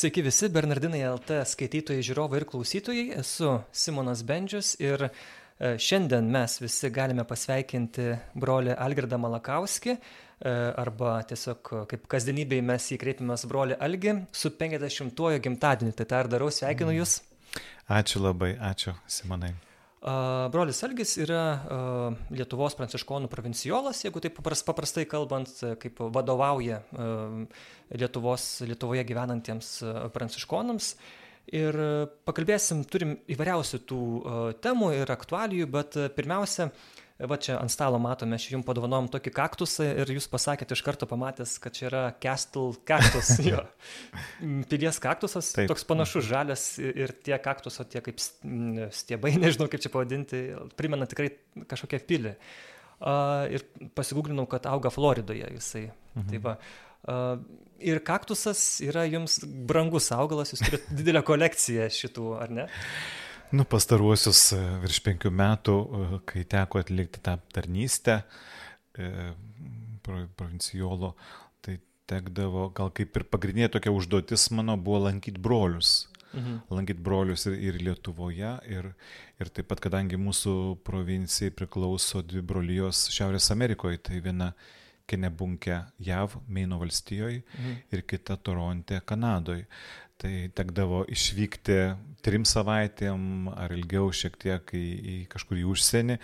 Sveiki 0.00 0.22
visi 0.24 0.48
Bernardinai 0.48 1.02
LT 1.04 1.42
skaitytojai, 1.44 2.00
žiūrovai 2.06 2.38
ir 2.40 2.46
klausytojai. 2.48 3.02
Esu 3.20 3.50
Simonas 3.68 4.22
Bendžius 4.24 4.70
ir 4.80 5.04
e, 5.04 5.10
šiandien 5.76 6.24
mes 6.32 6.54
visi 6.62 6.88
galime 6.88 7.26
pasveikinti 7.28 8.06
brolį 8.32 8.78
Algirdą 8.80 9.20
Malakauskį 9.20 9.92
e, 9.92 10.00
arba 10.80 11.18
tiesiog 11.28 11.74
kaip 11.92 12.08
kasdienybėje 12.16 12.64
mes 12.72 12.90
jį 12.94 13.02
kreipiamės 13.04 13.44
brolį 13.50 13.76
Algi 13.76 14.22
su 14.32 14.56
50-ojo 14.62 15.42
gimtadieniu. 15.44 15.92
Tai 15.98 16.08
tą 16.14 16.24
ir 16.24 16.32
darau, 16.32 16.48
sveikinu 16.48 16.96
Jūs. 17.02 17.18
Ačiū 18.00 18.24
labai, 18.24 18.54
ačiū 18.72 18.96
Simonai. 19.04 19.52
Brolis 20.00 20.78
Algis 20.86 21.18
yra 21.20 21.42
Lietuvos 22.32 22.72
pranciškonų 22.78 23.28
provincijolas, 23.28 24.00
jeigu 24.06 24.22
taip 24.24 24.38
paprastai 24.40 25.04
kalbant, 25.04 25.52
kaip 25.82 26.00
vadovauja 26.14 26.78
Lietuvos, 27.92 28.46
Lietuvoje 28.64 29.04
gyvenantiems 29.04 29.74
pranciškonams. 30.14 30.94
Ir 31.52 31.76
pakalbėsim, 32.24 32.84
turim 32.88 33.18
įvairiausių 33.28 33.82
tų 33.90 34.00
temų 34.64 34.90
ir 35.02 35.12
aktualijų, 35.12 35.68
bet 35.74 36.00
pirmiausia, 36.16 36.70
va 37.28 37.36
čia 37.40 37.58
ant 37.60 37.72
stalo 37.72 37.98
matome, 38.00 38.38
aš 38.38 38.48
jums 38.54 38.66
padovanom 38.66 39.08
tokį 39.12 39.32
kaktusą 39.36 39.86
ir 40.02 40.12
jūs 40.14 40.28
pasakėte 40.32 40.76
iš 40.76 40.82
karto 40.86 41.08
pamatęs, 41.10 41.56
kad 41.62 41.76
čia 41.76 41.86
yra 41.90 42.02
Castle 42.22 42.78
kaktus, 42.88 43.34
jo. 43.50 43.62
Pilies 44.70 45.00
kaktusas, 45.02 45.52
Taip. 45.56 45.68
toks 45.72 45.84
panašus 45.88 46.28
žalias 46.30 46.66
ir 46.80 47.12
tie 47.26 47.36
kaktuso, 47.42 47.84
tie 47.84 48.02
kaip 48.04 48.20
stiebai, 48.20 49.34
nežinau 49.42 49.68
kaip 49.72 49.84
čia 49.84 49.92
pavadinti, 49.92 50.44
primena 50.80 51.08
tikrai 51.10 51.32
kažkokią 51.70 52.04
pilį. 52.08 52.36
Uh, 53.00 53.46
ir 53.48 53.64
pasigūglinau, 53.96 54.44
kad 54.48 54.66
auga 54.68 54.90
Floridoje 54.92 55.46
jisai. 55.54 55.86
Mhm. 56.18 56.26
Tai 56.28 56.40
va. 56.44 56.56
Uh, 57.00 57.38
ir 57.80 58.02
kaktusas 58.04 58.60
yra 58.84 59.06
jums 59.08 59.38
brangus 59.44 60.10
augalas, 60.12 60.52
jūs 60.52 60.60
turite 60.66 60.96
didelę 60.98 61.22
kolekciją 61.24 61.88
šitų, 61.96 62.26
ar 62.44 62.52
ne? 62.52 62.66
Nu, 63.50 63.64
pastaruosius 63.66 64.52
e, 64.54 64.58
virš 64.84 65.00
penkių 65.06 65.30
metų, 65.34 65.74
e, 65.74 66.18
kai 66.30 66.44
teko 66.46 66.78
atlikti 66.78 67.22
tą 67.24 67.34
tarnystę 67.50 68.20
e, 68.94 69.32
provincijolo, 70.06 71.16
tai 71.64 71.80
tekdavo, 72.10 72.68
gal 72.76 72.92
kaip 72.94 73.18
ir 73.18 73.26
pagrindinė 73.30 73.72
tokia 73.74 73.92
užduotis 73.94 74.48
mano 74.54 74.76
buvo 74.78 75.02
lankyti 75.08 75.42
brolius. 75.42 76.06
Mhm. 76.30 76.60
Lankyti 76.70 77.02
brolius 77.02 77.48
ir, 77.50 77.56
ir 77.58 77.78
Lietuvoje, 77.82 78.52
ir, 78.70 78.92
ir 79.42 79.50
taip 79.50 79.66
pat, 79.72 79.82
kadangi 79.82 80.20
mūsų 80.20 80.54
provincijai 80.86 81.50
priklauso 81.50 82.22
dvi 82.22 82.44
brolijos 82.46 83.08
Šiaurės 83.10 83.50
Amerikoje, 83.50 83.98
tai 83.98 84.20
viena 84.22 84.52
Kenebunke 85.10 85.74
JAV, 85.98 86.38
Meino 86.46 86.78
valstijoje 86.78 87.42
mhm. 87.42 87.82
ir 87.90 88.06
kita 88.06 88.38
Toronte, 88.38 89.02
Kanadoje 89.02 89.66
tai 90.20 90.50
tekdavo 90.56 91.04
išvykti 91.08 91.80
trim 92.24 92.44
savaitėm 92.48 93.48
ar 93.54 93.72
ilgiau 93.72 94.10
šiek 94.12 94.36
tiek 94.40 94.72
į, 94.76 94.84
į 94.84 95.16
kažkur 95.32 95.60
į 95.60 95.66
užsienį. 95.72 96.16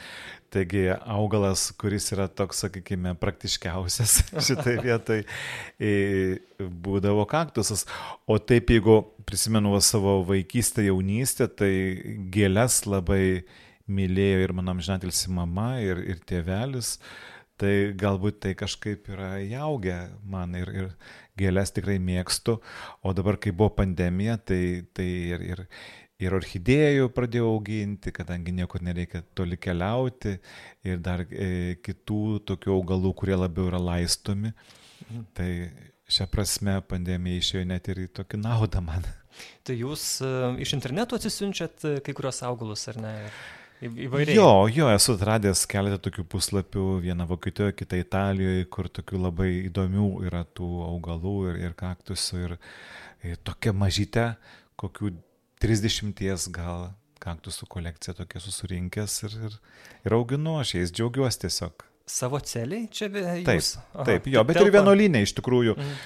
Taigi 0.53 0.85
augalas, 0.93 1.71
kuris 1.81 2.11
yra 2.15 2.29
toks, 2.29 2.63
sakykime, 2.65 3.15
praktiškiausias 3.21 4.19
šitai 4.47 4.77
vietai, 4.85 5.21
būdavo 6.61 7.27
kaktusas. 7.31 7.87
O 8.29 8.39
taip, 8.39 8.73
jeigu 8.77 9.01
prisimenu 9.29 9.75
savo 9.85 10.21
vaikystę, 10.29 10.87
jaunystę, 10.87 11.49
tai 11.49 11.73
gėlės 12.33 12.85
labai 12.89 13.47
mylėjo 13.87 14.43
ir 14.45 14.53
mano 14.57 14.75
amžinatilsi 14.75 15.33
mama, 15.35 15.77
ir, 15.83 16.03
ir 16.05 16.21
tėvelis. 16.27 16.97
Tai 17.57 17.73
galbūt 17.97 18.43
tai 18.45 18.51
kažkaip 18.59 19.07
yra 19.09 19.39
įaugę 19.41 19.97
man 20.29 20.53
ir, 20.59 20.69
ir, 20.69 20.91
gėlės 21.39 21.75
tikrai 21.77 21.99
mėgstu, 22.03 22.59
o 23.03 23.15
dabar, 23.17 23.39
kai 23.41 23.53
buvo 23.57 23.75
pandemija, 23.81 24.39
tai, 24.39 24.61
tai 24.97 25.07
ir, 25.35 25.45
ir, 25.51 25.65
ir 26.23 26.37
orchidėjų 26.39 27.11
pradėjau 27.17 27.51
auginti, 27.55 28.13
kadangi 28.15 28.55
niekur 28.57 28.85
nereikia 28.87 29.23
toli 29.37 29.59
keliauti, 29.61 30.39
ir 30.87 31.03
dar 31.05 31.27
e, 31.29 31.77
kitų 31.85 32.23
tokių 32.49 32.73
augalų, 32.79 33.13
kurie 33.21 33.37
labiau 33.37 33.69
yra 33.71 33.83
laistomi. 33.83 34.55
Mhm. 35.07 35.29
Tai 35.37 35.51
šią 36.17 36.29
prasme 36.31 36.81
pandemija 36.89 37.43
išėjo 37.43 37.69
net 37.69 37.89
ir 37.93 38.05
į 38.07 38.11
tokį 38.21 38.41
naudą 38.43 38.83
man. 38.85 39.07
Tai 39.67 39.75
jūs 39.77 40.05
uh, 40.25 40.55
iš 40.63 40.73
interneto 40.77 41.19
atsisiunčiat 41.19 41.85
e, 41.85 41.95
kai 42.05 42.15
kurios 42.17 42.41
augalus, 42.47 42.87
ar 42.93 43.01
ne? 43.03 43.15
Įvairiai. 43.85 44.37
Jo, 44.39 44.67
jo, 44.73 44.87
esu 44.89 45.15
atradęs 45.19 45.67
keletą 45.69 45.99
tokių 46.07 46.25
puslapių, 46.33 46.85
vieną 47.05 47.27
Vokietijoje, 47.29 47.75
kitą 47.77 47.99
Italijoje, 48.01 48.65
kur 48.73 48.89
tokių 48.89 49.21
labai 49.21 49.51
įdomių 49.67 50.07
yra 50.25 50.47
tų 50.57 50.69
augalų 50.87 51.35
ir, 51.51 51.59
ir 51.67 51.75
kaktusų 51.77 52.41
ir, 52.47 52.55
ir 53.27 53.43
tokia 53.45 53.75
mažytė, 53.77 54.31
kokių 54.81 55.13
30 55.61 56.49
gal 56.57 56.89
kaktusų 57.21 57.69
kolekcija 57.73 58.17
tokia 58.17 58.41
susirinkęs 58.41 59.19
ir, 59.27 59.37
ir, 59.49 59.59
ir 60.09 60.17
auginu, 60.17 60.57
aš 60.63 60.77
jais 60.79 60.95
džiaugiuosi 60.97 61.45
tiesiog. 61.45 61.85
Savo 62.07 62.41
celiai 62.41 62.87
čia 62.89 63.11
jūs? 63.11 63.45
Taip, 63.45 63.93
Aha, 63.93 64.07
taip 64.09 64.29
jo, 64.31 64.45
bet 64.47 64.61
telpa. 64.61 64.71
ir 64.71 64.77
vienolinė 64.79 65.25
iš 65.27 65.35
tikrųjų. 65.41 65.77
Mhm. 65.77 65.97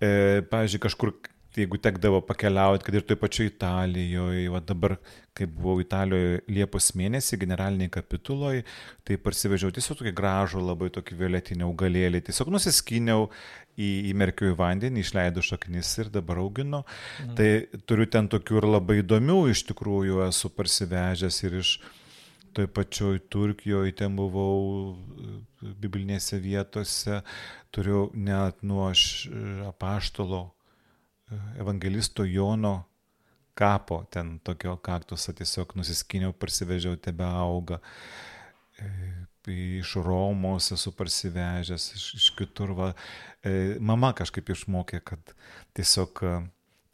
E, 0.00 0.10
pavyzdžiui, 0.48 0.82
kažkur 0.86 1.12
jeigu 1.56 1.78
tekdavo 1.82 2.20
pakeliauti, 2.22 2.84
kad 2.86 2.94
ir 2.94 3.04
toj 3.06 3.18
pačioj 3.18 3.48
Italijoje, 3.50 4.48
va 4.52 4.60
dabar, 4.62 4.96
kai 5.34 5.48
buvau 5.50 5.80
Italijoje 5.82 6.42
Liepos 6.50 6.92
mėnesį 6.98 7.38
generaliniai 7.42 7.90
kapituloje, 7.92 8.62
tai 9.06 9.18
parsivežiau 9.18 9.72
tiesiog 9.74 9.98
tokį 10.00 10.14
gražų, 10.16 10.62
labai 10.62 10.90
tokį 10.94 11.18
violetinį 11.18 11.66
augalėlį, 11.66 12.22
tiesiog 12.28 12.52
nusiskyniau 12.54 13.28
į, 13.74 13.88
įmerkiau 14.12 14.52
į 14.52 14.58
vandenį, 14.60 15.02
išleidau 15.02 15.42
šaknis 15.44 15.90
ir 16.02 16.12
dabar 16.14 16.42
auginu. 16.44 16.84
Mhm. 16.84 17.34
Tai 17.40 17.80
turiu 17.90 18.06
ten 18.10 18.30
tokių 18.30 18.60
ir 18.60 18.68
labai 18.76 19.00
įdomių, 19.02 19.40
iš 19.50 19.64
tikrųjų 19.72 20.22
esu 20.28 20.52
parsivežęs 20.54 21.42
ir 21.48 21.58
iš 21.64 21.74
toj 22.54 22.66
pačioj 22.74 23.20
Turkijoje, 23.30 23.94
ten 23.98 24.14
buvau 24.18 24.96
biblinėse 25.82 26.38
vietose, 26.42 27.20
turiu 27.74 28.08
net 28.14 28.64
nuo 28.66 28.88
apaštalo 29.70 30.48
evangelisto 31.58 32.24
Jono 32.24 32.84
kapo, 33.54 34.04
ten 34.10 34.38
tokio 34.44 34.76
kaktuso 34.76 35.32
tiesiog 35.36 35.74
nusiskyniau, 35.76 36.32
parsivežiau, 36.32 36.96
tebe 36.96 37.24
auga. 37.24 37.80
E, 38.80 38.88
iš 39.50 39.94
Romos 40.04 40.70
esu 40.72 40.92
parsivežęs, 40.96 41.90
iš, 41.96 42.06
iš 42.18 42.30
kitur. 42.38 42.72
Va. 42.78 42.92
E, 43.44 43.76
mama 43.80 44.12
kažkaip 44.16 44.52
išmokė, 44.54 45.02
kad 45.04 45.34
tiesiog 45.76 46.22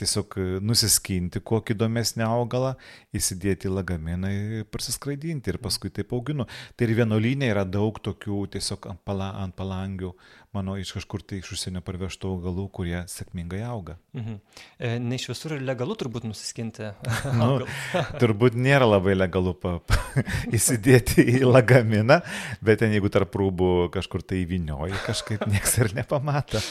tiesiog 0.01 0.37
e, 0.39 0.47
nusiskinti 0.65 1.41
kokį 1.47 1.77
įdomesnį 1.77 2.25
augalą, 2.27 2.75
įsidėti 3.17 3.71
į 3.71 3.75
lagaminą 3.79 4.31
ir 4.33 4.67
prasiskraidinti 4.73 5.53
ir 5.53 5.61
paskui 5.63 5.93
taip 5.95 6.13
auginu. 6.17 6.47
Tai 6.77 6.89
ir 6.89 6.97
vienuolynė 7.01 7.51
yra 7.53 7.65
daug 7.69 7.99
tokių 8.05 8.43
tiesiog 8.57 8.91
ant, 8.93 9.03
pala, 9.09 9.33
ant 9.43 9.57
palangių, 9.57 10.13
mano 10.57 10.77
iš 10.81 10.95
kažkur 10.97 11.25
tai 11.27 11.41
iš 11.43 11.53
užsienio 11.57 11.83
parvežtų 11.85 12.31
augalų, 12.37 12.67
kurie 12.77 12.99
sėkmingai 13.11 13.63
auga. 13.67 13.99
Mhm. 14.17 14.39
E, 14.79 14.95
ne 15.03 15.19
iš 15.21 15.29
visur 15.33 15.57
legalu 15.61 15.97
turbūt 15.99 16.29
nusiskinti. 16.29 16.93
nu, 17.41 17.51
turbūt 18.23 18.57
nėra 18.59 18.89
labai 18.89 19.17
legalu 19.17 19.57
pa, 19.61 19.79
pa, 19.81 20.01
įsidėti 20.57 21.25
į 21.37 21.45
lagaminą, 21.49 22.21
bet 22.65 22.85
ten 22.85 22.97
jeigu 22.97 23.13
tarp 23.13 23.37
rūbų 23.41 23.93
kažkur 23.97 24.25
tai 24.27 24.45
įvinioji, 24.45 25.05
kažkaip 25.09 25.47
niekas 25.51 25.79
ir 25.83 25.97
nepamato. 25.97 26.63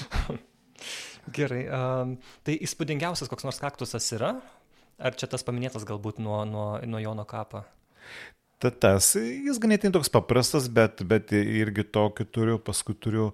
Gerai. 1.33 1.63
Um, 1.65 2.15
tai 2.45 2.57
įspūdingiausias 2.65 3.31
koks 3.31 3.47
nors 3.47 3.61
kaktusas 3.61 4.07
yra? 4.17 4.35
Ar 4.95 5.15
čia 5.17 5.27
tas 5.31 5.43
paminėtas 5.43 5.83
galbūt 5.87 6.21
nuo, 6.23 6.43
nuo, 6.47 6.67
nuo 6.87 7.01
Jono 7.03 7.25
kapo? 7.27 7.65
Ta, 8.61 8.71
tas, 8.71 9.11
jis 9.19 9.59
ganėtinai 9.59 9.97
toks 9.97 10.11
paprastas, 10.13 10.69
bet, 10.71 11.03
bet 11.03 11.33
irgi 11.35 11.83
tokį 11.91 12.27
turiu, 12.31 12.59
paskui 12.63 12.95
turiu, 12.95 13.31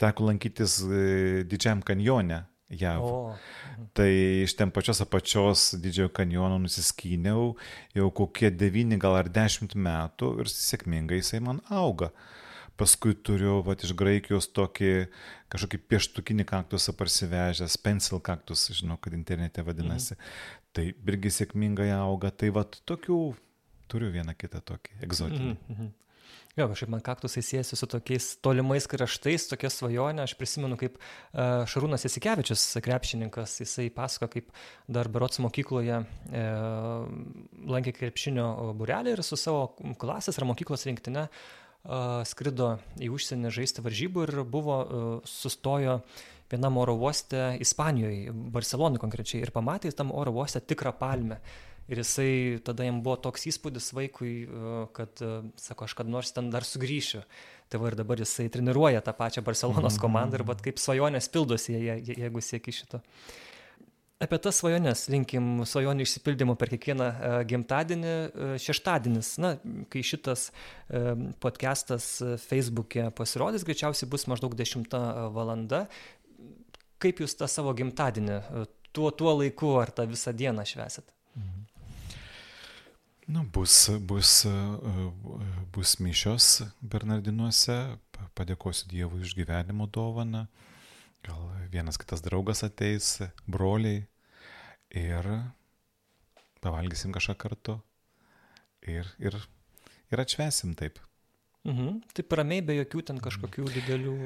teko 0.00 0.26
lankytis 0.32 0.80
e, 0.82 1.02
didžiam 1.48 1.84
kanjone. 1.86 2.42
JAV. 2.68 3.00
O. 3.00 3.12
Mhm. 3.32 3.86
Tai 3.96 4.10
iš 4.44 4.52
ten 4.58 4.70
pačios 4.70 5.00
apačios 5.00 5.70
didžiojo 5.80 6.10
kanjono 6.12 6.58
nusiskyniau 6.60 7.54
jau 7.96 8.08
kokie 8.12 8.50
9 8.52 8.98
gal 9.00 9.16
ar 9.16 9.30
10 9.32 9.72
metų 9.72 10.34
ir 10.42 10.50
sėkmingai 10.52 11.22
jisai 11.22 11.40
man 11.40 11.62
auga. 11.72 12.10
Paskui 12.78 13.16
turiu 13.26 13.58
vat, 13.66 13.82
iš 13.82 13.94
Graikijos 13.98 14.46
tokį 14.54 14.92
kažkokį 15.50 15.80
pieštukinį 15.90 16.46
kaktusą 16.46 16.94
parsivežęs, 16.94 17.78
pencil 17.82 18.22
kaktus, 18.22 18.68
žinau, 18.78 18.98
kad 19.02 19.16
internete 19.16 19.64
vadinasi. 19.66 20.14
Mhm. 20.14 20.66
Tai 20.76 20.84
irgi 21.10 21.32
sėkmingai 21.40 21.88
auga. 21.96 22.30
Tai 22.30 22.52
vat 22.54 22.78
tokių 22.86 23.22
turiu 23.90 24.12
vieną 24.14 24.36
kitą 24.38 24.62
tokį 24.72 25.00
egzotinį. 25.06 25.54
Mhm. 25.54 25.72
mhm. 25.74 25.96
Jo, 26.58 26.66
kažkaip 26.66 26.90
man 26.90 27.02
kaktusai 27.06 27.42
siejasi 27.46 27.76
su 27.78 27.86
tokiais 27.86 28.24
tolimais 28.42 28.88
kraštais, 28.90 29.44
tokia 29.46 29.68
svajonė. 29.70 30.24
Aš 30.24 30.34
prisimenu, 30.40 30.74
kaip 30.80 30.96
uh, 30.98 31.62
Šarūnas 31.70 32.02
Jasikevičius, 32.02 32.64
krepšininkas, 32.82 33.60
jisai 33.62 33.86
pasako, 33.94 34.26
kaip 34.32 34.50
dar 34.90 35.06
berots 35.12 35.38
mokykloje 35.44 36.00
e, 36.02 36.42
lankė 37.74 37.94
krepšinio 38.00 38.48
burelį 38.80 39.14
ir 39.14 39.22
su 39.22 39.38
savo 39.38 39.94
klasės 40.02 40.40
ar 40.40 40.48
mokyklos 40.50 40.88
rinktinė 40.88 41.28
skrido 42.28 42.74
į 43.00 43.08
užsienį 43.14 43.52
žaisti 43.54 43.84
varžybų 43.84 44.26
ir 44.26 44.42
buvo, 44.44 44.78
sustojo 45.24 46.00
vienam 46.50 46.76
oro 46.80 46.94
uoste 46.96 47.56
Ispanijoje, 47.60 48.32
Barcelonui 48.32 49.00
konkrečiai, 49.00 49.42
ir 49.44 49.52
pamatė 49.54 49.92
tam 49.96 50.12
oro 50.12 50.32
uoste 50.32 50.60
tikrą 50.60 50.94
palmę. 50.98 51.40
Ir 51.88 52.02
jisai 52.02 52.60
tada 52.64 52.84
jam 52.84 52.98
buvo 53.00 53.16
toks 53.16 53.46
įspūdis 53.48 53.94
vaikui, 53.96 54.32
kad, 54.96 55.22
sako, 55.56 55.86
aš 55.86 55.94
kad 55.96 56.10
nors 56.10 56.34
ten 56.36 56.50
dar 56.52 56.66
sugrįšiu. 56.68 57.22
Tai 57.72 57.80
va 57.80 57.88
ir 57.88 57.96
dabar 57.96 58.20
jisai 58.20 58.50
treniruoja 58.52 59.00
tą 59.04 59.14
pačią 59.16 59.44
Barcelonos 59.44 59.96
mhm. 59.96 60.02
komandą 60.02 60.40
ir 60.40 60.44
va 60.48 60.56
kaip 60.60 60.80
svajonės 60.80 61.30
pildosi, 61.32 61.76
jeigu 62.12 62.44
sieki 62.44 62.74
šito. 62.76 63.00
Apie 64.18 64.34
tas 64.42 64.56
svajonės, 64.58 65.04
linkim 65.14 65.60
svajonių 65.62 66.02
išsipildymo 66.02 66.56
per 66.58 66.72
kiekvieną 66.72 67.06
e, 67.06 67.28
gimtadienį. 67.52 68.08
E, 68.10 68.48
šeštadienis, 68.58 69.28
na, 69.38 69.52
kai 69.94 70.02
šitas 70.02 70.48
e, 70.50 71.02
podcastas 71.38 72.08
Facebook'e 72.42 73.12
pasirodys, 73.14 73.62
greičiausiai 73.68 74.10
bus 74.10 74.26
maždaug 74.26 74.56
10 74.58 74.90
valanda. 75.36 75.84
Kaip 76.98 77.22
jūs 77.22 77.38
tą 77.38 77.46
savo 77.46 77.70
gimtadienį 77.78 78.40
tuo, 78.90 79.12
tuo 79.14 79.36
laiku 79.38 79.76
ar 79.78 79.94
tą 79.94 80.08
visą 80.10 80.34
dieną 80.34 80.66
švesit? 80.66 81.14
Mhm. 81.38 81.62
Nu, 83.28 83.46
bus, 83.54 83.84
bus, 84.02 84.32
bus 85.70 85.98
mišios 86.02 86.64
Bernardinuose, 86.80 87.76
padėkosiu 88.34 88.90
Dievui 88.90 89.22
už 89.22 89.36
gyvenimo 89.38 89.86
dovaną. 89.86 90.48
Gal 91.28 91.44
vienas 91.72 92.00
kitas 92.00 92.24
draugas 92.24 92.64
ateis, 92.66 93.18
broliai 93.46 94.06
ir 94.96 95.28
pavalgysim 96.64 97.12
kažką 97.14 97.36
kartu 97.38 97.76
ir, 98.82 99.06
ir, 99.20 99.36
ir 100.10 100.24
atšvesim 100.24 100.74
taip. 100.78 100.98
Mhm. 101.68 102.00
Taip 102.16 102.32
ramiai, 102.38 102.62
be 102.64 102.78
jokių 102.78 103.04
ten 103.10 103.20
kažkokių 103.22 103.66
didelių. 103.74 104.16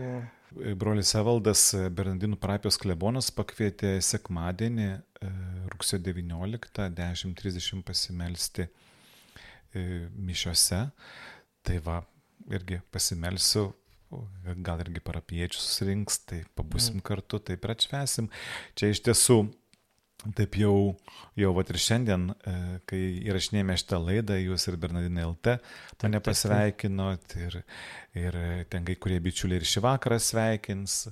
Brolis 0.79 1.15
Evaldas 1.17 1.63
Bernardinų 1.97 2.37
parapijos 2.41 2.77
klebonas 2.79 3.31
pakvietė 3.35 3.97
sekmadienį 4.05 4.89
e, 4.93 5.31
rugsėjo 5.73 6.03
19, 6.11 6.91
10.30 6.99 7.83
pasimelsti 7.89 8.67
e, 8.69 9.85
mišiose. 10.13 10.83
Tai 11.63 11.79
va, 11.87 12.03
irgi 12.53 12.83
pasimelsiu, 12.93 13.71
gal 14.65 14.83
irgi 14.85 15.03
parapiečių 15.05 15.61
susirinks, 15.61 16.23
tai 16.29 16.43
pabusim 16.59 16.99
mm. 16.99 17.07
kartu, 17.07 17.41
taip 17.43 17.65
ir 17.65 17.75
atšvesim. 17.75 18.29
Čia 18.79 18.91
iš 18.93 19.03
tiesų, 19.09 19.39
taip 20.39 20.59
jau, 20.61 20.75
jau 21.39 21.53
vat 21.57 21.73
ir 21.73 21.81
šiandien, 21.83 22.29
e, 22.33 22.57
kai 22.91 23.01
įrašinėjome 23.31 23.79
šitą 23.81 24.03
laidą, 24.03 24.39
jūs 24.41 24.69
ir 24.71 24.79
Bernardinai 24.83 25.27
LT 25.31 25.57
mane 26.03 26.21
pasveikinot 26.25 27.37
ir, 27.41 27.59
ir 28.19 28.39
ten 28.71 28.87
kai 28.89 28.99
kurie 29.01 29.19
bičiuliai 29.23 29.63
ir 29.63 29.69
šį 29.69 29.85
vakarą 29.87 30.21
sveikins. 30.23 31.05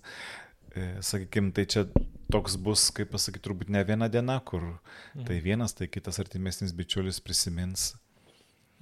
E, 0.74 0.92
Sakykime, 1.02 1.54
tai 1.56 1.66
čia 1.70 1.86
toks 2.30 2.54
bus, 2.62 2.90
kaip 2.94 3.10
pasakyti, 3.14 3.42
turbūt 3.48 3.72
ne 3.74 3.82
viena 3.86 4.06
diena, 4.12 4.38
kur 4.46 4.62
mm. 4.66 5.26
tai 5.26 5.40
vienas, 5.42 5.74
tai 5.78 5.90
kitas 5.90 6.22
artimesnis 6.22 6.76
bičiulis 6.76 7.18
prisimins 7.24 7.90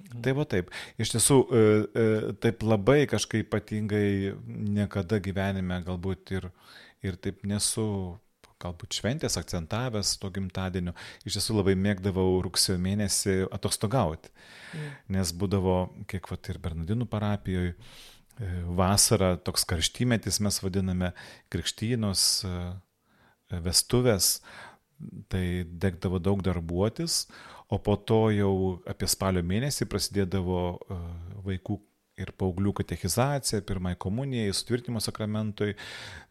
Tai 0.09 0.33
va 0.39 0.45
taip. 0.49 0.71
Iš 1.01 1.13
tiesų, 1.13 1.37
e, 1.37 1.59
e, 2.01 2.07
taip 2.41 2.63
labai 2.65 3.03
kažkaip 3.09 3.45
ypatingai 3.45 4.33
niekada 4.47 5.19
gyvenime 5.21 5.77
galbūt 5.85 6.33
ir, 6.37 6.49
ir 7.05 7.17
taip 7.21 7.45
nesu 7.47 7.85
galbūt 8.59 8.97
šventės 8.97 9.37
akcentavęs 9.39 10.17
to 10.19 10.31
gimtadienio. 10.35 10.95
Iš 11.29 11.37
tiesų 11.37 11.59
labai 11.61 11.77
mėgdavau 11.79 12.41
rugsėjo 12.43 12.79
mėnesį 12.81 13.35
atostogauti. 13.55 14.33
Mm. 14.73 14.95
Nes 15.15 15.31
būdavo, 15.31 15.77
kiek 16.09 16.27
vat 16.31 16.49
ir 16.51 16.59
Bernardinų 16.63 17.07
parapijoje, 17.09 17.77
vasara, 18.75 19.33
toks 19.35 19.65
karštymetis 19.67 20.39
mes 20.43 20.59
vadiname, 20.63 21.11
krikštynos, 21.51 22.25
vestuvės, 23.65 24.39
tai 25.31 25.65
degdavo 25.65 26.19
daug 26.23 26.43
darbuotis, 26.45 27.25
o 27.69 27.77
po 27.77 27.95
to 27.95 28.27
jau 28.33 28.53
apie 28.89 29.07
spalio 29.09 29.43
mėnesį 29.45 29.87
prasidėdavo 29.89 30.61
e, 30.75 30.99
vaikų 31.45 31.77
ir 32.19 32.31
paauglių 32.35 32.73
katechizacija, 32.81 33.63
pirmai 33.65 33.95
komunijai, 33.99 34.53
sutvirtimo 34.55 35.01
sakramentui. 35.03 35.75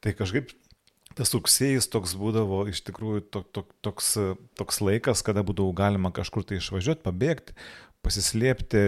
Tai 0.05 0.15
kažkaip 0.19 0.53
tas 1.19 1.33
rugsėjais 1.35 1.89
toks 1.91 2.15
būdavo 2.19 2.65
iš 2.71 2.83
tikrųjų 2.87 3.25
to, 3.33 3.43
to, 3.55 3.65
toks, 3.87 4.13
toks 4.59 4.81
laikas, 4.85 5.25
kada 5.27 5.45
būdavo 5.47 5.73
galima 5.77 6.13
kažkur 6.15 6.47
tai 6.47 6.61
išvažiuoti, 6.61 7.05
pabėgti, 7.07 7.57
pasislėpti, 8.05 8.83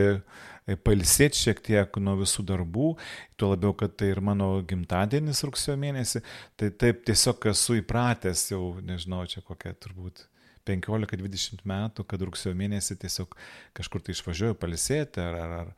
e, 0.71 0.77
pailsėti 0.87 1.41
šiek 1.41 1.63
tiek 1.67 2.01
nuo 2.03 2.17
visų 2.21 2.45
darbų, 2.51 2.93
tuo 3.41 3.53
labiau, 3.55 3.75
kad 3.79 3.97
tai 3.99 4.13
ir 4.13 4.23
mano 4.25 4.53
gimtadienis 4.67 5.43
rugsėjo 5.47 5.79
mėnesį, 5.81 6.23
tai 6.61 6.71
taip 6.83 7.03
tiesiog 7.09 7.51
esu 7.51 7.81
įpratęs 7.81 8.51
jau, 8.53 8.77
nežinau, 8.87 9.25
čia 9.31 9.43
kokia 9.47 9.75
turbūt 9.79 10.30
15-20 10.71 11.65
metų, 11.69 12.07
kad 12.09 12.23
rugsėjo 12.27 12.55
mėnesį 12.59 12.97
tiesiog 13.05 13.35
kažkur 13.77 14.05
tai 14.07 14.15
išvažiuoju 14.17 14.59
palisėti 14.61 15.23
ar, 15.25 15.39
ar, 15.41 15.57
ar, 15.59 15.75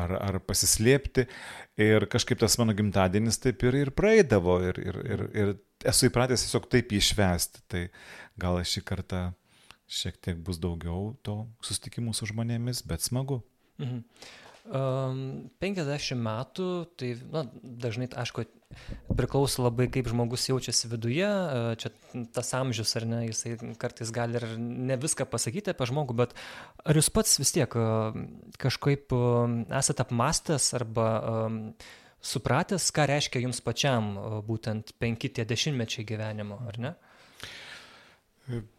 ar, 0.00 0.14
ar 0.28 0.38
pasislėpti. 0.44 1.26
Ir 1.82 2.08
kažkaip 2.12 2.40
tas 2.42 2.58
mano 2.60 2.76
gimtadienis 2.76 3.40
taip 3.42 3.64
ir, 3.66 3.80
ir 3.86 3.92
praeidavo 3.96 4.60
ir, 4.68 4.80
ir, 4.82 5.00
ir, 5.16 5.26
ir 5.32 5.52
esu 5.88 6.10
įpratęs 6.10 6.46
tiesiog 6.46 6.70
taip 6.72 6.94
išvesti. 6.96 7.64
Tai 7.72 7.84
gal 8.40 8.62
šį 8.62 8.84
kartą 8.86 9.26
šiek 9.86 10.18
tiek 10.22 10.38
bus 10.42 10.58
daugiau 10.62 11.14
to 11.26 11.44
susitikimų 11.64 12.14
su 12.16 12.28
žmonėmis, 12.32 12.82
bet 12.86 13.04
smagu. 13.06 13.42
Mhm. 13.82 14.02
Um, 14.66 15.50
50 15.62 16.18
metų, 16.18 16.68
tai 16.98 17.12
na, 17.30 17.44
dažnai, 17.62 18.08
aišku, 18.10 18.42
priklauso 19.14 19.62
labai 19.62 19.86
kaip 19.92 20.08
žmogus 20.10 20.48
jaučiasi 20.48 20.90
viduje, 20.90 21.28
čia 21.78 21.92
tas 22.34 22.50
amžius 22.58 22.96
ar 22.98 23.06
ne, 23.06 23.20
jisai 23.28 23.54
kartais 23.78 24.10
gali 24.14 24.40
ir 24.40 24.48
ne 24.58 24.96
viską 24.98 25.28
pasakyti 25.30 25.70
apie 25.70 25.86
žmogų, 25.86 26.16
bet 26.18 26.34
ar 26.82 26.98
jūs 26.98 27.12
pats 27.14 27.38
vis 27.38 27.54
tiek 27.54 27.78
kažkaip 28.58 29.14
esate 29.70 30.02
apmastęs 30.02 30.72
arba 30.80 31.08
um, 31.20 31.60
supratęs, 32.26 32.90
ką 32.90 33.06
reiškia 33.12 33.44
jums 33.46 33.62
pačiam 33.62 34.16
būtent 34.46 34.96
penki 34.98 35.30
tie 35.30 35.46
dešimtmečiai 35.46 36.08
gyvenimo, 36.08 36.58
ar 36.66 36.82
ne? 36.82 36.96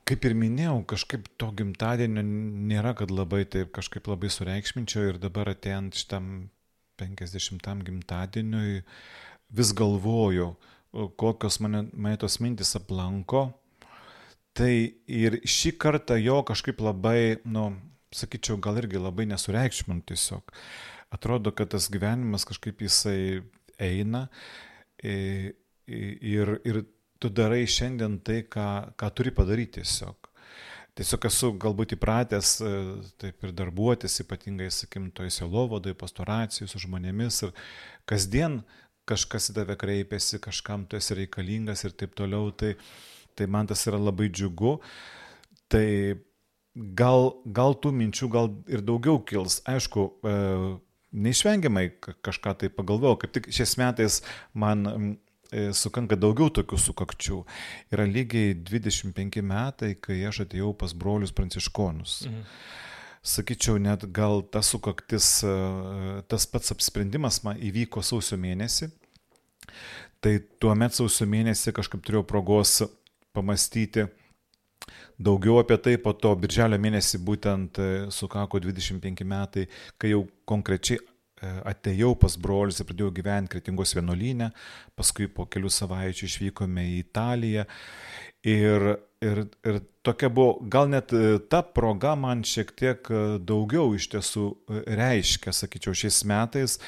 Kaip 0.07 0.23
ir 0.23 0.35
minėjau, 0.39 0.77
kažkaip 0.87 1.25
to 1.41 1.49
gimtadienio 1.59 2.23
nėra, 2.23 2.93
kad 2.95 3.11
labai 3.11 3.41
taip 3.51 3.73
kažkaip 3.75 4.07
labai 4.07 4.29
sureikšminčiau 4.31 5.09
ir 5.11 5.19
dabar 5.19 5.51
atėjant 5.51 5.97
šitam 5.99 6.29
50 7.01 7.83
gimtadieniui 7.89 8.81
vis 9.59 9.73
galvoju, 9.75 10.53
kokios 11.19 11.59
mane, 11.59 11.83
mane 11.93 12.19
tos 12.21 12.39
mintis 12.39 12.75
aplanko. 12.79 13.49
Tai 14.57 14.71
ir 14.71 15.37
šį 15.45 15.75
kartą 15.77 16.15
jo 16.17 16.39
kažkaip 16.47 16.79
labai, 16.81 17.43
nu, 17.45 17.69
sakyčiau, 18.15 18.57
gal 18.63 18.79
irgi 18.79 19.03
labai 19.03 19.27
nesureikšmint 19.29 20.07
tiesiog. 20.09 20.55
Atrodo, 21.13 21.51
kad 21.51 21.75
tas 21.75 21.91
gyvenimas 21.91 22.47
kažkaip 22.47 22.81
jisai 22.87 23.43
eina 23.83 24.27
ir, 25.03 25.53
ir 26.63 26.81
tu 27.19 27.29
darai 27.33 27.65
šiandien 27.69 28.19
tai, 28.25 28.41
ką, 28.49 28.67
ką 28.99 29.11
turi 29.17 29.33
padaryti 29.35 29.81
tiesiog. 29.81 30.29
Tiesiog 30.97 31.27
esu 31.29 31.51
galbūt 31.61 31.93
įpratęs 31.93 32.51
e, 32.65 32.69
taip 33.21 33.43
ir 33.45 33.53
darbuotis, 33.57 34.17
ypatingai, 34.23 34.71
sakim, 34.73 35.11
toje 35.13 35.29
selovadoje, 35.35 35.97
pastoracijų 35.97 36.69
su 36.71 36.81
žmonėmis 36.81 37.43
ir 37.45 37.53
kasdien 38.09 38.63
kažkas 39.07 39.51
į 39.51 39.59
tave 39.59 39.75
kreipiasi, 39.79 40.41
kažkam 40.43 40.87
tu 40.89 40.97
esi 40.97 41.15
reikalingas 41.19 41.85
ir 41.85 41.93
taip 41.97 42.17
toliau, 42.17 42.49
tai, 42.49 42.73
tai 43.37 43.45
man 43.45 43.69
tas 43.69 43.85
yra 43.87 43.99
labai 44.01 44.31
džiugu. 44.33 44.79
Tai 45.69 45.85
gal, 46.97 47.29
gal 47.45 47.77
tų 47.77 47.93
minčių 48.01 48.31
gal 48.33 48.51
ir 48.71 48.81
daugiau 48.85 49.21
kils. 49.21 49.61
Aišku, 49.69 50.09
e, 50.25 50.35
neišvengiamai 51.27 51.85
kažką 52.25 52.57
tai 52.61 52.73
pagalvojau, 52.73 53.21
kaip 53.21 53.37
tik 53.37 53.49
šiais 53.53 53.77
metais 53.79 54.19
man 54.53 55.17
sukanka 55.75 56.17
daugiau 56.19 56.51
tokių 56.53 56.79
sukakčių. 56.81 57.39
Yra 57.95 58.07
lygiai 58.09 58.55
25 58.55 59.41
metai, 59.45 59.93
kai 59.95 60.19
aš 60.27 60.43
atėjau 60.45 60.73
pas 60.77 60.93
brolius 60.93 61.33
pranciškonus. 61.35 62.19
Mhm. 62.27 62.43
Sakyčiau, 63.27 63.75
net 63.81 64.05
gal 64.15 64.41
tas 64.41 64.69
sukaktis, 64.71 65.43
e, 65.43 65.55
tas 66.31 66.45
pats 66.47 66.71
apsprendimas 66.71 67.41
man 67.43 67.57
įvyko 67.59 68.03
sausio 68.05 68.37
mėnesį. 68.39 68.91
Tai 70.23 70.39
tuo 70.61 70.75
metu 70.75 71.01
sausio 71.01 71.27
mėnesį 71.27 71.73
kažkaip 71.75 72.05
turėjau 72.05 72.23
progos 72.27 72.81
pamastyti 73.35 74.07
daugiau 75.17 75.59
apie 75.59 75.77
tai, 75.81 75.97
po 75.97 76.13
to 76.13 76.31
birželio 76.39 76.77
mėnesį 76.79 77.19
būtent 77.25 77.79
e, 77.81 77.89
sukako 78.13 78.61
25 78.63 79.25
metai, 79.27 79.67
kai 79.97 80.13
jau 80.13 80.23
konkrečiai 80.47 81.01
E, 81.37 81.49
atėjau 81.69 82.15
pas 82.17 82.33
brolius 82.41 82.79
ir 82.81 82.87
pradėjau 82.89 83.11
gyventi 83.19 83.51
Kretingos 83.53 83.93
vienuolynę, 83.93 84.49
paskui 84.97 85.27
po 85.29 85.45
kelių 85.45 85.69
savaičių 85.69 86.25
išvykome 86.25 86.85
į 86.95 86.95
Italiją. 87.03 87.67
Ir, 88.47 88.85
ir, 89.21 89.43
ir 89.67 89.77
tokia 90.05 90.31
buvo, 90.33 90.55
gal 90.65 90.89
net 90.89 91.13
e, 91.13 91.37
ta 91.51 91.61
proga 91.61 92.15
man 92.17 92.41
šiek 92.47 92.73
tiek 92.79 93.11
e, 93.11 93.21
daugiau 93.37 93.93
iš 93.97 94.09
tiesų 94.15 94.47
reiškia, 94.97 95.53
sakyčiau, 95.53 95.93
šiais 96.01 96.23
metais, 96.29 96.79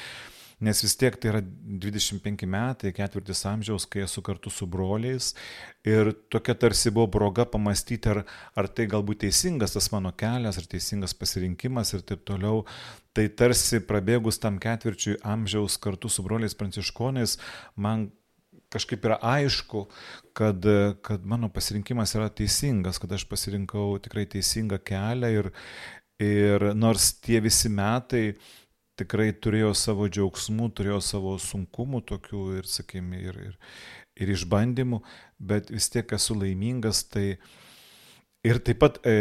nes 0.60 0.82
vis 0.82 0.98
tiek 0.98 1.14
tai 1.16 1.30
yra 1.30 1.44
25 1.86 2.48
metai, 2.50 2.90
ketvirtis 2.96 3.44
amžiaus, 3.48 3.86
kai 3.88 4.02
esu 4.04 4.22
kartu 4.24 4.50
su 4.52 4.66
broliais 4.68 5.30
ir 5.86 6.10
tokia 6.28 6.54
tarsi 6.58 6.90
buvo 6.92 7.06
proga 7.14 7.46
pamastyti, 7.48 8.10
ar, 8.12 8.24
ar 8.58 8.68
tai 8.68 8.88
galbūt 8.90 9.22
teisingas 9.24 9.78
tas 9.78 9.88
mano 9.94 10.12
kelias, 10.12 10.58
ar 10.60 10.66
teisingas 10.68 11.16
pasirinkimas 11.16 11.94
ir 11.96 12.04
taip 12.04 12.26
toliau. 12.28 12.66
Tai 13.16 13.26
tarsi 13.34 13.80
prabėgus 13.82 14.38
tam 14.38 14.60
ketvirčiui 14.62 15.18
amžiaus 15.26 15.76
kartu 15.82 16.08
su 16.12 16.22
broliais 16.22 16.54
pranciškonais, 16.54 17.38
man 17.74 18.10
kažkaip 18.70 19.04
yra 19.08 19.16
aišku, 19.26 19.88
kad, 20.36 20.66
kad 21.02 21.26
mano 21.26 21.48
pasirinkimas 21.50 22.14
yra 22.14 22.28
teisingas, 22.30 23.00
kad 23.02 23.12
aš 23.16 23.26
pasirinkau 23.26 23.98
tikrai 24.04 24.28
teisingą 24.30 24.78
kelią 24.86 25.32
ir, 25.40 25.50
ir 26.22 26.70
nors 26.78 27.10
tie 27.18 27.40
visi 27.42 27.72
metai 27.72 28.36
tikrai 29.00 29.30
turėjo 29.32 29.72
savo 29.78 30.06
džiaugsmų, 30.12 30.70
turėjo 30.76 31.00
savo 31.04 31.34
sunkumų 31.40 32.04
tokių 32.10 32.44
ir, 32.60 32.68
sakykime, 32.68 33.22
ir, 33.30 33.40
ir, 33.48 33.58
ir 34.20 34.32
išbandymų, 34.36 35.00
bet 35.40 35.72
vis 35.72 35.88
tiek 35.92 36.12
esu 36.16 36.36
laimingas, 36.36 37.02
tai 37.08 37.40
Ir 38.40 38.56
taip 38.64 38.78
pat 38.80 38.94
e, 39.04 39.12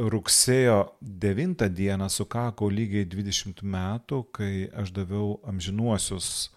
rugsėjo 0.00 0.76
9 1.04 1.66
dieną 1.68 2.06
sukako 2.08 2.70
lygiai 2.72 3.04
20 3.04 3.60
metų, 3.60 4.22
kai 4.32 4.70
aš 4.72 4.94
daviau 4.96 5.34
amžinuosius 5.44 6.48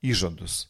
įžadus. 0.00 0.62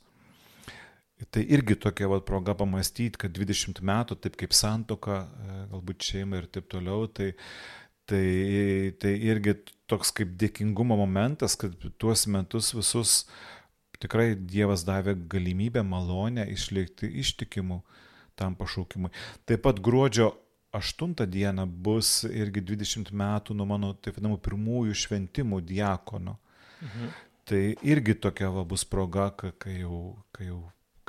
Tai 1.31 1.45
irgi 1.55 1.77
tokia 1.79 2.09
va, 2.11 2.19
proga 2.27 2.57
pamastyti, 2.59 3.15
kad 3.15 3.31
20 3.31 3.79
metų, 3.79 4.19
taip 4.27 4.41
kaip 4.43 4.59
santoka, 4.59 5.21
e, 5.23 5.61
galbūt 5.71 6.11
šeima 6.11 6.43
ir 6.43 6.51
taip 6.51 6.67
toliau, 6.75 7.07
tai, 7.07 7.31
tai, 8.11 8.27
tai 8.99 9.15
irgi 9.31 9.61
toks 9.87 10.11
kaip 10.19 10.35
dėkingumo 10.35 10.99
momentas, 10.99 11.55
kad 11.55 11.79
tuos 11.95 12.27
metus 12.27 12.75
visus 12.75 13.21
tikrai 14.03 14.33
Dievas 14.35 14.83
davė 14.83 15.15
galimybę, 15.31 15.87
malonę 15.87 16.51
išlikti 16.51 17.07
ištikimu 17.23 17.85
tam 18.35 18.59
pašaukimui. 18.59 19.15
Taip 19.47 19.63
pat 19.63 19.79
gruodžio 19.79 20.33
8 20.73 21.27
dieną 21.29 21.67
bus 21.67 22.23
irgi 22.31 22.63
20 22.73 23.13
metų 23.13 23.57
nuo 23.57 23.67
mano, 23.69 23.93
taip 23.95 24.17
vadinamų, 24.17 24.39
pirmųjų 24.45 24.97
šventimų 25.05 25.61
diakono. 25.69 26.39
Mhm. 26.81 27.11
Tai 27.45 27.63
irgi 27.83 28.15
tokia 28.23 28.49
va, 28.55 28.63
bus 28.65 28.85
proga, 28.89 29.31
kai 29.37 29.83
jau, 29.83 30.17
kai 30.33 30.47
jau 30.49 30.63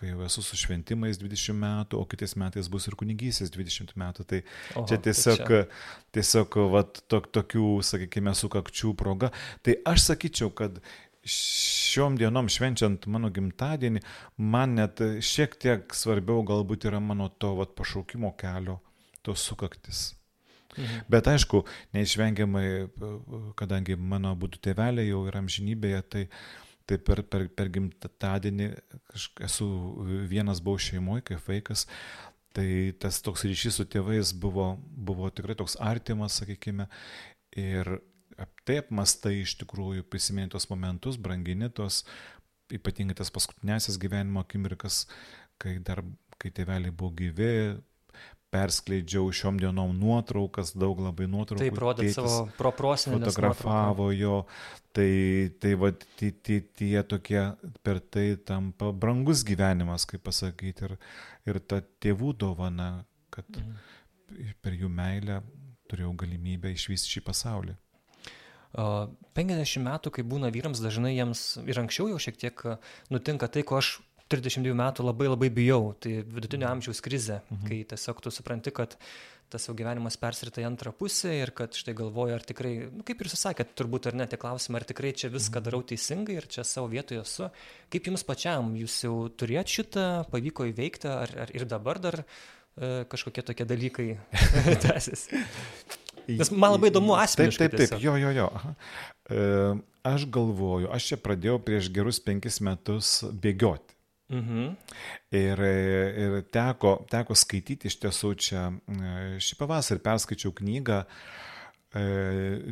kai 0.03 0.10
jau 0.10 0.24
esu 0.25 0.41
su 0.43 0.58
šventimais 0.58 1.20
20 1.22 1.55
metų, 1.55 2.00
o 2.01 2.05
kitais 2.10 2.36
metais 2.39 2.67
bus 2.72 2.88
ir 2.89 2.98
kunigysės 3.00 3.51
20 3.53 3.93
metų. 4.00 4.25
Tai 4.27 4.39
Oho, 4.75 4.86
čia 4.89 5.00
tiesiog, 5.05 5.43
tai 5.46 5.62
čia. 5.62 5.82
tiesiog 6.17 6.58
vat, 6.74 7.03
tok, 7.12 7.29
tokių, 7.36 7.67
sakykime, 7.86 8.34
sukakčių 8.36 8.93
proga. 9.00 9.32
Tai 9.63 9.77
aš 9.93 10.10
sakyčiau, 10.10 10.51
kad 10.58 10.82
šiom 11.24 12.17
dienom 12.20 12.50
švenčiant 12.51 13.05
mano 13.08 13.29
gimtadienį, 13.32 14.01
man 14.43 14.75
net 14.79 15.00
šiek 15.24 15.55
tiek 15.62 15.96
svarbiau 15.96 16.43
galbūt 16.48 16.89
yra 16.89 17.00
mano 17.00 17.29
to 17.39 17.53
vat, 17.62 17.77
pašaukimo 17.77 18.34
kelio, 18.39 18.82
tos 19.25 19.46
sukaktis. 19.48 20.12
Mhm. 20.74 21.06
Bet 21.12 21.30
aišku, 21.30 21.63
neišvengiamai, 21.94 22.68
kadangi 23.60 23.98
mano 23.98 24.34
būtų 24.39 24.62
tėveliai 24.70 25.12
jau 25.12 25.25
yra 25.30 25.44
amžinybėje, 25.44 26.03
tai 26.10 26.27
Tai 26.84 26.98
per, 27.00 27.22
per, 27.32 27.46
per 27.56 27.70
gimtadienį 27.72 28.65
esu 29.48 29.65
vienas 30.27 30.60
buvau 30.63 30.82
šeimoje, 30.84 31.24
kaip 31.30 31.46
vaikas, 31.48 31.86
tai 32.56 32.92
tas 33.00 33.22
toks 33.24 33.46
ryšys 33.48 33.80
su 33.80 33.86
tėvais 33.88 34.34
buvo, 34.36 34.74
buvo 34.92 35.30
tikrai 35.32 35.56
toks 35.60 35.77
artimas, 35.80 36.42
sakykime, 36.42 36.89
ir 37.56 37.94
taip 38.68 38.92
mastai 38.92 39.39
iš 39.46 39.56
tikrųjų 39.62 40.03
prisimeni 40.12 40.51
tos 40.51 40.68
momentus, 40.68 41.15
brangini 41.15 41.72
tos, 41.72 42.01
ypatingai 42.74 43.15
tas 43.15 43.32
paskutinėsias 43.32 44.00
gyvenimo 44.01 44.44
akimirkas, 44.44 45.06
kai 45.62 45.77
dar, 45.80 46.03
kai 46.36 46.51
tėveliai 46.51 46.92
buvo 46.92 47.13
gyvi, 47.22 47.53
perskleidžiau 48.53 49.31
šiom 49.33 49.57
dienom 49.62 49.95
nuotraukas, 49.98 50.74
daug 50.77 51.01
labai 51.01 51.27
nuotraukų. 51.31 51.63
Taip, 51.65 51.79
rodė 51.81 52.10
savo 52.13 52.43
proprosinį. 52.60 53.17
Fotografavo 53.17 54.10
jo, 54.13 54.43
tai, 54.95 55.10
tai 55.63 55.74
va, 55.79 55.89
tie, 56.19 56.29
tie, 56.45 56.60
tie 56.77 56.95
tokie 57.10 57.41
per 57.86 58.01
tai 58.13 58.27
tampa 58.45 58.91
brangus 58.93 59.45
gyvenimas, 59.48 60.05
kaip 60.10 60.25
pasakyti, 60.27 60.89
ir, 60.89 60.98
ir 61.50 61.62
ta 61.65 61.81
tėvų 61.81 62.36
dovana, 62.45 62.91
kad 63.33 63.50
mhm. 63.50 64.53
per 64.62 64.77
jų 64.77 64.91
meilę 64.93 65.41
turėjau 65.89 66.13
galimybę 66.24 66.74
išvysti 66.74 67.17
šį 67.17 67.25
pasaulį. 67.25 67.77
50 68.74 69.86
metų, 69.86 70.10
kai 70.15 70.24
būna 70.25 70.50
vyrams, 70.53 70.81
dažnai 70.81 71.12
jiems 71.13 71.43
ir 71.69 71.77
anksčiau 71.77 72.07
jau 72.10 72.17
šiek 72.22 72.39
tiek 72.41 72.63
nutinka 73.13 73.45
tai, 73.45 73.62
ko 73.62 73.77
aš 73.77 74.00
32 74.34 74.74
metų 74.78 75.06
labai 75.06 75.30
labai 75.30 75.52
bijau, 75.54 75.94
tai 76.02 76.22
vidutinio 76.24 76.68
mhm. 76.68 76.80
amžiaus 76.80 77.04
krizė, 77.06 77.40
mhm. 77.48 77.70
kai 77.70 77.80
tiesiog 77.94 78.24
tu 78.24 78.34
supranti, 78.34 78.74
kad 78.75 78.98
tas 79.54 79.68
jau 79.68 79.75
gyvenimas 79.78 80.18
persirita 80.18 80.63
į 80.63 80.66
antrą 80.66 80.90
pusę 80.98 81.30
ir 81.38 81.52
kad 81.54 81.75
štai 81.78 81.94
galvoju, 81.98 82.34
ar 82.34 82.46
tikrai, 82.48 82.72
nu, 82.90 83.04
kaip 83.06 83.22
ir 83.22 83.30
jūs 83.30 83.44
sakėt, 83.46 83.75
turbūt 83.78 84.10
ar 84.10 84.18
ne, 84.18 84.25
tie 84.30 84.40
klausimai, 84.42 84.82
ar 84.82 84.88
tikrai 84.90 85.13
čia 85.13 85.30
viską 85.34 85.60
mhm. 85.60 85.68
darau 85.68 85.84
teisingai 85.86 86.40
ir 86.40 86.50
čia 86.50 86.66
savo 86.66 86.90
vietoje 86.90 87.22
esu. 87.22 87.52
Kaip 87.94 88.10
jums 88.10 88.25
pačiam, 88.25 88.74
jūs 88.80 88.98
jau 89.06 89.18
turėt 89.30 89.70
šitą, 89.70 90.08
pavyko 90.34 90.66
įveikti, 90.72 91.12
ar, 91.12 91.36
ar 91.46 91.54
ir 91.54 91.68
dabar 91.70 92.02
dar 92.02 92.24
e, 92.24 93.04
kažkokie 93.12 93.46
tokie 93.46 93.70
dalykai 93.70 94.08
tęsiasi? 94.88 95.44
Nes 96.28 96.52
man 96.56 96.78
labai 96.78 96.90
įdomu 96.92 97.18
asmeniškai. 97.20 97.68
Taip, 97.68 97.78
taip, 97.78 97.94
taip, 97.94 98.04
jo, 98.04 98.16
jo, 98.20 98.32
jo. 98.34 98.48
Aha. 98.58 98.75
E, 99.30 99.48
aš 100.08 100.28
galvoju, 100.34 100.90
aš 100.94 101.12
čia 101.12 101.20
pradėjau 101.20 101.60
prieš 101.63 101.90
gerus 101.94 102.20
penkis 102.24 102.62
metus 102.63 103.20
bėgioti. 103.28 103.96
Mhm. 104.32 104.75
Ir, 105.36 105.60
ir 106.24 106.38
teko, 106.53 106.96
teko 107.12 107.36
skaityti 107.36 107.89
iš 107.92 107.98
tiesų 108.01 108.32
čia 108.39 108.68
šį 109.44 109.58
pavasarį 109.60 110.01
perskaičiau 110.06 110.53
knygą 110.58 111.01
e, 111.03 112.06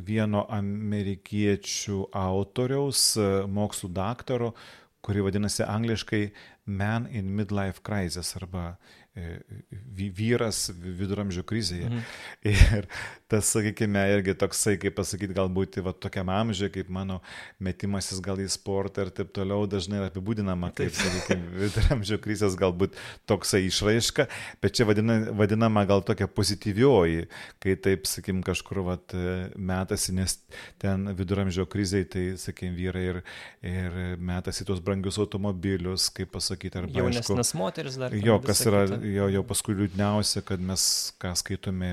vieno 0.08 0.46
amerikiečių 0.58 2.06
autoriaus, 2.24 3.04
e, 3.20 3.28
mokslų 3.52 3.92
daktaro, 4.00 4.54
kuri 5.02 5.26
vadinasi 5.28 5.68
angliškai 5.68 6.24
Man 6.72 7.08
in 7.12 7.30
Midlife 7.36 7.82
Crisis 7.84 8.36
arba 8.38 8.78
E, 9.11 9.11
vyras 9.12 10.70
viduramžių 10.72 11.44
krizėje. 11.44 11.90
Mhm. 11.90 12.04
Ir 12.48 12.86
tas, 13.32 13.50
sakykime, 13.52 14.00
irgi 14.16 14.36
toksai, 14.40 14.78
kaip 14.80 14.96
pasakyti, 14.96 15.36
galbūt 15.36 15.82
va, 15.84 15.92
tokiam 15.92 16.32
amžiui, 16.32 16.70
kaip 16.72 16.92
mano 16.92 17.20
metimasis 17.60 18.22
gal 18.24 18.40
į 18.40 18.48
sportą 18.52 19.06
ir 19.06 19.12
taip 19.16 19.34
toliau 19.36 19.68
dažnai 19.70 20.00
yra 20.00 20.08
apibūdinama, 20.12 20.72
kaip, 20.78 20.96
sakykime, 20.96 21.52
viduramžių 21.66 22.20
krizės 22.24 22.56
galbūt 22.60 22.96
toksai 23.28 23.66
išraiška, 23.68 24.28
bet 24.64 24.80
čia 24.80 24.88
vadina, 24.88 25.20
vadinama 25.36 25.84
gal 25.90 26.06
tokia 26.08 26.30
pozityvioji, 26.32 27.28
kai 27.64 27.76
taip, 27.84 28.08
sakykime, 28.08 28.46
kažkur 28.48 28.80
vat, 28.88 29.16
metasi, 29.60 30.16
nes 30.16 30.38
ten 30.80 31.12
viduramžio 31.20 31.68
krizai, 31.72 32.06
tai, 32.08 32.26
sakykime, 32.40 32.78
vyrai 32.80 33.06
ir, 33.10 33.22
ir 33.68 34.00
metasi 34.24 34.68
tuos 34.68 34.80
brangius 34.84 35.20
automobilius, 35.20 36.08
kaip 36.16 36.32
pasakyti, 36.32 36.80
arba... 36.80 36.96
Jaunesnės 37.02 37.56
moteris 37.60 38.00
dar. 38.00 38.16
Jo, 38.16 38.40
kas 38.44 38.64
yra 38.68 38.86
kita 38.88 39.01
jo, 39.06 39.28
jo 39.32 39.42
paskui 39.48 39.76
liūdniausia, 39.78 40.44
kad 40.48 40.62
mes, 40.64 40.84
ką 41.22 41.34
skaitome 41.40 41.92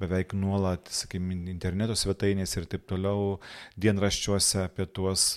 beveik 0.00 0.34
nuolat, 0.36 0.90
sakykime, 0.94 1.36
interneto 1.52 1.96
svetainės 1.98 2.56
ir 2.58 2.68
taip 2.70 2.86
toliau, 2.90 3.38
dienraščiuose 3.80 4.64
apie 4.66 4.86
tuos 4.86 5.32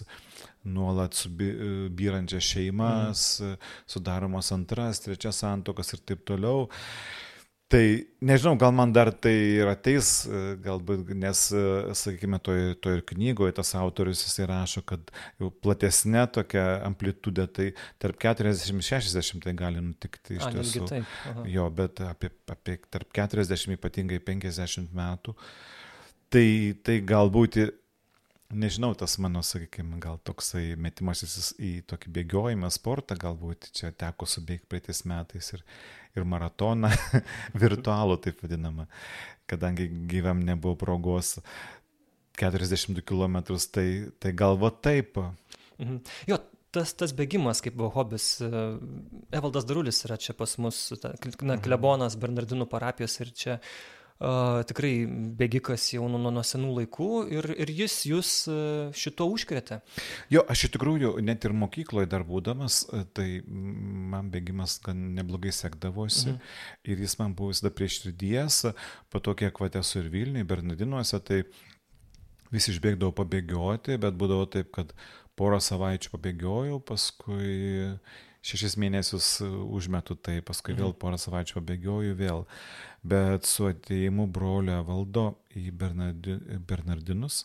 nuolat 0.63 1.15
subyrančias 1.17 2.47
šeimas, 2.53 3.25
mm. 3.43 3.69
sudaromos 3.95 4.51
antras, 4.55 5.03
trečias 5.03 5.41
santokas 5.43 5.93
ir 5.95 6.03
taip 6.07 6.23
toliau. 6.27 6.67
Tai 7.71 7.81
nežinau, 8.21 8.53
gal 8.59 8.73
man 8.75 8.91
dar 8.93 9.09
tai 9.17 9.33
ir 9.33 9.69
ateis, 9.71 10.09
e, 10.27 10.41
galbūt, 10.61 11.07
nes, 11.17 11.39
e, 11.55 11.93
sakykime, 11.97 12.37
toje 12.43 12.75
to 12.83 12.93
ir 12.93 13.01
knygoje 13.09 13.55
tas 13.57 13.73
autorius 13.79 14.21
jisai 14.27 14.45
rašo, 14.51 14.83
kad 14.85 15.13
jau 15.41 15.49
platesnė 15.63 16.27
tokia 16.35 16.65
amplitudė, 16.85 17.47
tai 17.49 17.69
tarp 18.03 18.19
40-60 18.21 19.41
tai 19.47 19.55
gali 19.57 19.81
nutikti 19.81 20.37
iš 20.37 20.49
tiesų. 20.53 21.03
Jo, 21.49 21.69
bet 21.73 22.03
apie, 22.05 22.29
apie 22.51 22.77
tarp 22.93 23.09
40 23.15 23.77
ypatingai 23.79 24.21
50 24.21 24.93
metų. 24.93 25.33
Tai, 26.33 26.47
tai 26.85 26.99
galbūt 27.05 27.57
nežinau, 28.53 28.93
tas 28.97 29.17
mano, 29.21 29.41
sakykime, 29.45 29.97
gal 30.01 30.19
toksai 30.25 30.73
metimasis 30.79 31.53
į 31.61 31.73
tokį 31.89 32.13
bėgiojimą, 32.17 32.69
sportą, 32.73 33.17
galbūt 33.19 33.69
čia 33.75 33.91
teko 33.97 34.27
subėgti 34.29 34.69
praeitais 34.69 35.03
metais 35.09 35.53
ir, 35.55 35.63
ir 36.17 36.25
maratoną 36.29 36.91
virtualų, 37.63 38.19
taip 38.23 38.41
vadinamą, 38.43 38.87
kadangi 39.49 39.89
gyvam 40.11 40.43
nebuvo 40.45 40.77
progos 40.79 41.37
42 42.39 43.03
km, 43.05 43.41
tai, 43.71 43.87
tai 44.19 44.33
galvo 44.33 44.69
taip. 44.73 45.19
Mhm. 45.77 45.99
Jo, 46.29 46.39
tas, 46.73 46.93
tas 46.97 47.13
bėgimas 47.15 47.61
kaip 47.63 47.77
buvo 47.77 47.91
hobis. 47.97 48.27
E, 48.41 48.63
Evaldas 49.37 49.67
Darulis 49.69 50.03
yra 50.07 50.17
čia 50.21 50.35
pas 50.37 50.57
mus, 50.61 50.85
na, 51.03 51.13
mhm. 51.13 51.61
klebonas 51.65 52.17
Bernardinų 52.19 52.69
parapijos 52.71 53.19
ir 53.21 53.33
čia 53.37 53.59
tikrai 54.19 54.91
bėgikas 55.39 55.85
jau 55.95 56.05
nuo, 56.11 56.19
nuo 56.31 56.43
senų 56.45 56.69
laikų 56.77 57.09
ir, 57.33 57.47
ir 57.65 57.71
jis 57.73 57.95
jūs 58.07 58.31
šito 58.95 59.27
užkrėtė. 59.33 59.79
Jo, 60.31 60.45
aš 60.49 60.67
iš 60.67 60.75
tikrųjų 60.75 61.15
net 61.25 61.45
ir 61.47 61.55
mokykloje 61.57 62.09
dar 62.11 62.25
būdamas, 62.27 62.83
tai 63.17 63.27
man 63.47 64.29
bėgimas 64.33 64.77
gan 64.85 65.09
neblogai 65.17 65.53
sekdavosi 65.55 66.31
mhm. 66.31 66.53
ir 66.87 67.03
jis 67.03 67.17
man 67.19 67.35
buvo 67.37 67.51
visada 67.51 67.73
prieš 67.73 68.03
širdies, 68.03 68.61
po 69.11 69.23
to 69.23 69.35
kiek 69.39 69.59
vat 69.59 69.75
esu 69.81 70.03
ir 70.03 70.11
Vilniui, 70.13 70.47
Bernardinuose, 70.47 71.19
tai 71.25 71.43
vis 72.53 72.69
išbėgdavau 72.69 73.15
pabėgioti, 73.17 73.97
bet 74.01 74.15
būdavo 74.19 74.45
taip, 74.53 74.69
kad 74.75 74.93
porą 75.39 75.59
savaičių 75.63 76.13
pabėgiojau, 76.13 76.79
paskui 76.85 77.97
šešis 78.43 78.75
mėnesius 78.81 79.27
užmetu 79.43 80.17
tai, 80.19 80.39
paskui 80.45 80.75
vėl 80.75 80.91
mhm. 80.91 80.99
porą 81.01 81.19
savaičių 81.21 81.59
pabėgioju 81.59 82.17
vėl. 82.19 82.45
Bet 83.03 83.47
su 83.47 83.67
ateimu 83.69 84.27
brolio 84.31 84.81
valdo 84.87 85.33
į 85.59 85.69
Bernardi, 85.79 86.37
Bernardinus, 86.67 87.43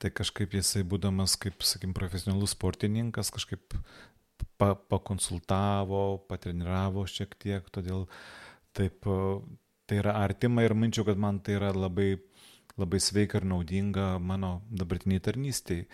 tai 0.00 0.12
kažkaip 0.12 0.56
jisai 0.56 0.84
būdamas, 0.84 1.38
kaip, 1.40 1.64
sakim, 1.64 1.94
profesionalus 1.96 2.52
sportininkas, 2.56 3.32
kažkaip 3.32 3.78
pa, 4.60 4.74
pakonsultavo, 4.76 6.26
patreniravo 6.28 7.06
šiek 7.08 7.32
tiek, 7.40 7.68
todėl 7.72 8.04
taip, 8.76 9.08
tai 9.88 10.02
yra 10.02 10.18
artima 10.20 10.66
ir 10.66 10.76
minčiau, 10.76 11.06
kad 11.08 11.20
man 11.20 11.40
tai 11.40 11.56
yra 11.56 11.72
labai, 11.72 12.18
labai 12.76 13.00
sveika 13.00 13.40
ir 13.40 13.48
naudinga 13.48 14.14
mano 14.20 14.58
dabartiniai 14.68 15.24
tarnystėje 15.24 15.88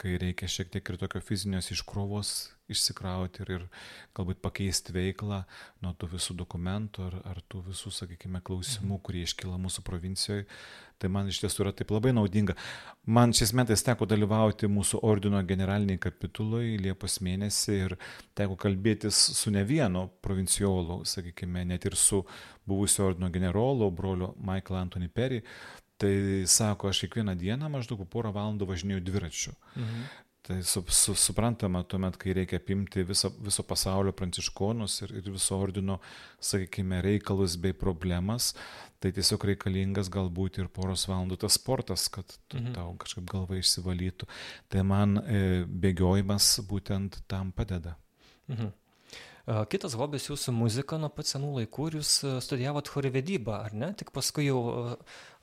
kai 0.00 0.16
reikia 0.18 0.50
šiek 0.50 0.72
tiek 0.74 0.88
ir 0.90 0.98
tokio 0.98 1.22
fizinės 1.22 1.70
iškrovos 1.74 2.34
išsikrauti 2.72 3.44
ir, 3.44 3.50
ir 3.56 3.64
galbūt 4.16 4.40
pakeisti 4.44 4.94
veiklą 4.94 5.42
nuo 5.84 5.92
tų 5.98 6.14
visų 6.14 6.36
dokumentų 6.38 7.08
ar, 7.08 7.18
ar 7.34 7.42
tų 7.50 7.64
visų, 7.68 7.92
sakykime, 7.92 8.40
klausimų, 8.44 9.00
kurie 9.04 9.24
iškyla 9.26 9.58
mūsų 9.60 9.84
provincijoje. 9.86 10.46
Tai 11.02 11.10
man 11.10 11.28
iš 11.28 11.40
tiesų 11.42 11.64
yra 11.64 11.72
taip 11.76 11.90
labai 11.90 12.14
naudinga. 12.14 12.54
Man 13.10 13.34
šiais 13.34 13.50
metais 13.56 13.82
teko 13.84 14.06
dalyvauti 14.08 14.70
mūsų 14.70 15.02
ordino 15.04 15.40
generaliniai 15.44 16.00
kapitulai 16.00 16.78
Liepos 16.80 17.18
mėnesį 17.24 17.78
ir 17.88 17.96
teko 18.38 18.56
kalbėtis 18.60 19.18
su 19.36 19.52
ne 19.52 19.64
vienu 19.66 20.06
provinciolu, 20.24 21.02
sakykime, 21.08 21.66
net 21.68 21.84
ir 21.90 21.98
su 21.98 22.22
buvusio 22.64 23.08
ordino 23.10 23.28
generolu, 23.34 23.90
broliu 23.90 24.32
Michael 24.38 24.84
Anthony 24.84 25.10
Perry. 25.10 25.42
Tai 26.00 26.14
sako, 26.50 26.88
aš 26.90 27.04
kiekvieną 27.04 27.36
dieną 27.38 27.68
maždaug 27.70 28.00
po 28.02 28.08
porą 28.16 28.32
valandų 28.34 28.66
važinėjau 28.66 29.02
dviračiu. 29.06 29.52
Mhm. 29.76 30.06
Tai 30.44 30.58
su, 30.62 30.82
su, 30.92 31.14
suprantama, 31.16 31.80
tuomet, 31.88 32.18
kai 32.20 32.34
reikia 32.36 32.58
apimti 32.60 33.00
viso, 33.08 33.30
viso 33.40 33.62
pasaulio 33.64 34.12
pranciškonus 34.12 34.98
ir, 35.06 35.14
ir 35.22 35.30
viso 35.32 35.56
ordino, 35.56 35.96
sakykime, 36.36 36.98
reikalus 37.06 37.54
bei 37.56 37.72
problemas, 37.72 38.50
tai 39.00 39.14
tiesiog 39.16 39.46
reikalingas 39.48 40.12
galbūt 40.12 40.60
ir 40.60 40.68
poros 40.68 41.06
valandų 41.08 41.40
tas 41.46 41.56
sportas, 41.56 42.10
kad 42.12 42.36
mhm. 42.52 42.74
tau 42.76 42.92
kažkaip 43.00 43.24
galva 43.32 43.56
išsivalytų. 43.56 44.28
Tai 44.68 44.84
man 44.84 45.16
e, 45.24 45.40
bėgiojimas 45.64 46.58
būtent 46.68 47.22
tam 47.24 47.48
padeda. 47.56 47.96
Mhm. 48.52 48.74
Kitas 49.44 49.92
hobis 50.00 50.30
jūsų 50.30 50.54
muzika 50.56 50.96
nuo 50.96 51.10
pat 51.12 51.28
senų 51.28 51.50
laikų 51.58 51.88
ir 51.90 51.96
jūs 51.98 52.10
studijavot 52.46 52.88
chorivedybą, 52.88 53.58
ar 53.66 53.74
ne? 53.76 53.90
Tik 53.92 54.08
paskui 54.16 54.46
jau 54.46 54.60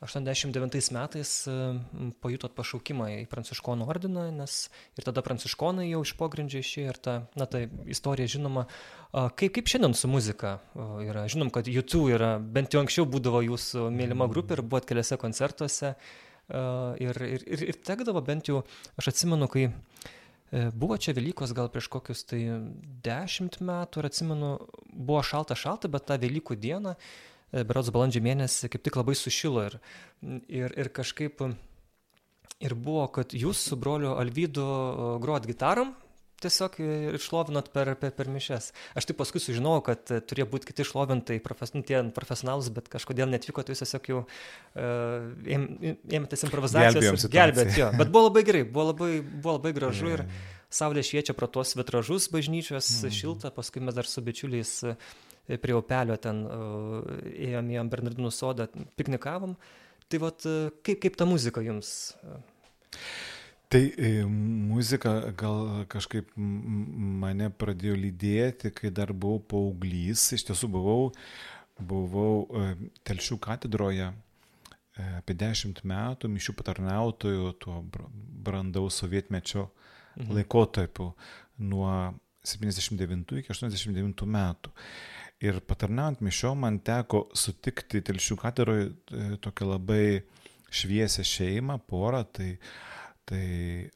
89 0.02 0.88
metais 0.96 1.34
pajutot 2.24 2.56
pašaukimą 2.58 3.12
į 3.20 3.28
pranciškonų 3.30 3.86
ordiną, 3.94 4.24
nes 4.34 4.56
ir 4.98 5.06
tada 5.06 5.22
pranciškonai 5.22 5.86
jau 5.92 6.00
iš 6.02 6.16
pogrindžio 6.18 6.64
išėjo 6.66 6.96
ir 6.96 6.98
ta, 6.98 7.14
na, 7.38 7.46
ta 7.46 7.62
istorija 7.94 8.32
žinoma. 8.40 8.64
Kaip, 9.14 9.52
kaip 9.60 9.70
šiandien 9.70 9.94
su 9.94 10.10
muzika 10.10 10.56
yra? 11.06 11.28
Žinom, 11.30 11.52
kad 11.54 11.70
YouTube 11.70 12.10
yra, 12.16 12.40
bent 12.42 12.74
jau 12.74 12.82
anksčiau 12.82 13.06
būdavo 13.06 13.44
jūsų 13.52 13.86
mėlyma 13.94 14.26
grupė 14.34 14.58
ir 14.58 14.64
buvot 14.66 14.90
keliose 14.90 15.20
koncertuose. 15.22 15.94
Ir, 16.50 17.22
ir, 17.22 17.46
ir, 17.46 17.68
ir 17.70 17.80
tekdavo 17.86 18.26
bent 18.26 18.50
jau, 18.50 18.64
aš 18.98 19.12
atsimenu, 19.14 19.46
kai 19.52 19.70
E, 19.70 20.21
buvo 20.52 20.98
čia 21.00 21.14
Velykos 21.16 21.54
gal 21.56 21.70
prieš 21.72 21.88
kokius 21.92 22.26
tai 22.28 22.42
dešimt 23.06 23.62
metų 23.64 24.02
ir 24.02 24.10
atsimenu, 24.10 24.52
buvo 24.92 25.22
šalta 25.24 25.56
šalta, 25.56 25.92
bet 25.92 26.10
tą 26.10 26.18
Velykų 26.20 26.58
dieną, 26.60 26.96
e, 26.98 27.64
berods 27.64 27.92
balandžio 27.96 28.24
mėnesį, 28.26 28.72
kaip 28.74 28.84
tik 28.84 29.00
labai 29.00 29.16
sušilo 29.16 29.64
ir, 29.70 29.78
ir, 30.52 30.76
ir 30.76 30.92
kažkaip 30.92 31.46
ir 32.62 32.76
buvo, 32.76 33.08
kad 33.16 33.32
jūs 33.34 33.64
su 33.70 33.80
broliu 33.80 34.14
Alvydu 34.20 34.68
grot 35.24 35.48
gitaram, 35.48 35.96
tiesiog 36.42 36.78
išlovinot 37.18 37.70
per, 37.74 37.94
per, 38.00 38.14
per 38.18 38.30
mišes. 38.32 38.72
Aš 38.98 39.08
tik 39.10 39.18
paskui 39.20 39.42
sužinojau, 39.44 39.84
kad 39.86 40.14
e, 40.14 40.20
turėjo 40.26 40.48
būti 40.52 40.70
kiti 40.70 40.86
išlovintai 40.86 41.38
profes, 41.44 41.74
nu, 41.76 41.84
tie 41.88 42.02
profesionalus, 42.16 42.72
bet 42.74 42.90
kažkodėl 42.92 43.30
netvykot, 43.32 43.72
jūs 43.72 43.84
tiesiog 43.84 44.10
jau 44.12 44.22
uh, 44.24 45.28
ėmėtės 45.48 46.46
improvizacijos. 46.48 47.28
Gelbėt, 47.32 47.74
jo. 47.80 47.92
Bet 48.00 48.14
buvo 48.14 48.30
labai 48.30 48.46
gerai, 48.48 48.64
buvo 48.68 48.88
labai, 48.92 49.12
buvo 49.22 49.58
labai 49.58 49.74
gražu 49.78 50.10
yeah. 50.10 50.22
ir 50.22 50.72
saulė 50.72 51.04
šviečia 51.06 51.36
pro 51.38 51.50
tuos 51.52 51.76
vitražus 51.78 52.30
bažnyčios, 52.32 52.90
mm. 53.02 53.16
šilta, 53.18 53.52
paskui 53.56 53.84
mes 53.84 53.98
dar 53.98 54.08
su 54.08 54.24
bičiuliais 54.24 54.74
e, 54.88 54.96
prie 55.62 55.76
upelio 55.78 56.18
ten 56.22 56.46
uh, 56.48 57.02
ėjom 57.32 57.74
į 57.76 57.86
Bernardinų 57.92 58.34
sodą, 58.36 58.70
piknikavom. 59.00 59.58
Tai 60.12 60.20
vad, 60.20 60.44
kaip, 60.84 60.98
kaip 61.06 61.16
ta 61.20 61.28
muzika 61.28 61.64
jums? 61.64 62.12
Tai 63.72 63.94
e, 63.98 64.26
muzika 64.68 65.14
gal 65.40 65.86
kažkaip 65.92 66.34
mane 66.36 67.48
pradėjo 67.56 67.94
lydėti, 68.02 68.72
kai 68.76 68.92
dar 68.92 69.14
buvau 69.16 69.40
paauglys. 69.54 70.26
Iš 70.36 70.44
tiesų 70.50 70.68
buvau, 70.74 71.06
buvau 71.80 72.34
e, 72.52 72.66
Telšių 73.08 73.38
katedroje 73.40 74.10
e, 74.10 75.06
apie 75.22 75.38
dešimt 75.40 75.80
metų, 75.88 76.34
mišių 76.36 76.58
patarnautojų, 76.60 77.54
tuo 77.64 77.80
brandaus 78.44 79.00
sovietmečio 79.00 79.70
mhm. 79.70 80.36
laikotarpiu 80.42 81.14
nuo 81.72 81.96
79 82.44 83.40
iki 83.40 83.56
89 83.56 84.28
metų. 84.36 84.76
Ir 85.48 85.64
patarnaujant 85.64 86.20
mišio 86.20 86.58
man 86.60 86.84
teko 86.84 87.30
sutikti 87.32 88.04
Telšių 88.04 88.42
katedroje 88.44 88.92
tokią 89.40 89.74
labai 89.78 90.06
šviesią 90.76 91.24
šeimą, 91.24 91.80
porą. 91.88 92.26
Tai 92.36 92.58
Tai 93.32 93.46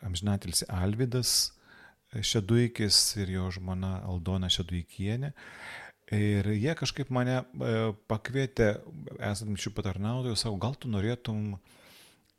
amžinatilsi 0.07 0.67
Alvidas 0.71 1.35
Šeduikis 2.15 2.97
ir 3.19 3.33
jo 3.33 3.49
žmona 3.51 3.97
Aldona 4.07 4.47
Šeduikienė. 4.51 5.33
Ir 6.15 6.47
jie 6.53 6.73
kažkaip 6.77 7.09
mane 7.13 7.39
e, 7.41 7.71
pakvietė, 8.07 8.75
esant 9.25 9.57
šių 9.57 9.71
patarnautojų, 9.73 10.37
savo, 10.37 10.59
gal 10.61 10.77
tu 10.77 10.91
norėtum 10.93 11.55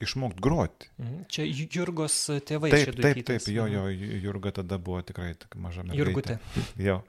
išmokti 0.03 0.45
groti. 0.45 0.91
Mhm. 1.01 1.25
Čia 1.33 1.47
Jurgos 1.49 2.15
tėvai. 2.47 2.71
Taip, 2.71 2.95
taip, 3.01 3.21
taip, 3.27 3.49
jo, 3.51 3.67
jo, 3.71 3.85
Jurga 4.23 4.53
tada 4.61 4.79
buvo 4.79 5.01
tikrai 5.09 5.33
maža 5.59 5.83
mergaitė. 5.89 6.37
Jurgutė. 6.39 6.39
Jo. 6.87 7.01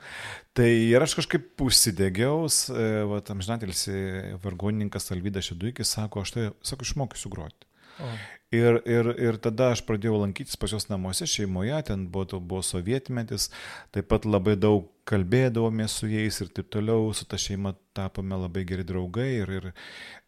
Tai 0.57 0.67
ir 0.71 1.05
aš 1.05 1.17
kažkaip 1.19 1.61
užsidegiau, 1.67 2.47
e, 2.47 2.89
va, 3.11 3.21
amžinatilsi 3.35 3.97
vargonininkas 4.43 5.11
Alvydas 5.13 5.51
Šeduikis 5.51 5.93
sako, 5.93 6.25
aš 6.25 6.35
tai, 6.35 6.49
sako, 6.65 6.89
išmokysiu 6.89 7.31
groti. 7.37 7.69
O. 8.01 8.09
Ir, 8.55 8.77
ir, 8.87 9.09
ir 9.19 9.37
tada 9.43 9.73
aš 9.73 9.81
pradėjau 9.83 10.21
lankytis 10.21 10.55
pas 10.59 10.71
jos 10.71 10.87
namuose, 10.87 11.27
šeimoje, 11.27 11.75
ten 11.89 12.05
buvo, 12.11 12.39
buvo 12.39 12.61
sovietmetis, 12.63 13.49
taip 13.91 14.07
pat 14.13 14.23
labai 14.23 14.55
daug 14.55 14.85
kalbėdavome 15.07 15.87
su 15.91 16.07
jais 16.07 16.39
ir 16.43 16.53
taip 16.55 16.69
toliau, 16.71 17.09
su 17.11 17.27
ta 17.27 17.39
šeima 17.41 17.73
tapome 17.97 18.39
labai 18.39 18.63
geri 18.69 18.87
draugai 18.87 19.27
ir, 19.41 19.51
ir, 19.59 19.67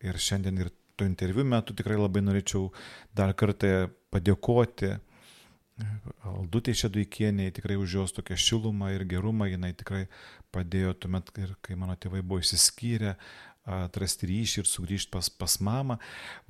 ir 0.04 0.20
šiandien 0.20 0.60
ir 0.60 0.74
to 1.00 1.08
interviu 1.08 1.46
metu 1.48 1.76
tikrai 1.76 1.96
labai 1.96 2.26
norėčiau 2.26 2.68
dar 3.16 3.32
kartą 3.40 3.88
padėkoti 4.12 4.98
Aldutė 6.28 6.74
Šeduikieniai 6.76 7.54
tikrai 7.56 7.78
už 7.80 7.94
jos 7.96 8.14
tokią 8.16 8.36
šilumą 8.36 8.90
ir 8.96 9.06
gerumą, 9.08 9.48
jinai 9.48 9.72
tikrai 9.80 10.08
padėjo 10.54 10.92
tuomet, 11.00 11.32
kai 11.64 11.78
mano 11.80 11.96
tėvai 11.96 12.20
buvo 12.20 12.42
išsiskyrę, 12.44 13.14
atrasti 13.70 14.30
ryšį 14.30 14.62
ir 14.62 14.70
sugrįžti 14.70 15.12
pas, 15.14 15.30
pas 15.30 15.56
mamą. 15.64 16.00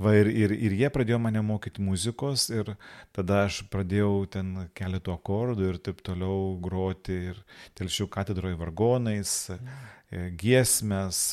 Va, 0.01 0.13
ir, 0.17 0.29
ir, 0.31 0.53
ir 0.55 0.75
jie 0.79 0.89
pradėjo 0.93 1.19
mane 1.21 1.41
mokyti 1.45 1.83
muzikos 1.83 2.47
ir 2.53 2.73
tada 3.15 3.43
aš 3.47 3.61
pradėjau 3.73 4.27
ten 4.35 4.53
keletų 4.77 5.15
akordų 5.15 5.71
ir 5.73 5.81
taip 5.83 6.03
toliau 6.05 6.55
groti 6.63 7.17
ir 7.33 7.41
telšių 7.79 8.09
katedroje 8.13 8.59
vargonais, 8.59 9.33
mm. 9.55 10.29
giesmės, 10.39 11.23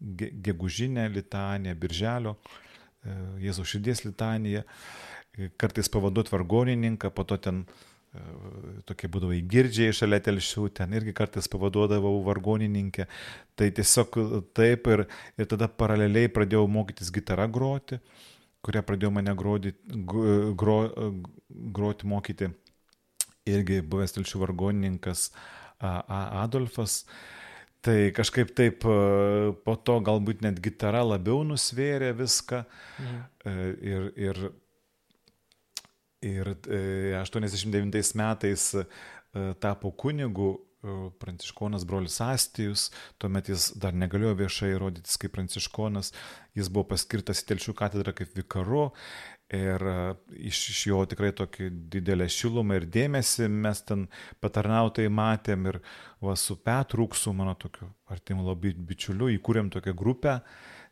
ge, 0.00 0.32
gegužinę 0.48 1.06
litaniją, 1.12 1.76
birželio, 1.80 2.34
e, 3.04 3.20
Jėzaus 3.46 3.70
širdies 3.70 4.04
litaniją, 4.08 4.64
kartais 5.60 5.88
pavaduoti 5.92 6.34
vargonininką, 6.34 7.12
po 7.14 7.24
to 7.24 7.38
ten 7.40 7.62
uh, 7.62 7.89
tokie 8.88 9.08
būdavo 9.10 9.34
įgirdžiai 9.36 9.94
šalia 9.94 10.18
telšių, 10.26 10.66
ten 10.74 10.94
irgi 10.98 11.14
kartais 11.14 11.46
pavaduodavau 11.50 12.16
vargonininkę. 12.26 13.06
Tai 13.54 13.68
tiesiog 13.76 14.18
taip 14.56 14.88
ir, 14.90 15.04
ir 15.38 15.50
tada 15.50 15.68
paraleliai 15.70 16.32
pradėjau 16.32 16.66
mokytis 16.70 17.12
gitarą 17.14 17.46
groti, 17.52 18.00
kurią 18.66 18.82
pradėjo 18.86 19.12
mane 19.14 19.34
groti, 19.38 19.74
gro, 20.58 20.80
groti 21.48 22.10
mokyti 22.10 22.50
irgi 23.50 23.80
buvęs 23.86 24.16
telšių 24.18 24.42
vargonininkas 24.42 25.28
Adolfas. 25.80 27.04
Tai 27.80 28.10
kažkaip 28.12 28.50
taip 28.58 28.82
po 28.84 29.74
to 29.86 29.94
galbūt 30.04 30.42
net 30.44 30.58
gitara 30.60 31.00
labiau 31.06 31.40
nusvėrė 31.46 32.10
viską. 32.18 32.64
Mhm. 33.00 33.22
Ir, 33.80 34.10
ir, 34.20 34.42
ir 36.26 36.54
89 37.20 38.14
metais 38.18 38.72
tapo 39.62 39.90
kunigu 39.90 40.58
pranciškonas 41.20 41.84
brolis 41.84 42.20
Astijus, 42.24 42.88
tuomet 43.20 43.50
jis 43.52 43.70
dar 43.76 43.92
negalėjo 43.96 44.36
viešai 44.38 44.70
rodytis 44.80 45.20
kaip 45.20 45.34
pranciškonas, 45.36 46.14
jis 46.56 46.70
buvo 46.72 46.88
paskirtas 46.94 47.42
į 47.42 47.50
Telšių 47.50 47.74
katedrą 47.76 48.14
kaip 48.16 48.32
vikaru. 48.36 48.88
Ir 49.50 49.82
iš, 50.30 50.60
iš 50.70 50.80
jo 50.86 51.00
tikrai 51.10 51.32
tokį 51.34 51.72
didelę 51.90 52.28
šilumą 52.30 52.76
ir 52.78 52.84
dėmesį 52.86 53.48
mes 53.50 53.80
ten 53.82 54.04
patarnautai 54.40 55.08
matėm. 55.10 55.66
Ir 55.72 55.80
va 56.22 56.36
su 56.38 56.54
Petruksu, 56.62 57.34
mano 57.34 57.56
tokiu 57.58 57.90
artimu 58.14 58.46
labai 58.46 58.76
bičiuliu, 58.78 59.32
įkūrėm 59.34 59.72
tokią 59.74 59.96
grupę. 59.98 60.38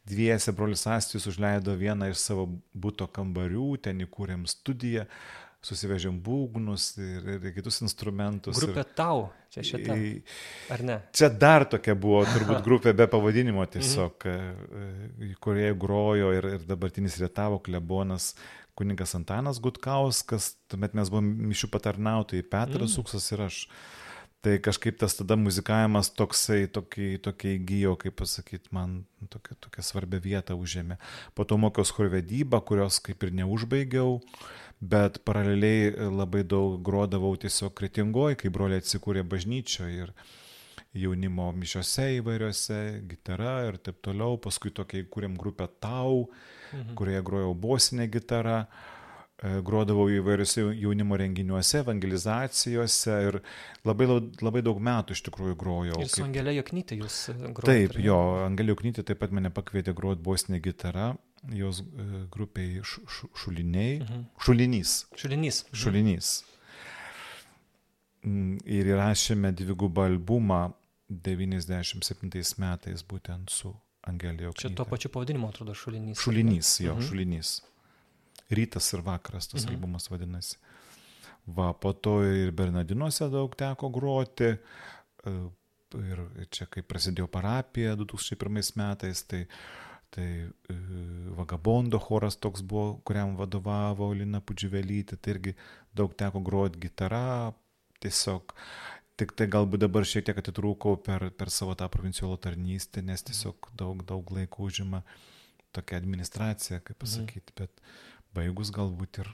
Dviese 0.09 0.55
brolis 0.57 0.87
Astijus 0.88 1.29
užleido 1.31 1.75
vieną 1.79 2.11
iš 2.12 2.23
savo 2.31 2.49
būto 2.73 3.09
kambarių, 3.12 3.75
ten 3.85 4.01
įkūrėm 4.05 4.47
studiją, 4.49 5.05
susivežėm 5.64 6.21
būgnus 6.23 6.92
ir, 7.03 7.27
ir 7.37 7.49
kitus 7.57 7.81
instrumentus. 7.85 8.61
Grupė 8.61 8.85
ir, 8.85 8.92
tau, 8.97 9.25
čia 9.53 9.64
šitą. 9.66 9.97
Ar 10.77 10.85
ne? 10.87 11.01
Čia 11.12 11.29
dar 11.35 11.66
tokia 11.68 11.97
buvo 11.99 12.23
turbūt 12.29 12.62
grupė 12.68 12.94
be 12.97 13.09
pavadinimo 13.11 13.66
tiesiog, 13.68 14.29
mhm. 14.31 15.35
kurie 15.44 15.73
grojo 15.75 16.33
ir, 16.37 16.55
ir 16.59 16.64
dabartinis 16.68 17.18
Rietavo 17.21 17.61
klebonas 17.64 18.33
kuningas 18.79 19.14
Antanas 19.18 19.59
Gutkauskas, 19.59 20.53
tuomet 20.71 20.94
mes 20.94 21.11
buvome 21.11 21.49
mišių 21.51 21.71
patarnautojai, 21.75 22.47
Petras 22.47 22.94
mm. 22.94 23.01
Uksas 23.03 23.27
ir 23.35 23.42
aš. 23.49 23.62
Tai 24.49 24.55
kažkaip 24.65 24.97
tas 24.97 25.13
tada 25.13 25.37
muzikavimas 25.37 26.09
toksai, 26.17 26.71
tokia, 26.73 27.19
tokia 27.21 27.51
įgyjo, 27.59 27.91
kaip 28.01 28.15
pasakyti, 28.17 28.71
man 28.73 29.03
tokia, 29.29 29.59
tokia 29.61 29.83
svarbia 29.85 30.23
vieta 30.25 30.57
užėmė. 30.57 30.97
Po 31.37 31.45
to 31.45 31.59
mokiaus 31.61 31.93
chorvedybą, 31.93 32.63
kurios 32.65 32.97
kaip 33.05 33.27
ir 33.27 33.35
neužbaigiau. 33.43 34.15
Bet 34.81 35.19
paraleliai 35.29 36.09
labai 36.09 36.47
daug 36.49 36.79
grodavau 36.87 37.35
tiesiog 37.37 37.75
kretingoje, 37.77 38.39
kai 38.41 38.55
broliai 38.55 38.81
atsikūrė 38.81 39.27
bažnyčioje 39.29 40.07
ir 40.07 40.15
jaunimo 40.97 41.51
mišiose 41.53 42.09
įvairiose, 42.23 42.81
gitara 43.11 43.59
ir 43.69 43.77
taip 43.85 44.01
toliau. 44.01 44.41
Paskui 44.41 44.73
tokia 44.73 45.03
įkūrėm 45.05 45.37
grupę 45.37 45.69
Tau, 45.77 46.25
mhm. 46.73 46.97
kurioje 46.97 47.27
grojau 47.29 47.53
bosinę 47.69 48.09
gitarą 48.17 48.63
e, 48.65 48.98
grodavau 49.62 50.09
įvairiuose 50.11 50.64
jaunimo 50.81 51.16
renginiuose, 51.20 51.85
evangelizacijose 51.85 53.18
ir 53.29 53.40
labai, 53.87 54.09
labai 54.42 54.64
daug 54.66 54.81
metų 54.83 55.14
iš 55.14 55.22
tikrųjų 55.29 55.59
grojau. 55.61 56.01
Ir 56.03 56.11
su 56.11 56.18
kaip... 56.18 56.27
Angelė 56.27 56.57
Joknytė 56.57 56.98
jūs 56.98 57.20
grojate? 57.37 57.68
Taip, 57.70 57.98
jo, 58.03 58.18
Angelė 58.42 58.74
Joknytė 58.74 59.07
taip 59.07 59.22
pat 59.22 59.35
mane 59.37 59.53
pakvietė 59.55 59.94
groti 59.98 60.24
bosinę 60.27 60.59
gitarą 60.64 61.12
jos 61.53 61.81
e, 61.81 62.27
grupiai 62.31 62.81
šuliniai. 62.83 63.98
Mhm. 64.03 64.24
Šulinys. 64.44 65.07
Šulinys. 65.16 65.64
Mhm. 65.64 65.81
Šulinys. 65.83 66.31
Mm, 68.27 68.59
ir 68.66 68.90
įrašėme 68.92 69.53
dvigubą 69.57 70.09
albumą 70.11 70.72
97 71.09 72.59
metais 72.59 73.05
būtent 73.07 73.53
su 73.55 73.72
Angelija. 74.09 74.51
Čia 74.59 74.72
tuo 74.77 74.87
pačiu 74.88 75.11
pavadinimu 75.14 75.48
atrodo 75.48 75.74
šulinys. 75.77 76.20
Šulinys, 76.20 76.79
jo, 76.83 76.96
mhm. 76.96 77.07
šulinys. 77.07 77.59
Rytas 78.51 78.93
ir 78.95 79.05
vakaras 79.07 79.51
tas 79.51 79.65
mhm. 79.65 79.75
albumas 79.75 80.09
vadinasi. 80.11 80.57
Va, 81.49 81.73
po 81.73 81.95
to 81.97 82.21
ir 82.29 82.53
Bernardinuose 82.53 83.31
daug 83.33 83.55
teko 83.57 83.89
groti. 83.93 84.53
E, 84.53 85.37
ir 85.97 86.25
čia, 86.53 86.67
kai 86.69 86.83
prasidėjo 86.85 87.29
parapija 87.33 87.95
2001 87.97 88.75
metais, 88.77 89.25
tai 89.29 89.47
Tai 90.11 90.25
e, 90.25 90.75
Vagabondo 91.37 91.99
choras 92.01 92.37
toks 92.41 92.63
buvo, 92.65 93.01
kuriam 93.05 93.35
vadovavo 93.37 94.09
Lina 94.17 94.41
Pudžiuvelytė, 94.41 95.19
tai 95.21 95.35
irgi 95.35 95.53
daug 95.93 96.15
teko 96.17 96.41
groti 96.41 96.81
gitarą, 96.87 97.53
tiesiog 98.01 98.55
tik 99.21 99.35
tai 99.37 99.49
galbūt 99.53 99.83
dabar 99.85 100.07
šiek 100.09 100.29
tiek 100.29 100.41
atitrūkau 100.41 100.97
per, 101.05 101.29
per 101.37 101.53
savo 101.53 101.75
tą 101.77 101.91
provinciolo 101.93 102.39
tarnystę, 102.41 103.03
nes 103.05 103.27
tiesiog 103.27 103.69
daug, 103.77 104.01
daug 104.09 104.33
laiko 104.33 104.65
užima 104.71 105.03
tokia 105.77 105.99
administracija, 106.01 106.81
kaip 106.81 107.03
pasakyti, 107.05 107.53
bet 107.59 107.83
baigus 108.38 108.72
galbūt 108.74 109.22
ir 109.24 109.33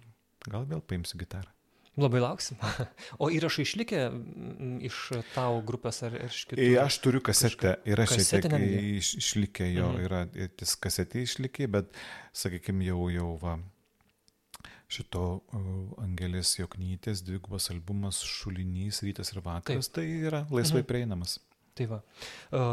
gal 0.50 0.66
vėl 0.70 0.82
paimsiu 0.84 1.20
gitarą. 1.20 1.50
Labai 1.94 2.18
lauksim. 2.24 2.58
O 3.22 3.28
įrašai 3.30 3.62
išlikę 3.62 4.00
iš 4.88 4.96
tavo 5.34 5.60
grupės 5.66 6.02
ar 6.06 6.16
iš 6.24 6.40
kitų? 6.50 6.66
Aš 6.82 6.98
turiu 7.04 7.20
kasetę, 7.22 7.76
yra 7.86 8.06
šiek 8.10 8.48
tiek 8.48 8.56
iš, 8.98 9.12
išlikę 9.20 9.68
jo, 9.70 9.92
mhm. 9.92 10.02
yra 10.08 10.48
tis 10.58 10.74
kasetė 10.74 11.22
išlikę, 11.22 11.70
bet, 11.70 11.94
sakykime, 12.34 12.82
jau, 12.88 13.06
jau 13.14 13.30
va, 13.38 13.54
šito 14.90 15.24
Angelės 16.02 16.56
Joknytės 16.58 17.22
dvigubas 17.26 17.70
albumas 17.70 18.24
Šulinys, 18.26 19.04
Rytas 19.06 19.30
ir 19.34 19.44
Vakaras, 19.44 19.90
Taip. 19.90 20.00
tai 20.00 20.08
yra 20.30 20.44
laisvai 20.50 20.82
mhm. 20.82 20.88
prieinamas. 20.90 21.38
Tai 21.74 21.86
va. 21.90 21.96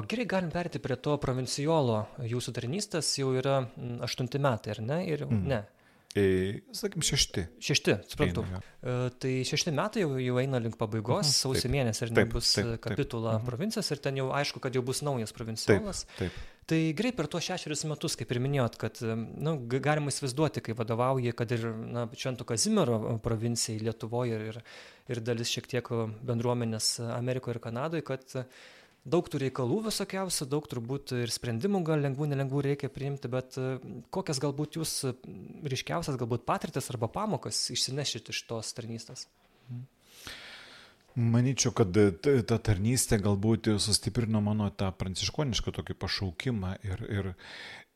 Gerai, 0.09 0.27
galim 0.29 0.51
perėti 0.53 0.77
prie 0.81 0.93
to 1.01 1.15
provincijolo. 1.21 2.03
Jūsų 2.21 2.53
tarnystės 2.53 3.07
jau 3.17 3.31
yra 3.33 3.63
aštunti 4.05 4.41
metai, 4.41 4.75
ar 4.75 4.81
ne? 4.85 4.99
Ir, 5.09 5.23
mm. 5.25 5.47
Ne. 5.49 5.63
Sakykim, 6.11 7.03
šešti. 7.05 7.43
Šešti, 7.63 7.95
suprantu. 8.11 8.43
Eina, 8.43 8.61
ja. 8.83 8.95
tai 9.23 9.33
šešti 9.47 9.73
metai 9.75 10.03
jau, 10.03 10.15
jau 10.19 10.39
eina 10.41 10.59
link 10.63 10.75
pabaigos, 10.79 11.29
mhm, 11.29 11.35
sausio 11.37 11.71
mėnesį 11.71 12.07
ir 12.07 12.15
taip, 12.17 12.33
taip, 12.35 12.71
kapitula 12.83 13.37
taip. 13.37 13.45
provincijos 13.47 13.91
ir 13.95 14.01
ten 14.03 14.19
jau 14.19 14.31
aišku, 14.35 14.59
kad 14.63 14.75
jau 14.75 14.83
bus 14.85 15.03
naujas 15.07 15.31
provincijolas. 15.35 16.03
Taip, 16.17 16.25
taip. 16.25 16.57
Tai 16.71 16.79
greit 16.95 17.17
per 17.17 17.27
tuos 17.31 17.43
šešerius 17.43 17.83
metus, 17.89 18.13
kaip 18.19 18.29
ir 18.31 18.39
minėjot, 18.43 18.75
kad 18.79 18.99
nu, 19.03 19.55
galima 19.71 20.11
įsivaizduoti, 20.13 20.61
kai 20.63 20.75
vadovauji, 20.77 21.33
kad 21.35 21.51
ir 21.51 21.65
na, 21.67 22.05
Švento 22.15 22.45
Kazimiero 22.47 23.17
provincijai 23.23 23.81
Lietuvoje 23.81 24.37
ir, 24.51 24.59
ir 25.11 25.23
dalis 25.25 25.51
šiek 25.51 25.67
tiek 25.71 25.89
bendruomenės 26.27 26.93
Amerikoje 27.11 27.57
ir 27.57 27.63
Kanadoje, 27.65 28.05
kad 28.07 28.37
uh, 28.39 28.61
daug 29.05 29.25
tų 29.25 29.41
reikalų 29.45 29.79
visokiausių, 29.87 30.47
daug 30.49 30.67
turbūt 30.69 31.15
ir 31.17 31.33
sprendimų 31.33 31.81
gal 31.87 32.03
lengvų, 32.05 32.27
nelengvų 32.31 32.63
reikia 32.67 32.89
priimti, 32.93 33.29
bet 33.31 33.57
e, 33.57 33.77
kokias 34.13 34.41
galbūt 34.41 34.77
jūs 34.77 34.93
ryškiausias 35.73 36.19
galbūt 36.21 36.45
patirtis 36.45 36.91
arba 36.93 37.09
pamokas 37.11 37.63
išsinešit 37.73 38.29
iš 38.33 38.43
tos 38.49 38.73
tarnystės? 38.77 39.25
Manyčiau, 41.17 41.73
kad 41.75 41.97
ta 42.47 42.57
tarnystė 42.63 43.17
galbūt 43.19 43.73
sustiprino 43.83 44.39
mano 44.43 44.69
tą 44.71 44.93
pranciškonišką 44.95 45.73
tokį 45.75 45.97
pašaukimą 45.99 46.75
ir, 46.87 47.01
ir, 47.09 47.31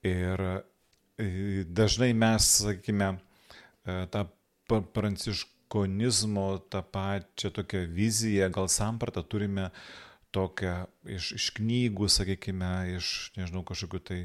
ir 0.09 0.43
e, 0.49 1.27
dažnai 1.69 2.11
mes, 2.17 2.49
sakykime, 2.65 3.13
e, 3.85 4.01
tą 4.11 4.25
pranciškonizmo, 4.97 6.47
tą 6.73 6.81
pačią 6.97 7.53
tokią 7.55 7.85
viziją, 7.93 8.49
gal 8.51 8.67
sampratą 8.73 9.23
turime 9.23 9.69
uh, 9.69 10.04
tokią 10.35 10.75
iš, 11.15 11.31
iš 11.39 11.47
knygų, 11.59 12.09
sakykime, 12.11 12.73
iš, 12.97 13.15
nežinau, 13.39 13.63
kažkokiu 13.67 14.03
tai 14.03 14.19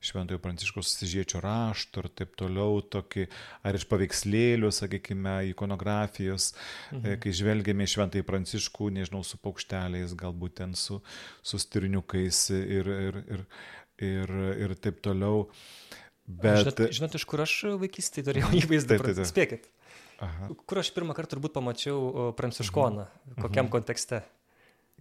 Šventojo 0.00 0.38
Pranciškos 0.40 0.94
Sižiečio 0.96 1.42
rašto 1.44 2.00
ir 2.00 2.08
taip 2.16 2.32
toliau, 2.40 2.78
tokį, 2.80 3.26
ar 3.68 3.76
iš 3.76 3.84
paveikslėlių, 3.90 4.70
sakykime, 4.72 5.34
ikonografijos, 5.50 6.54
e, 6.54 6.96
mhm. 6.96 7.18
kai 7.20 7.34
žvelgiame 7.36 7.84
į 7.84 7.92
Šventąjį 7.94 8.26
Pranciškų, 8.30 8.88
nežinau, 8.96 9.20
su 9.26 9.36
paukšteliais, 9.44 10.16
galbūt 10.16 10.56
ten 10.62 10.72
su, 10.78 11.02
su 11.44 11.60
stirniukais 11.60 12.46
ir, 12.56 12.88
ir, 13.10 13.20
ir, 13.36 13.44
ir, 14.08 14.34
ir 14.64 14.76
taip 14.80 15.04
toliau. 15.04 15.44
Bet... 16.24 16.64
Žinot, 16.64 16.82
žinot, 16.96 17.20
iš 17.20 17.28
kur 17.28 17.44
aš 17.44 17.58
vaikystėje 17.82 18.30
turėjau 18.30 18.54
įvaizdį? 18.62 18.94
Taip, 18.94 19.04
taip, 19.04 19.20
taip. 19.20 19.28
Spėkit. 19.28 19.70
Aha. 20.24 20.50
Kur 20.68 20.80
aš 20.80 20.92
pirmą 20.96 21.12
kartą 21.16 21.34
turbūt 21.34 21.52
pamačiau 21.56 22.30
pranciškoną, 22.40 23.04
mhm. 23.04 23.40
kokiam 23.42 23.66
mhm. 23.66 23.74
kontekste? 23.76 24.24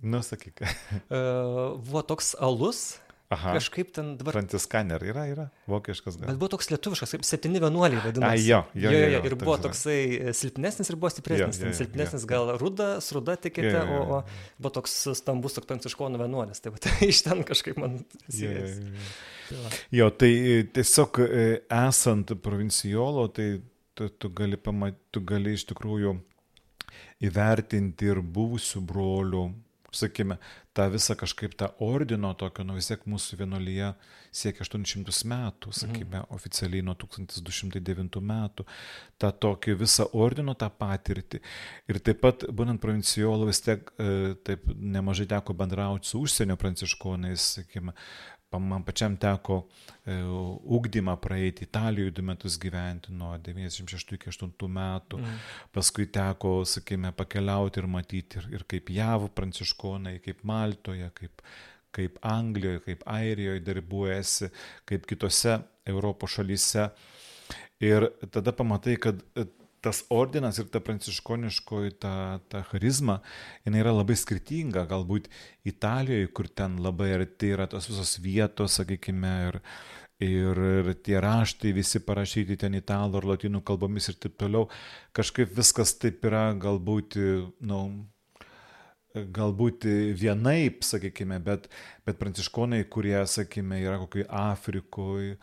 Nu, 0.01 0.23
sakyk. 0.23 0.63
uh, 0.63 1.77
buvo 1.85 2.01
toks 2.07 2.35
alus. 2.39 2.99
Aha. 3.29 3.51
Kažkaip 3.53 3.91
ten 3.93 4.15
dabar. 4.17 4.33
Franciskaner 4.33 5.03
yra, 5.05 5.27
yra, 5.29 5.43
vokiškas 5.69 6.15
gal. 6.17 6.31
Bet 6.31 6.39
buvo 6.41 6.49
toks 6.55 6.71
lietuviškas, 6.71 7.12
kaip 7.13 7.25
septyni 7.27 7.59
vienuoliai 7.62 8.01
vadinasi. 8.01 8.41
A, 8.41 8.41
jo, 8.41 8.62
jo, 8.73 8.89
jo, 8.89 9.01
jo, 9.03 9.12
jo. 9.13 9.19
Ir 9.29 9.35
buvo 9.38 9.57
toksai 9.62 9.97
e, 10.01 10.33
silpnesnis 10.33 10.89
ir 10.89 10.97
buvo 10.97 11.12
stipresnis. 11.13 11.59
Jo, 11.59 11.67
jo, 11.67 11.69
jo, 11.69 11.77
silpnesnis 11.77 12.25
jo, 12.25 12.29
gal 12.31 12.49
ruda, 12.57 12.88
ruda 13.13 13.35
tikite. 13.38 13.75
O, 13.85 13.99
o 14.01 14.21
buvo 14.57 14.71
toks 14.79 14.97
stambus, 15.19 15.59
toks 15.59 15.69
pranciškonų 15.69 16.23
vienuolis. 16.23 16.63
Tai 16.65 16.73
tai 16.81 16.95
iš 17.12 17.21
ten 17.27 17.45
kažkaip 17.45 17.77
man 17.77 17.99
siejas. 18.25 18.81
Jo, 18.81 19.62
jo, 19.62 19.77
jo, 19.99 20.09
tai 20.25 20.33
e, 20.33 20.57
tiesiog 20.79 21.21
esant 21.83 22.33
provincijolo, 22.41 23.29
tai 23.38 23.51
tu, 23.93 24.09
tu, 24.09 24.33
gali 24.33 24.57
pamat, 24.57 24.97
tu 25.13 25.21
gali 25.21 25.53
iš 25.53 25.69
tikrųjų 25.69 26.17
įvertinti 27.29 28.09
ir 28.09 28.25
buvusių 28.25 28.88
brolių 28.89 29.49
sakykime, 29.95 30.38
tą 30.78 30.86
visą 30.93 31.15
kažkaip 31.19 31.56
tą 31.60 31.69
ordino 31.84 32.32
tokio, 32.38 32.63
nu 32.67 32.78
vis 32.78 32.89
tiek 32.91 33.04
mūsų 33.10 33.39
vienolyje 33.41 33.91
siekia 34.32 34.63
800 34.65 35.25
metų, 35.32 35.73
sakykime, 35.73 36.21
mhm. 36.21 36.30
oficialiai 36.36 36.86
nuo 36.86 36.95
1209 36.99 38.19
metų, 38.32 38.65
tą 39.19 39.32
tokį 39.45 39.75
visą 39.82 40.08
ordino 40.13 40.56
tą 40.60 40.69
patirtį. 40.69 41.41
Ir 41.89 42.02
taip 42.06 42.21
pat, 42.23 42.45
būnant 42.54 42.82
provincijolu, 42.84 43.49
vis 43.49 43.63
tiek 43.65 43.89
e, 43.97 44.36
taip 44.45 44.69
nemažai 44.75 45.28
teko 45.34 45.58
bendrauti 45.58 46.12
su 46.12 46.21
užsienio 46.25 46.60
pranciškonais, 46.62 47.54
sakykime, 47.60 47.95
man 48.57 48.83
pačiam 48.83 49.15
teko 49.17 49.59
e, 50.05 50.15
ugdymą 50.77 51.15
praeiti 51.21 51.63
Italijoje 51.67 52.12
du 52.12 52.23
metus 52.25 52.57
gyventi 52.59 53.13
nuo 53.13 53.35
96 53.38 54.15
iki 54.17 54.31
8 54.31 54.49
metų, 54.73 55.19
mm. 55.21 55.43
paskui 55.75 56.07
teko, 56.09 56.63
sakykime, 56.65 57.12
pakeliauti 57.17 57.83
ir 57.83 57.88
matyti 57.88 58.41
ir, 58.41 58.49
ir 58.57 58.65
kaip 58.69 58.89
JAV 58.95 59.29
pranciškonai, 59.38 60.17
kaip 60.25 60.41
Maltoje, 60.49 61.12
kaip, 61.13 61.45
kaip 61.95 62.17
Anglijoje, 62.25 62.81
kaip 62.88 63.05
Airijoje 63.05 63.62
darbuojasi, 63.69 64.51
kaip 64.89 65.05
kitose 65.09 65.59
Europos 65.85 66.39
šalyse. 66.39 66.89
Ir 67.85 68.09
tada 68.33 68.51
pamatai, 68.51 68.97
kad 68.99 69.21
tas 69.81 70.01
ordinas 70.13 70.59
ir 70.59 70.67
ta 70.71 70.81
pranciškoniškoji 70.83 71.95
ta, 72.03 72.13
ta 72.51 72.63
charizma, 72.71 73.19
jinai 73.67 73.83
yra 73.83 73.93
labai 73.95 74.17
skirtinga, 74.19 74.85
galbūt 74.89 75.29
Italijoje, 75.69 76.29
kur 76.35 76.49
ten 76.51 76.77
labai 76.83 77.13
arti 77.17 77.53
yra 77.55 77.69
tos 77.71 77.89
visos 77.91 78.17
vietos, 78.23 78.77
sakykime, 78.79 79.33
ir, 79.49 79.59
ir, 80.25 80.61
ir 80.83 80.93
tie 81.05 81.19
raštai 81.23 81.73
visi 81.75 82.03
parašyti 82.03 82.59
ten 82.59 82.77
italų 82.79 83.21
ar 83.21 83.31
latinų 83.33 83.63
kalbomis 83.67 84.11
ir 84.11 84.19
taip 84.19 84.37
toliau, 84.41 84.67
kažkaip 85.15 85.55
viskas 85.55 85.95
taip 86.01 86.23
yra 86.27 86.49
galbūt, 86.59 87.19
na, 87.59 87.83
nu, 87.83 87.83
galbūt 89.15 89.87
vienaip, 90.19 90.83
sakykime, 90.85 91.39
bet, 91.41 91.67
bet 92.05 92.19
pranciškonai, 92.19 92.83
kurie, 92.93 93.17
sakykime, 93.25 93.81
yra 93.81 93.97
kokioj 94.03 94.27
Afrikoje 94.29 95.39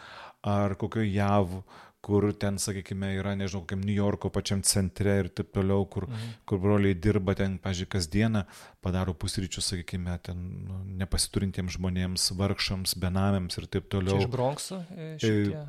ar 0.46 0.77
kokioj 0.79 1.09
JAV, 1.11 1.59
kur 2.07 2.29
ten, 2.38 2.61
sakykime, 2.62 3.09
yra, 3.19 3.33
nežinau, 3.38 3.64
kokiam 3.64 3.81
New 3.83 3.97
Yorko 3.97 4.31
pačiam 4.31 4.61
centre 4.66 5.16
ir 5.25 5.29
taip 5.35 5.51
toliau, 5.57 5.83
kur, 5.90 6.07
mhm. 6.07 6.37
kur 6.47 6.61
broliai 6.62 6.95
dirba 6.95 7.35
ten, 7.38 7.57
pažiūrėjau, 7.62 7.90
kasdieną, 7.97 8.45
padaro 8.85 9.14
pusryčius, 9.19 9.73
sakykime, 9.73 10.14
ten 10.27 10.45
nu, 10.69 10.79
nepasiturintiems 11.03 11.81
žmonėms, 11.81 12.29
vargšams, 12.38 12.95
benamiams 13.03 13.59
ir 13.59 13.66
taip 13.66 13.90
toliau. 13.90 14.21
Čia 14.21 14.29
iš 14.29 14.33
Bronxo? 14.37 14.81
E, 14.95 15.11
šitie, 15.23 15.66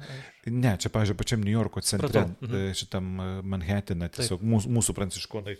ne, 0.54 0.78
čia, 0.78 0.94
pažiūrėjau, 0.94 1.22
pačiam 1.26 1.46
New 1.46 1.58
Yorko 1.58 1.82
centre, 1.82 2.28
mhm. 2.30 2.58
E, 2.58 2.66
šitam 2.78 3.14
e, 3.18 3.30
Manhattan'e, 3.58 4.14
tiesiog 4.14 4.44
taip. 4.44 4.50
mūsų, 4.54 4.76
mūsų 4.78 5.00
pranciškonai 5.02 5.58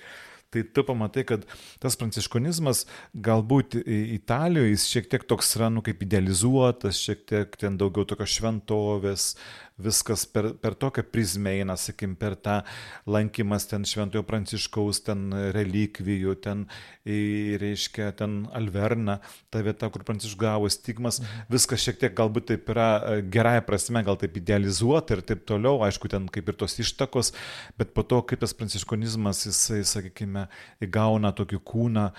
tai 0.50 0.64
tu 0.64 0.84
pamatai, 0.88 1.26
kad 1.28 1.44
tas 1.84 1.98
pranciškonizmas 2.00 2.86
galbūt 3.28 3.76
Italijoje 3.84 4.72
jis 4.72 4.86
šiek 4.94 5.10
tiek 5.12 5.26
toks 5.28 5.52
yra, 5.58 5.68
nu, 5.74 5.84
kaip 5.84 6.04
idealizuotas, 6.06 7.02
šiek 7.04 7.26
tiek 7.28 7.58
ten 7.60 7.80
daugiau 7.80 8.08
tokios 8.08 8.32
šventovės, 8.38 9.26
viskas 9.78 10.26
per, 10.26 10.50
per 10.62 10.76
tokią 10.80 11.04
prizmę 11.12 11.54
eina, 11.60 11.76
sakim, 11.78 12.16
per 12.18 12.36
tą 12.42 12.60
lankymas 13.10 13.68
ten 13.70 13.86
Šventojo 13.88 14.24
Pranciškaus, 14.28 15.04
ten 15.06 15.28
relikvijų, 15.54 16.34
ten, 16.44 16.66
reiškia, 17.06 18.10
ten 18.18 18.40
Alverna, 18.58 19.20
ta 19.54 19.62
vieta, 19.66 19.92
kur 19.94 20.06
Pranciškus 20.08 20.40
gavo 20.42 20.72
stigmas, 20.74 21.22
mhm. 21.22 21.46
viskas 21.54 21.86
šiek 21.86 22.02
tiek 22.02 22.18
galbūt 22.18 22.50
taip 22.52 22.74
yra 22.74 22.90
e, 22.98 23.22
gerąją 23.34 23.68
prasme, 23.68 24.04
gal 24.08 24.18
taip 24.20 24.40
idealizuota 24.42 25.18
ir 25.18 25.24
taip 25.28 25.46
toliau, 25.50 25.84
aišku, 25.86 26.10
ten 26.12 26.28
kaip 26.34 26.50
ir 26.50 26.58
tos 26.58 26.80
ištakos, 26.82 27.34
bet 27.78 27.94
po 27.94 28.06
to, 28.08 28.24
kaip 28.26 28.42
tas 28.42 28.56
pranciškonizmas, 28.58 29.46
jisai, 29.50 29.84
sakykime, 29.88 30.48
įgauna 30.84 31.34
tokį 31.38 31.62
kūną, 31.68 32.10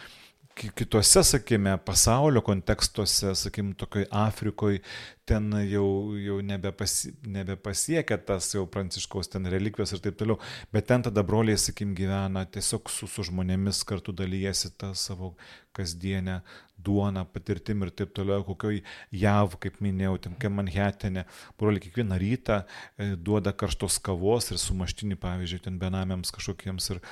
kitose, 0.59 1.23
sakykime, 1.23 1.77
pasaulio 1.87 2.43
kontekstuose, 2.43 3.35
sakykime, 3.39 3.77
tokioj 3.79 4.09
Afrikoje, 4.11 4.83
ten 5.29 5.51
jau, 5.69 5.87
jau 6.19 6.39
nebepasi, 6.45 7.13
nebepasiekia 7.29 8.19
tas 8.31 8.51
jau 8.55 8.65
pranciškaus 8.71 9.31
ten 9.33 9.49
relikvijos 9.53 9.95
ir 9.97 10.03
taip 10.05 10.19
toliau, 10.21 10.39
bet 10.75 10.89
ten 10.91 11.05
tada 11.07 11.25
broliai, 11.27 11.59
sakykim, 11.61 11.95
gyvena 11.99 12.47
tiesiog 12.49 12.91
su, 12.93 13.11
su 13.11 13.27
žmonėmis 13.29 13.85
kartu 13.89 14.15
dalyjasi 14.17 14.73
tą 14.81 14.95
savo 14.99 15.35
kasdienę 15.79 16.41
duoną, 16.79 17.25
patirtim 17.33 17.83
ir 17.83 17.91
taip 17.95 18.13
toliau, 18.15 18.45
kokioj 18.47 18.81
JAV, 19.15 19.57
kaip 19.63 19.81
minėjau, 19.83 20.15
ten 20.27 20.37
kaip 20.39 20.55
Manhattanė, 20.55 21.25
broliai 21.59 21.83
kiekvieną 21.83 22.19
rytą 22.23 22.61
e, 22.63 23.11
duoda 23.17 23.53
karštos 23.53 23.99
kavos 24.05 24.53
ir 24.53 24.61
sumaštinį, 24.63 25.19
pavyzdžiui, 25.23 25.63
ten 25.67 25.79
benamiams 25.83 26.31
kažkokiems 26.35 26.91
ir, 26.95 27.03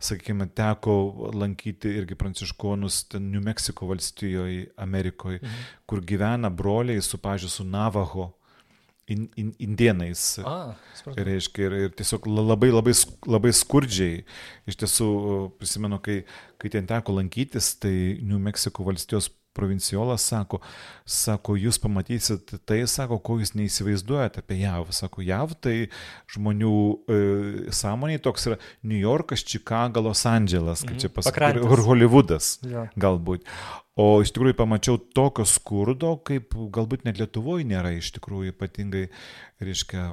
sakykime, 0.00 0.48
teko 0.56 0.94
lankyti 1.36 1.92
irgi 2.00 2.16
pranciškonus 2.16 3.02
ten 3.12 3.28
New 3.32 3.44
Mexico 3.44 3.88
valstijoje, 3.90 4.70
Amerikoje, 4.80 5.42
mhm. 5.42 5.68
kur 5.90 6.00
gyvena 6.06 6.48
broliai 6.48 7.04
su, 7.04 7.20
pažiūrėjau, 7.20 7.56
su 7.60 7.68
Navaho 7.68 8.30
in, 9.10 9.28
in, 9.36 9.52
indienais. 9.58 10.38
A, 10.44 10.76
reiškia, 11.16 11.66
ir, 11.66 11.76
ir 11.86 11.94
tiesiog 11.98 12.28
labai, 12.30 12.70
labai, 12.72 12.94
labai 13.28 13.52
skurdžiai. 13.56 14.22
Iš 14.70 14.78
tiesų, 14.80 15.08
prisimenu, 15.60 15.98
kai, 16.04 16.20
kai 16.60 16.72
ten 16.72 16.88
teko 16.88 17.16
lankytis, 17.18 17.74
tai 17.82 17.94
New 18.22 18.40
Mexico 18.42 18.86
valstijos 18.86 19.28
provinciolas 19.56 20.24
sako, 20.30 20.60
sako, 21.04 21.56
jūs 21.58 21.80
pamatysit 21.82 22.54
tai, 22.68 22.80
sako, 22.90 23.18
ko 23.24 23.38
jūs 23.40 23.54
neįsivaizduojate 23.58 24.44
apie 24.44 24.60
JAV. 24.62 24.92
Sako, 24.94 25.24
JAV 25.26 25.56
tai 25.64 25.74
žmonių 26.34 26.72
e, 26.72 27.20
sąmoniai 27.74 28.22
toks 28.22 28.50
yra 28.50 28.58
New 28.86 29.00
Yorkas, 29.00 29.44
Čikaga, 29.46 30.02
Los 30.04 30.24
Andželas, 30.30 30.84
kaip 30.86 30.96
mhm. 30.96 31.04
čia 31.04 31.12
pasakyti, 31.14 31.64
ir 31.66 31.84
Hollywoodas 31.86 32.56
ja. 32.66 32.86
galbūt. 33.00 33.46
O 34.00 34.20
iš 34.24 34.32
tikrųjų 34.32 34.56
pamačiau 34.56 35.00
tokio 35.16 35.44
skurdo, 35.48 36.14
kaip 36.24 36.54
galbūt 36.72 37.04
net 37.08 37.18
Lietuvoje 37.20 37.66
nėra 37.68 37.92
iš 37.96 38.14
tikrųjų 38.16 38.54
ypatingai, 38.54 39.08
reiškia, 39.60 40.12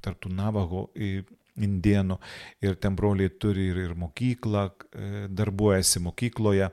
tarptų 0.00 0.30
Navaho 0.32 0.86
indienų 1.56 2.18
ir 2.64 2.76
ten 2.80 2.96
broliai 2.96 3.32
turi 3.40 3.70
ir, 3.72 3.80
ir 3.88 3.94
mokyklą, 3.98 4.66
e, 4.68 5.08
darbuojasi 5.32 6.02
mokykloje 6.04 6.70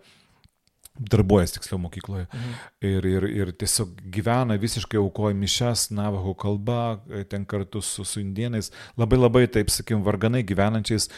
darbuojas 0.99 1.55
tiksliau 1.55 1.79
mokykloje. 1.81 2.27
Mhm. 2.29 2.57
Ir, 2.85 3.07
ir, 3.09 3.27
ir 3.41 3.51
tiesiog 3.57 3.95
gyvena 4.13 4.57
visiškai 4.61 4.99
aukoja 5.01 5.35
mišes, 5.37 5.89
navaho 5.95 6.35
kalba, 6.37 7.01
ten 7.29 7.45
kartu 7.45 7.81
su, 7.81 8.05
su 8.05 8.21
indienais, 8.21 8.71
labai 8.97 9.19
labai, 9.19 9.47
taip 9.47 9.73
sakim, 9.73 10.03
varganai 10.05 10.43
gyvenančiais. 10.45 11.09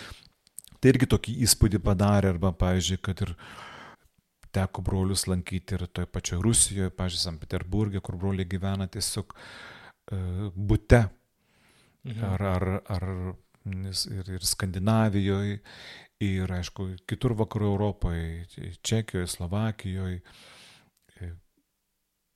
Tai 0.79 0.91
irgi 0.93 1.09
tokį 1.11 1.37
įspūdį 1.47 1.81
padarė, 1.83 2.31
arba, 2.35 2.51
pavyzdžiui, 2.55 3.01
kad 3.03 3.23
ir 3.25 3.35
teko 4.55 4.83
brolius 4.85 5.25
lankyti 5.27 5.75
ir 5.75 5.87
toje 5.91 6.07
pačioje 6.07 6.43
Rusijoje, 6.43 6.93
pavyzdžiui, 6.95 7.23
St. 7.25 7.39
Peterburgė, 7.41 8.01
kur 8.03 8.19
broliai 8.19 8.47
gyvena 8.47 8.87
tiesiog 8.87 9.35
uh, 9.35 10.51
bute. 10.55 11.05
Mhm. 12.05 12.23
Ar, 12.29 12.45
ar, 12.53 12.67
ar 12.95 13.07
ir, 13.65 14.29
ir 14.37 14.45
Skandinavijoje, 14.45 15.59
ir, 16.23 16.51
aišku, 16.51 16.89
kitur 17.09 17.35
vakarų 17.37 17.71
Europoje, 17.73 18.45
Čekijoje, 18.85 19.27
Slovakijoje, 19.27 20.21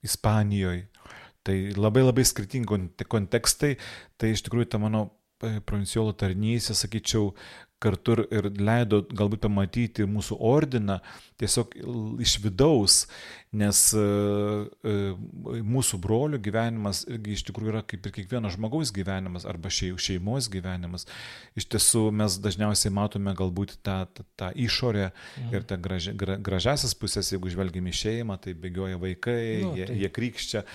Ispanijoje. 0.03 0.87
Tai 1.43 1.55
labai 1.75 2.03
labai 2.03 2.25
skirtingi 2.27 3.05
kontekstai, 3.09 3.73
tai 4.19 4.33
iš 4.33 4.43
tikrųjų 4.45 4.67
ta 4.71 4.79
mano 4.81 5.05
e, 5.43 5.59
provinciolo 5.65 6.13
tarnystė, 6.15 6.75
sakyčiau, 6.77 7.31
kartu 7.79 8.17
ir 8.27 8.49
leido 8.59 9.01
galbūt 9.07 9.45
pamatyti 9.47 10.07
mūsų 10.09 10.37
ordiną 10.49 10.99
tiesiog 11.39 11.75
iš 12.19 12.35
vidaus, 12.43 13.05
nes 13.55 13.79
e, 13.95 14.01
e, 14.85 14.95
mūsų 15.65 15.97
brolių 16.03 16.37
gyvenimas 16.43 17.05
irgi 17.07 17.37
iš 17.37 17.45
tikrųjų 17.47 17.71
yra 17.71 17.81
kaip 17.87 18.05
ir 18.05 18.13
kiekvieno 18.17 18.51
žmogaus 18.53 18.91
gyvenimas 18.93 19.47
arba 19.49 19.71
šeimos 19.71 20.49
gyvenimas. 20.51 21.07
Iš 21.57 21.69
tiesų 21.73 22.03
mes 22.19 22.35
dažniausiai 22.43 22.91
matome 22.93 23.33
galbūt 23.39 23.77
tą, 23.85 24.01
tą, 24.13 24.27
tą 24.39 24.51
išorę 24.67 25.07
mhm. 25.09 25.55
ir 25.55 25.67
tą 25.69 25.79
graži, 25.81 26.13
gra, 26.19 26.35
gražiasias 26.49 26.93
pusės, 26.99 27.31
jeigu 27.31 27.53
žvelgime 27.53 27.93
į 27.93 27.99
šeimą, 28.03 28.37
tai 28.43 28.57
bėgioja 28.59 28.99
vaikai, 29.01 29.39
nu, 29.63 29.71
jie, 29.79 29.87
tai. 29.87 29.97
jie 30.03 30.11
krikščia, 30.19 30.65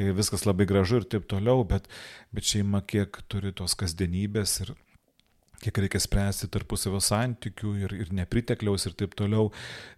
e, 0.00 0.08
viskas 0.16 0.48
labai 0.48 0.66
gražu 0.70 1.02
ir 1.02 1.08
taip 1.12 1.28
toliau, 1.30 1.66
bet, 1.68 1.92
bet 2.34 2.48
šeima 2.48 2.80
kiek 2.88 3.20
turi 3.28 3.52
tos 3.52 3.76
kasdienybės 3.78 4.62
ir 4.64 4.74
kiek 5.64 5.80
reikia 5.84 6.02
spręsti 6.02 6.50
tarpusavio 6.52 7.00
santykių 7.02 7.72
ir, 7.84 7.96
ir 8.04 8.12
nepritekliaus 8.14 8.86
ir 8.88 8.96
taip 8.98 9.16
toliau. 9.18 9.50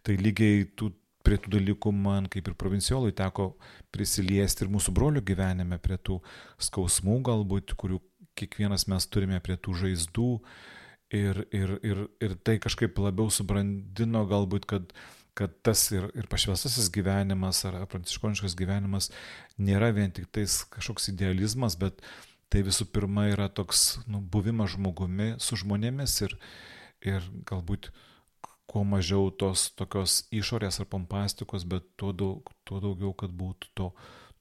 Tai 0.06 0.16
lygiai 0.20 0.66
tų, 0.78 0.92
prie 1.26 1.38
tų 1.42 1.56
dalykų 1.56 1.92
man 1.94 2.28
kaip 2.30 2.46
ir 2.50 2.56
provinciolui 2.58 3.14
teko 3.16 3.52
prisiliesti 3.94 4.64
ir 4.64 4.72
mūsų 4.72 4.94
brolių 4.94 5.24
gyvenime 5.26 5.80
prie 5.82 5.98
tų 5.98 6.20
skausmų 6.68 7.18
galbūt, 7.26 7.74
kurių 7.78 8.00
kiekvienas 8.38 8.86
mes 8.92 9.08
turime 9.10 9.40
prie 9.42 9.58
tų 9.58 9.76
žaizdų. 9.82 10.30
Ir, 11.14 11.44
ir, 11.54 11.76
ir, 11.86 12.00
ir 12.22 12.32
tai 12.42 12.56
kažkaip 12.58 12.96
labiau 12.98 13.30
subrandino 13.30 14.24
galbūt, 14.26 14.64
kad, 14.66 14.90
kad 15.38 15.52
tas 15.66 15.84
ir, 15.94 16.08
ir 16.18 16.26
pašvestasis 16.30 16.88
gyvenimas 16.94 17.60
ar 17.68 17.78
pranciškoniškas 17.92 18.56
gyvenimas 18.58 19.12
nėra 19.54 19.92
vien 19.94 20.10
tik 20.10 20.26
tais 20.34 20.64
kažkoks 20.74 21.12
idealizmas, 21.12 21.78
bet 21.78 22.02
tai 22.56 22.62
visų 22.64 22.86
pirma 22.88 23.26
yra 23.28 23.50
toks 23.52 23.98
nu, 24.08 24.22
buvimas 24.32 24.72
žmogumi 24.72 25.34
su 25.44 25.58
žmonėmis 25.60 26.14
ir, 26.24 26.32
ir 27.04 27.26
galbūt 27.44 27.90
kuo 28.66 28.80
mažiau 28.88 29.28
tos 29.28 29.66
tokios 29.76 30.22
išorės 30.32 30.80
ar 30.80 30.88
pompastikos, 30.88 31.66
bet 31.68 31.84
tuo, 32.00 32.14
daug, 32.16 32.48
tuo 32.64 32.80
daugiau, 32.80 33.12
kad 33.12 33.34
būtų 33.36 33.74
to, 33.76 33.90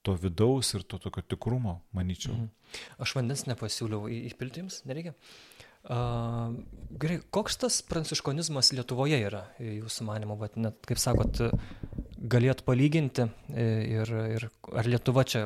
to 0.08 0.16
vidaus 0.24 0.72
ir 0.78 0.86
to 0.88 1.02
tokio 1.04 1.26
tikrumo, 1.36 1.82
manyčiau. 1.92 2.38
Mhm. 2.38 2.80
Aš 3.04 3.18
vandens 3.20 3.44
nepasiūliau 3.50 4.08
įpilti 4.32 4.64
jums, 4.64 4.80
nereikia. 4.88 5.12
Uh, 5.86 6.56
gerai, 6.98 7.20
koks 7.36 7.60
tas 7.62 7.82
pranciškonizmas 7.86 8.72
Lietuvoje 8.74 9.20
yra, 9.28 9.44
jūsų 9.62 10.08
manimo, 10.08 10.40
bet 10.40 10.56
net, 10.58 10.80
kaip 10.88 11.04
sakot, 11.04 11.44
galėt 12.18 12.64
palyginti 12.66 13.28
e, 13.52 13.68
ir, 14.00 14.16
ir 14.40 14.48
ar 14.74 14.90
Lietuva 14.90 15.28
čia 15.30 15.46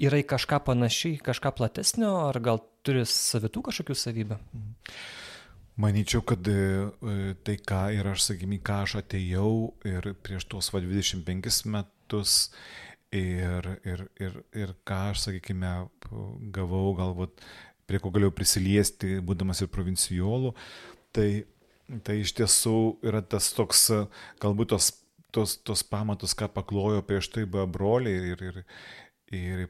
yra 0.00 0.20
į 0.22 0.28
kažką 0.32 0.62
panašiai, 0.66 1.18
kažką 1.24 1.52
platesnio, 1.58 2.12
ar 2.28 2.38
gal 2.44 2.62
turi 2.86 3.04
savitų 3.08 3.64
kažkokių 3.68 3.96
savybių? 3.98 4.38
Manyčiau, 5.82 6.20
kad 6.28 6.46
e, 6.52 6.92
tai 7.46 7.56
ką 7.56 7.82
ir 7.96 8.08
aš, 8.10 8.26
sakykime, 8.28 8.58
ką 8.64 8.82
aš 8.84 8.98
atėjau 9.00 9.52
ir 9.88 10.12
prieš 10.20 10.44
tuos 10.52 10.68
va 10.74 10.82
25 10.84 11.62
metus 11.72 12.50
ir, 13.12 13.68
ir, 13.88 14.06
ir, 14.20 14.36
ir 14.52 14.74
ką 14.88 14.98
aš, 15.12 15.26
sakykime, 15.26 15.72
gavau 16.52 16.92
galbūt 16.98 17.40
prie 17.88 18.00
ko 18.02 18.12
galėjau 18.12 18.34
prisiliesti, 18.36 19.16
būdamas 19.24 19.64
ir 19.64 19.70
provincijolų, 19.72 20.52
tai, 21.16 21.28
tai 22.06 22.20
iš 22.20 22.34
tiesų 22.38 22.76
yra 23.08 23.22
tas 23.24 23.50
toks, 23.56 23.88
galbūt 24.44 24.74
tos, 24.74 24.92
tos, 25.34 25.56
tos 25.64 25.84
pamatus, 25.88 26.36
ką 26.38 26.48
paklojo 26.52 27.02
prieš 27.08 27.32
tai 27.34 27.44
buvo 27.48 27.66
broliai 27.74 28.32
ir, 28.32 28.44
ir, 28.50 28.62
ir 29.32 29.66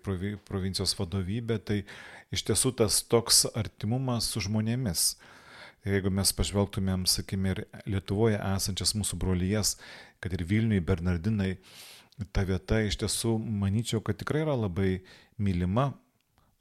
provincijos 0.48 0.94
vadovybė, 0.98 1.58
tai 1.62 1.78
iš 2.34 2.44
tiesų 2.48 2.74
tas 2.80 3.02
toks 3.06 3.44
artimumas 3.54 4.30
su 4.32 4.42
žmonėmis. 4.44 5.14
Jeigu 5.82 6.12
mes 6.14 6.30
pažvelgtumėm, 6.38 7.08
sakykime, 7.10 7.54
ir 7.54 7.64
Lietuvoje 7.90 8.38
esančias 8.38 8.94
mūsų 8.94 9.18
brolyjas, 9.18 9.74
kad 10.22 10.34
ir 10.36 10.44
Vilniui, 10.46 10.82
Bernardinai, 10.84 11.56
ta 12.30 12.44
vieta 12.46 12.78
iš 12.86 13.00
tiesų, 13.02 13.34
manyčiau, 13.42 14.02
kad 14.04 14.20
tikrai 14.20 14.44
yra 14.44 14.54
labai 14.54 15.00
mylima 15.42 15.90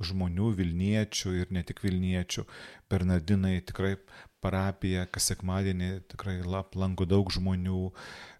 žmonių, 0.01 0.49
Vilniečių 0.57 1.35
ir 1.37 1.53
ne 1.53 1.61
tik 1.67 1.83
Vilniečių. 1.85 2.47
Bernardinai 2.89 3.59
tikrai 3.67 3.95
parapija, 4.41 5.05
kas 5.05 5.29
sekmadienį 5.29 5.91
tikrai 6.11 6.39
aplanko 6.57 7.05
daug 7.05 7.29
žmonių, 7.33 7.91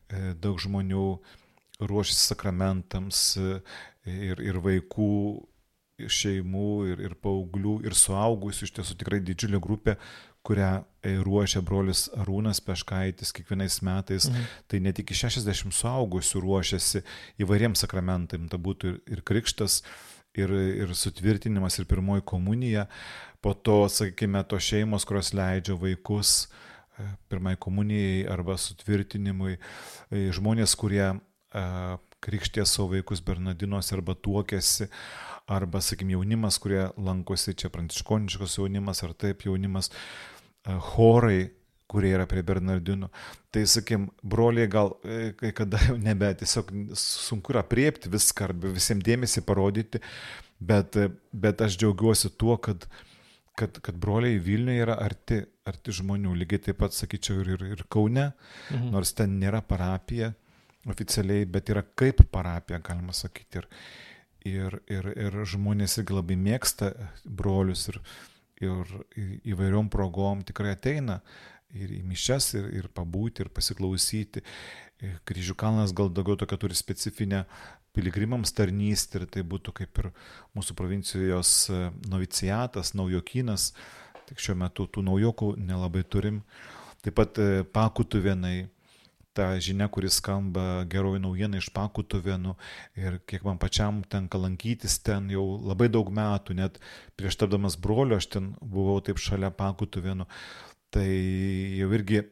e, 0.09 0.33
daug 0.41 0.57
žmonių 0.57 1.05
ruošiasi 1.89 2.33
sakramentams 2.33 3.23
e, 3.37 3.55
ir, 4.09 4.41
ir 4.41 4.59
vaikų, 4.63 5.13
šeimų, 6.09 6.69
ir, 6.91 7.01
ir 7.05 7.15
paauglių, 7.21 7.79
ir 7.85 7.95
suaugusių, 7.97 8.65
iš 8.65 8.75
tiesų 8.77 8.97
tikrai 9.01 9.19
didžiulė 9.25 9.59
grupė, 9.61 9.97
kurią 10.45 10.69
e, 11.05 11.15
ruošia 11.21 11.61
brolis 11.65 12.07
Arūnas 12.17 12.61
Peškaitis 12.65 13.33
kiekvienais 13.37 13.81
metais, 13.85 14.29
mhm. 14.29 14.47
tai 14.71 14.81
ne 14.81 14.93
tik 14.97 15.13
60 15.13 15.75
suaugusių 15.77 16.41
ruošiasi 16.41 17.03
įvairiems 17.45 17.83
sakramentams, 17.85 18.49
tai 18.49 18.61
būtų 18.61 18.93
ir, 18.93 18.97
ir 19.17 19.23
krikštas, 19.27 19.81
ir, 20.37 20.53
ir 20.81 20.95
sutvirtinimas, 20.97 21.77
ir 21.77 21.89
pirmoji 21.89 22.25
komunija. 22.25 22.87
Po 23.41 23.53
to, 23.53 23.83
sakykime, 23.89 24.41
tos 24.49 24.65
šeimos, 24.65 25.05
kurios 25.05 25.33
leidžia 25.37 25.77
vaikus 25.77 26.47
e, 26.97 27.05
pirmai 27.29 27.57
komunijai 27.61 28.25
arba 28.33 28.57
sutvirtinimui, 28.61 29.59
žmonės, 30.09 30.73
kurie 30.77 31.11
krikštė 32.21 32.65
savo 32.69 32.91
vaikus 32.95 33.21
Bernardinos 33.25 33.91
arba 33.95 34.15
tuokėsi, 34.15 34.87
arba, 35.51 35.81
sakykime, 35.83 36.15
jaunimas, 36.15 36.59
kurie 36.61 36.83
lankosi 37.01 37.55
čia 37.57 37.71
pranciškoniškos 37.73 38.59
jaunimas 38.59 39.03
ar 39.03 39.15
taip 39.17 39.45
jaunimas, 39.47 39.91
chorai, 40.91 41.49
kurie 41.91 42.13
yra 42.15 42.27
prie 42.29 42.43
Bernardinų. 42.47 43.09
Tai, 43.51 43.65
sakim, 43.67 44.07
broliai 44.23 44.69
gal 44.71 44.93
e, 45.03 45.33
kai 45.39 45.51
kada 45.55 45.81
jau 45.89 45.97
nebe, 45.99 46.29
tiesiog 46.39 46.69
sunku 46.95 47.51
yra 47.51 47.65
priepti 47.67 48.11
viską 48.11 48.47
arba 48.47 48.71
visiems 48.71 49.03
dėmesį 49.03 49.43
parodyti, 49.47 49.99
bet, 50.61 50.95
bet 51.33 51.63
aš 51.65 51.75
džiaugiuosi 51.81 52.31
tuo, 52.39 52.55
kad, 52.63 52.85
kad, 53.59 53.81
kad 53.83 53.97
broliai 53.99 54.39
Vilniuje 54.39 54.85
yra 54.85 54.95
arti, 55.03 55.41
arti 55.67 55.97
žmonių, 55.99 56.37
lygiai 56.45 56.69
taip 56.69 56.79
pat, 56.79 56.95
sakyčiau, 56.95 57.41
ir, 57.43 57.57
ir, 57.57 57.67
ir 57.75 57.83
Kaune, 57.91 58.29
mhm. 58.69 58.93
nors 58.95 59.11
ten 59.17 59.35
nėra 59.41 59.59
parapija 59.65 60.31
oficialiai, 60.89 61.45
bet 61.45 61.69
yra 61.69 61.83
kaip 61.97 62.23
parapija, 62.33 62.81
galima 62.83 63.13
sakyti. 63.13 63.61
Ir, 63.61 63.67
ir, 64.49 64.79
ir, 64.89 65.09
ir 65.21 65.39
žmonės 65.45 65.99
irgi 66.01 66.15
labai 66.17 66.37
mėgsta 66.39 66.93
brolius 67.25 67.87
ir, 67.91 67.99
ir 68.61 68.95
įvairiom 69.53 69.91
progom 69.93 70.41
tikrai 70.45 70.73
ateina 70.73 71.19
ir 71.77 71.93
į 71.93 72.01
mišes, 72.07 72.53
ir, 72.57 72.71
ir 72.81 72.89
pabūti, 72.93 73.45
ir 73.45 73.51
pasiklausyti. 73.53 74.43
Kryžių 75.25 75.55
kalnas 75.57 75.93
gal 75.97 76.11
daugiau 76.13 76.37
tokia 76.37 76.59
turi 76.61 76.77
specifinę 76.77 77.45
piligrimams 77.95 78.53
tarnystę 78.55 79.21
ir 79.21 79.27
tai 79.31 79.43
būtų 79.47 79.73
kaip 79.81 80.01
ir 80.03 80.11
mūsų 80.55 80.75
provincijos 80.79 81.53
e, 81.69 81.79
noviciatas, 82.11 82.93
naujokynas. 82.95 83.71
Tik 84.29 84.39
šiuo 84.39 84.55
metu 84.61 84.85
tų 84.87 85.03
naujokų 85.09 85.55
nelabai 85.59 86.05
turim. 86.07 86.39
Taip 87.03 87.17
pat 87.17 87.41
e, 87.41 87.65
pakutų 87.67 88.21
vienai 88.29 88.55
ta 89.37 89.47
žinia, 89.59 89.87
kuris 89.87 90.17
skamba 90.19 90.83
geroji 90.91 91.21
naujiena 91.23 91.61
iš 91.61 91.69
pakutuvenų 91.75 92.55
ir 92.99 93.19
kiek 93.29 93.45
man 93.47 93.61
pačiam 93.61 94.01
tenka 94.11 94.41
lankytis 94.41 94.97
ten 95.05 95.29
jau 95.31 95.45
labai 95.61 95.87
daug 95.93 96.11
metų, 96.11 96.57
net 96.59 96.81
prieš 97.19 97.39
tapdamas 97.39 97.77
broliu 97.79 98.19
aš 98.19 98.27
ten 98.35 98.51
buvau 98.61 98.99
taip 99.05 99.21
šalia 99.21 99.53
pakutuvenų, 99.55 100.27
tai 100.91 101.07
jau 101.79 101.89
irgi 101.95 102.25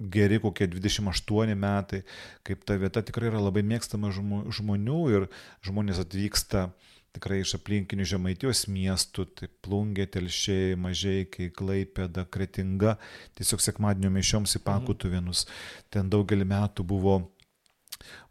geri 0.00 0.40
kokie 0.40 0.68
28 0.68 1.56
metai, 1.56 2.02
kaip 2.44 2.64
ta 2.68 2.76
vieta 2.80 3.02
tikrai 3.04 3.30
yra 3.30 3.40
labai 3.40 3.64
mėgstama 3.64 4.12
žmonių 4.12 5.00
ir 5.12 5.28
žmonės 5.64 6.02
atvyksta 6.04 6.68
tikrai 7.16 7.40
iš 7.42 7.56
aplinkinių 7.58 8.06
žemaitijos 8.06 8.66
miestų, 8.72 9.26
tai 9.38 9.48
plungė, 9.64 10.06
telšiai, 10.12 10.76
mažiai, 10.80 11.24
kai 11.32 11.48
klaipėda, 11.54 12.26
kretinga, 12.30 12.96
tiesiog 13.38 13.64
sekmadienio 13.64 14.12
mišioms 14.14 14.58
į 14.58 14.62
pakutų 14.66 15.16
vienus. 15.16 15.46
Ten 15.90 16.12
daugelį 16.12 16.46
metų 16.52 16.86
buvo, 16.86 17.18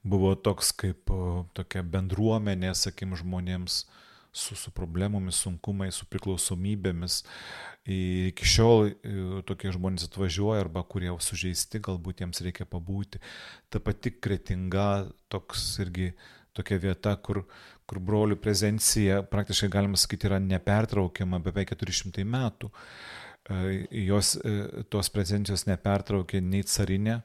buvo 0.06 0.36
toks 0.38 0.71
kaip 0.78 1.12
tokia 1.58 1.84
bendruomenė, 1.84 2.76
sakim, 2.78 3.17
žmonėms 3.17 3.84
su, 4.36 4.56
su 4.56 4.71
problemomis, 4.76 5.39
sunkumais, 5.39 5.95
su 5.95 6.08
priklausomybėmis. 6.12 7.21
Iki 7.86 8.48
šiol 8.50 8.89
tokie 9.48 9.71
žmonės 9.74 10.10
atvažiuoja 10.10 10.65
arba 10.65 10.84
kurie 10.89 11.13
sužeisti, 11.24 11.80
galbūt 11.86 12.24
jiems 12.24 12.41
reikia 12.43 12.67
pabūti. 12.67 13.21
Ta 13.69 13.80
pati 13.80 14.12
kretinga, 14.12 15.06
toks 15.32 15.67
irgi 15.86 16.12
tokia 16.56 16.80
vieta, 16.82 17.15
kur, 17.15 17.43
kur 17.89 18.02
brolių 18.02 18.38
prezencija 18.41 19.21
praktiškai 19.30 19.69
galima 19.74 20.00
sakyti 20.00 20.30
yra 20.30 20.39
nepertraukiama 20.41 21.39
beveik 21.45 21.76
400 21.76 22.26
metų. 22.26 22.71
E, 23.45 23.86
jos, 24.08 24.36
e, 24.41 24.84
tos 24.89 25.12
prezencijos 25.13 25.67
nepertraukė 25.69 26.41
nei 26.41 26.65
carinė 26.65 27.19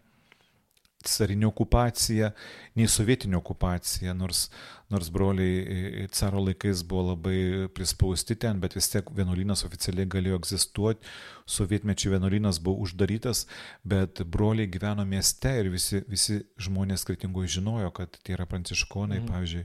carinė 1.07 1.47
okupacija, 1.49 2.31
nei 2.77 2.89
sovietinė 2.91 3.39
okupacija, 3.39 4.13
nors, 4.17 4.49
nors 4.93 5.09
broliai 5.13 6.07
caro 6.13 6.43
laikais 6.45 6.83
buvo 6.87 7.15
labai 7.15 7.69
prispausti 7.73 8.37
ten, 8.37 8.61
bet 8.61 8.77
vis 8.77 8.91
tiek 8.93 9.09
vienuolynas 9.17 9.65
oficialiai 9.65 10.09
galėjo 10.13 10.41
egzistuoti, 10.43 11.09
sovietmečių 11.49 12.13
vienuolynas 12.17 12.61
buvo 12.65 12.85
uždarytas, 12.85 13.47
bet 13.85 14.21
broliai 14.29 14.69
gyveno 14.71 15.07
mieste 15.09 15.55
ir 15.63 15.71
visi, 15.73 16.03
visi 16.11 16.43
žmonės 16.61 17.07
skirtingoje 17.07 17.57
žinojo, 17.57 17.93
kad 17.97 18.21
tai 18.21 18.37
yra 18.37 18.49
pranciškonai, 18.51 19.23
mm. 19.23 19.31
pavyzdžiui, 19.33 19.65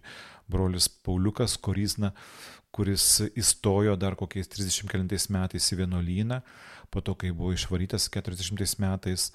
brolius 0.52 0.88
Pauliukas 1.04 1.58
Korizna, 1.60 2.14
kuris 2.76 3.22
įstojo 3.36 3.96
dar 4.00 4.16
kokiais 4.20 4.48
30 4.52 5.30
metais 5.36 5.68
į 5.72 5.82
vienuolyną, 5.84 6.42
po 6.92 7.04
to, 7.04 7.16
kai 7.20 7.32
buvo 7.36 7.52
išvarytas 7.56 8.08
40 8.14 8.80
metais, 8.84 9.30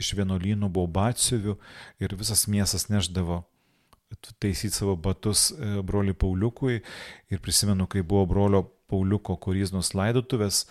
iš 0.00 0.12
vienuolynų 0.18 0.70
buvo 0.72 0.88
batsiuvių 0.98 1.56
ir 2.02 2.16
visas 2.18 2.46
miestas 2.50 2.88
neždavo. 2.92 3.42
Taisyti 4.38 4.76
savo 4.76 4.94
batus 4.96 5.50
e, 5.50 5.80
broliui 5.82 6.14
Pauliukui. 6.14 6.82
Ir 7.32 7.42
prisimenu, 7.42 7.88
kai 7.90 8.04
buvo 8.06 8.26
brolio 8.30 8.62
Pauliuko 8.86 9.34
koriznos 9.42 9.94
laidotuvės, 9.98 10.66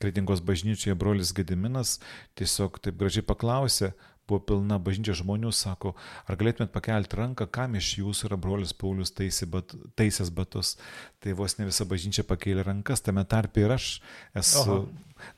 Kretingos 0.00 0.40
bažnyčioje 0.40 0.94
brolis 0.96 1.34
Gediminas 1.36 1.98
tiesiog 2.40 2.78
taip 2.80 2.96
gražiai 2.96 3.24
paklausė, 3.26 3.90
buvo 4.30 4.40
pilna 4.46 4.78
bažnyčia 4.82 5.16
žmonių, 5.18 5.50
sako, 5.54 5.94
ar 6.30 6.38
galėtumėt 6.40 6.72
pakelti 6.74 7.18
ranką, 7.18 7.48
kam 7.52 7.76
iš 7.78 7.96
jūsų 7.98 8.30
yra 8.30 8.38
brolis 8.40 8.74
Paulius 8.76 9.12
bat, 9.50 9.74
taisęs 9.98 10.30
batus. 10.34 10.76
Tai 11.20 11.34
vos 11.36 11.58
ne 11.58 11.66
visa 11.68 11.84
bažnyčia 11.84 12.24
pakėlė 12.24 12.64
rankas, 12.66 13.02
tame 13.04 13.24
tarpe 13.28 13.64
ir 13.64 13.74
aš 13.74 13.88
esu 14.34 14.62
Oho. 14.62 14.78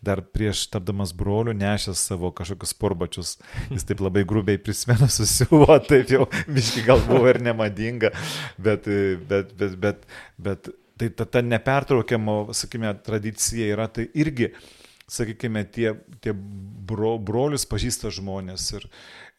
dar 0.05 0.23
prieš 0.23 0.67
tapdamas 0.71 1.15
broliu 1.17 1.55
nešęs 1.57 2.05
savo 2.11 2.31
kažkokius 2.31 2.77
porbačius. 2.79 3.33
Jis 3.73 3.89
taip 3.89 4.05
labai 4.05 4.27
grubiai 4.29 4.61
prisimena 4.61 5.09
susiuvo, 5.19 5.73
taip 5.89 6.13
jau 6.13 6.29
miški 6.47 6.85
gal 6.87 7.03
buvo 7.09 7.27
ir 7.33 7.41
nemadinga, 7.43 8.13
bet, 8.59 8.87
bet, 9.29 9.57
bet, 9.59 9.75
bet, 9.83 10.07
bet 10.39 10.73
tai 11.03 11.11
ta, 11.17 11.27
ta 11.27 11.43
nepertraukiamo, 11.43 12.53
sakykime, 12.55 12.93
tradicija 13.03 13.73
yra 13.75 13.89
tai 13.91 14.07
irgi 14.15 14.53
sakykime, 15.11 15.65
tie, 15.73 15.93
tie 16.23 16.33
bro, 16.35 17.17
brolius 17.19 17.65
pažįsta 17.69 18.11
žmonės 18.15 18.69
ir, 18.77 18.87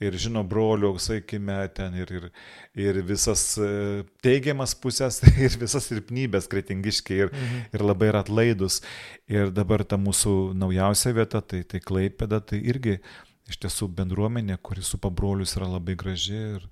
ir 0.04 0.18
žino 0.20 0.44
brolių, 0.48 0.94
sakykime, 1.02 1.58
ten 1.76 1.96
ir, 2.00 2.14
ir, 2.18 2.30
ir 2.80 3.02
visas 3.08 3.46
e, 3.58 4.04
teigiamas 4.26 4.76
pusės, 4.80 5.22
ir 5.46 5.58
visas 5.62 5.90
silpnybės 5.90 6.50
kretingiškiai 6.52 7.20
ir, 7.26 7.34
mhm. 7.34 7.68
ir 7.76 7.86
labai 7.86 8.10
yra 8.14 8.24
atlaidus. 8.26 8.82
Ir 9.32 9.54
dabar 9.56 9.86
ta 9.86 10.00
mūsų 10.02 10.54
naujausia 10.58 11.16
vieta, 11.16 11.42
tai, 11.42 11.64
tai 11.68 11.84
Klaipėda, 11.84 12.42
tai 12.44 12.62
irgi 12.64 13.00
iš 13.50 13.60
tiesų 13.66 13.90
bendruomenė, 13.98 14.58
kuri 14.64 14.84
su 14.86 14.98
pabrolius 15.02 15.58
yra 15.58 15.68
labai 15.68 15.98
graži 16.00 16.38
ir, 16.58 16.68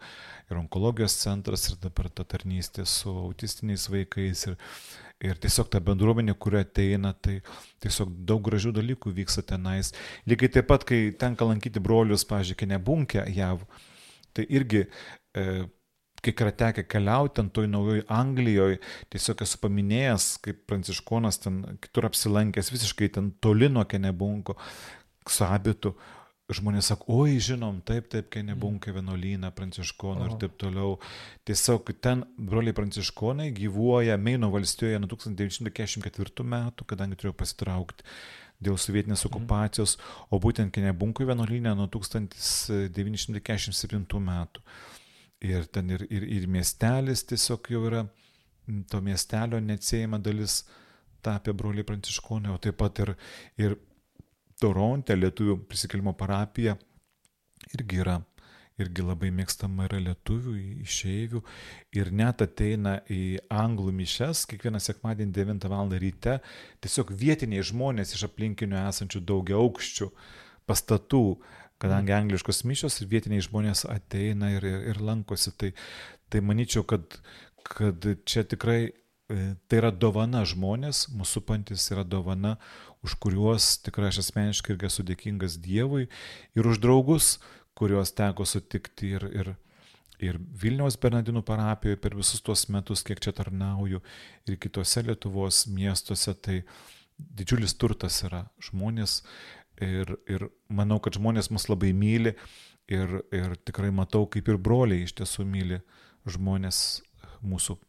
ir 0.47 0.59
onkologijos 0.59 1.17
centras, 1.19 1.67
ir 1.69 1.79
dabar 1.83 2.07
ta 2.09 2.23
tarnystė 2.23 2.85
su 2.87 3.11
autistiniais 3.27 3.89
vaikais. 3.91 4.47
Ir, 4.47 4.59
Ir 5.21 5.37
tiesiog 5.41 5.69
ta 5.69 5.81
bendruomenė, 5.85 6.33
kuri 6.41 6.61
ateina, 6.63 7.11
tai 7.13 7.39
tiesiog 7.83 8.13
daug 8.25 8.41
gražių 8.47 8.71
dalykų 8.73 9.13
vyksta 9.19 9.43
tenais. 9.53 9.91
Lygiai 10.29 10.55
taip 10.57 10.69
pat, 10.71 10.85
kai 10.87 11.11
tenka 11.21 11.45
lankyti 11.45 11.83
brolius, 11.83 12.25
pažiūrėk, 12.29 12.65
nebunkę 12.71 13.27
jav, 13.35 13.61
tai 14.33 14.47
irgi, 14.49 14.87
e, 15.37 15.45
kiek 16.25 16.41
yra 16.45 16.53
tekę 16.63 16.85
keliauti 16.89 17.37
ten 17.39 17.51
toj 17.53 17.69
naujoje 17.69 18.05
Anglijoje, 18.13 18.79
tiesiog 19.13 19.43
esu 19.45 19.61
paminėjęs, 19.61 20.31
kaip 20.45 20.65
pranciškonas 20.69 21.41
ten 21.45 21.61
kitur 21.83 22.09
apsilankęs, 22.09 22.73
visiškai 22.73 23.11
ten 23.17 23.29
toli 23.41 23.69
nuo 23.69 23.85
Kenebunko, 23.89 24.57
su 25.29 25.45
abitu, 25.45 25.93
žmonės 26.57 26.85
sako, 26.91 27.05
oi, 27.23 27.33
žinom, 27.43 27.75
taip, 27.87 28.03
taip, 28.11 28.25
kai 28.33 28.41
nebunkai 28.47 28.91
vienuolyną, 28.95 29.49
pranciškonų 29.55 30.21
ir 30.27 30.33
taip 30.41 30.53
toliau. 30.61 30.89
Tiesiog 31.47 31.79
ten 32.03 32.17
broliai 32.37 32.75
pranciškonai 32.77 33.47
gyvuoja 33.57 34.15
Meino 34.21 34.47
valstijoje 34.53 34.97
nuo 35.01 35.09
1944 35.11 36.47
metų, 36.55 36.81
kadangi 36.89 37.15
turėjo 37.19 37.35
pasitraukti 37.39 38.01
dėl 38.61 38.75
sovietinės 38.77 39.25
okupacijos, 39.29 39.91
o 40.29 40.33
būtent 40.41 40.69
Kenebunkui 40.75 41.25
vienuolynė 41.29 41.71
nuo 41.77 41.87
1947 41.91 44.25
metų. 44.27 44.59
Ir 45.41 45.61
ten 45.73 45.85
ir, 45.89 46.01
ir, 46.13 46.23
ir 46.37 46.43
miestelis 46.51 47.19
tiesiog 47.25 47.61
jau 47.73 47.81
yra, 47.89 48.01
to 48.91 48.97
miestelio 49.01 49.57
neatsiejama 49.63 50.17
dalis 50.21 50.53
tapę 51.25 51.51
broliai 51.57 51.85
pranciškonai, 51.85 52.51
o 52.53 52.57
taip 52.61 52.75
pat 52.77 52.99
ir, 53.01 53.09
ir 53.57 53.75
Toronte 54.61 55.15
lietuvių 55.17 55.57
prisikelimo 55.69 56.13
parapija 56.17 56.75
irgi 57.75 58.01
yra, 58.03 58.17
irgi 58.81 59.05
labai 59.05 59.31
mėgstama 59.35 59.85
yra 59.87 59.99
lietuvių, 60.01 60.53
išeivių 60.85 61.41
ir 61.97 62.11
net 62.15 62.41
ateina 62.45 62.99
į 63.11 63.39
anglų 63.53 63.93
mišes 64.01 64.45
kiekvieną 64.49 64.81
sekmadienį 64.81 65.35
9 65.37 65.67
val. 65.71 65.91
ryte 66.03 66.39
tiesiog 66.81 67.13
vietiniai 67.23 67.65
žmonės 67.65 68.15
iš 68.15 68.25
aplinkinių 68.29 68.79
esančių 68.87 69.23
daugia 69.27 69.59
aukščių 69.61 70.09
pastatų, 70.69 71.25
kadangi 71.81 72.13
angliškos 72.15 72.63
mišios 72.69 73.01
ir 73.01 73.11
vietiniai 73.11 73.43
žmonės 73.45 73.85
ateina 73.89 74.51
ir, 74.55 74.65
ir, 74.65 74.81
ir 74.93 75.01
lankosi. 75.01 75.53
Tai, 75.57 75.71
tai 76.29 76.41
manyčiau, 76.45 76.85
kad, 76.87 77.17
kad 77.65 78.05
čia 78.29 78.45
tikrai 78.47 78.81
e, 78.87 78.93
tai 79.67 79.81
yra 79.81 79.91
dovana 79.91 80.45
žmonės, 80.47 81.07
mūsų 81.17 81.43
pantis 81.49 81.89
yra 81.93 82.05
dovana, 82.07 82.57
už 83.05 83.17
kuriuos 83.23 83.77
tikrai 83.85 84.11
aš 84.11 84.21
asmeniškai 84.25 84.75
irgi 84.75 84.87
esu 84.89 85.05
dėkingas 85.07 85.57
Dievui 85.61 86.07
ir 86.57 86.69
už 86.69 86.81
draugus, 86.83 87.39
kuriuos 87.77 88.13
teko 88.17 88.45
sutikti 88.45 89.13
ir, 89.17 89.25
ir, 89.33 89.51
ir 90.21 90.39
Vilniaus 90.63 90.99
Bernardinų 91.01 91.43
parapijoje 91.47 91.99
per 92.01 92.17
visus 92.17 92.43
tuos 92.45 92.67
metus, 92.69 93.03
kiek 93.07 93.21
čia 93.23 93.33
tarnauju, 93.35 94.03
ir 94.45 94.59
kitose 94.61 95.05
Lietuvos 95.07 95.65
miestuose, 95.71 96.35
tai 96.37 96.61
didžiulis 97.17 97.73
turtas 97.77 98.21
yra 98.27 98.45
žmonės 98.61 99.21
ir, 99.81 100.17
ir 100.29 100.49
manau, 100.69 100.99
kad 101.01 101.17
žmonės 101.17 101.51
mus 101.53 101.67
labai 101.69 101.93
myli 101.97 102.35
ir, 102.91 103.21
ir 103.33 103.55
tikrai 103.65 103.91
matau, 103.93 104.27
kaip 104.29 104.49
ir 104.49 104.61
broliai 104.61 105.05
iš 105.05 105.15
tiesų 105.17 105.45
myli 105.47 105.81
žmonės 106.29 107.01
mūsų 107.41 107.79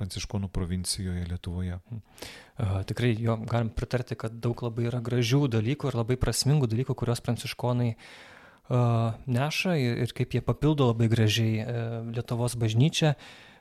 Pranciškonų 0.00 0.48
provincijoje 0.52 1.26
Lietuvoje. 1.28 1.78
Uh, 1.80 2.80
tikrai 2.88 3.12
jo 3.20 3.36
galim 3.48 3.70
pritarti, 3.72 4.16
kad 4.18 4.40
daug 4.40 4.64
labai 4.64 4.88
yra 4.88 5.02
gražių 5.04 5.44
dalykų 5.52 5.92
ir 5.92 6.00
labai 6.00 6.16
prasmingų 6.20 6.70
dalykų, 6.72 6.96
kuriuos 6.96 7.22
pranciškonai 7.26 7.92
uh, 7.94 9.20
neša 9.28 9.76
ir, 9.80 10.16
kaip 10.16 10.36
jie 10.36 10.44
papildo 10.44 10.90
labai 10.90 11.10
gražiai 11.12 11.62
uh, 11.62 11.96
Lietuvos 12.16 12.56
bažnyčią. 12.60 13.14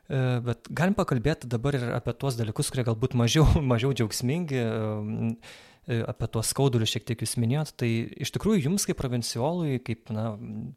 Uh, 0.10 0.40
bet 0.48 0.72
galim 0.72 0.96
pakalbėti 0.98 1.52
dabar 1.52 1.78
ir 1.78 1.90
apie 2.00 2.16
tuos 2.18 2.40
dalykus, 2.40 2.72
kurie 2.72 2.88
galbūt 2.88 3.20
mažiau, 3.20 3.46
mažiau 3.74 3.92
džiaugsmingi, 3.94 4.64
uh, 4.64 5.58
apie 5.90 6.28
tuos 6.30 6.52
skaudulius 6.54 6.92
šiek 6.94 7.06
tiek 7.08 7.24
jūs 7.24 7.36
minėjot, 7.42 7.74
tai 7.80 7.90
iš 8.22 8.32
tikrųjų 8.36 8.68
jums 8.68 8.86
kaip 8.86 9.00
provinciolui, 9.00 9.80
kaip 9.86 10.12
na, 10.14 10.32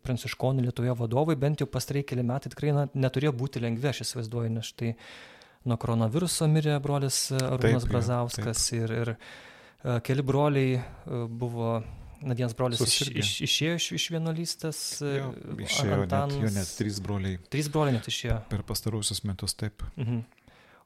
pranciškonų 0.07 0.65
Lietuvoje 0.67 0.97
vadovai, 0.97 1.37
bent 1.41 1.61
jau 1.61 1.69
pastarai 1.69 2.05
keli 2.07 2.25
metai 2.27 2.53
tikrai 2.53 2.73
na, 2.77 2.87
neturėjo 2.95 3.35
būti 3.37 3.61
lengvi, 3.63 3.91
aš 3.91 4.05
įsivaizduoju, 4.07 4.55
nes 4.57 4.71
štai 4.73 4.95
nuo 5.69 5.79
koronaviruso 5.81 6.49
mirė 6.51 6.77
brolis 6.83 7.25
e, 7.33 7.41
Arūnas 7.41 7.87
Brazauskas 7.89 8.69
taip. 8.69 8.79
ir, 8.81 8.95
ir 9.03 9.13
e, 9.15 9.99
keli 10.07 10.25
broliai 10.27 10.77
e, 10.79 10.83
buvo 11.29 11.77
na, 12.23 12.35
vienas 12.35 12.57
brolis 12.59 12.83
iš, 12.85 12.99
iš, 13.11 13.33
išėjo 13.47 13.79
iš, 13.79 13.89
iš 13.99 14.09
vienuolystės. 14.15 14.83
Jo, 15.07 15.31
išėjo 15.63 16.03
Antanas, 16.05 16.37
net, 16.37 16.45
jo 16.45 16.53
net 16.59 16.75
trys 16.79 17.01
broliai. 17.05 17.41
Trys 17.53 17.71
broliai 17.73 17.99
net 17.99 18.11
išėjo. 18.11 18.43
Per 18.53 18.67
pastarusius 18.67 19.25
metus 19.29 19.59
taip. 19.59 19.85
Mhm. 19.97 20.23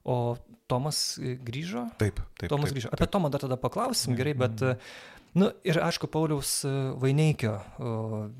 O 0.07 0.37
Tomas 0.71 1.19
grįžo? 1.19 1.87
Taip, 1.99 2.19
taip. 2.39 2.49
Tomas 2.51 2.71
taip, 2.71 2.77
grįžo. 2.77 2.89
Apie 2.93 3.05
taip. 3.05 3.13
Tomą 3.17 3.31
dar 3.33 3.43
tada 3.43 3.59
paklausim, 3.59 4.17
gerai, 4.19 4.35
bet... 4.37 4.67
Nu, 5.37 5.51
ir 5.67 5.77
aišku, 5.83 6.07
Pauliaus 6.09 6.63
Vaineikio 6.97 7.51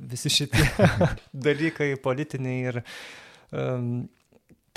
visi 0.09 0.31
šitie 0.33 0.87
dalykai 1.47 1.91
politiniai 2.01 2.71
ir 2.71 2.79
um, 3.51 4.07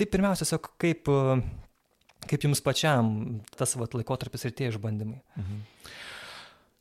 Tai 0.00 0.06
pirmiausia, 0.08 0.46
tiesiog 0.46 0.68
kaip, 0.80 1.08
kaip 2.24 2.44
jums 2.46 2.62
pačiam 2.64 3.10
tas 3.52 3.74
vat, 3.76 3.92
laikotarpis 3.98 4.46
ir 4.48 4.54
tie 4.56 4.70
išbandymai? 4.70 5.18
Mhm. 5.36 5.58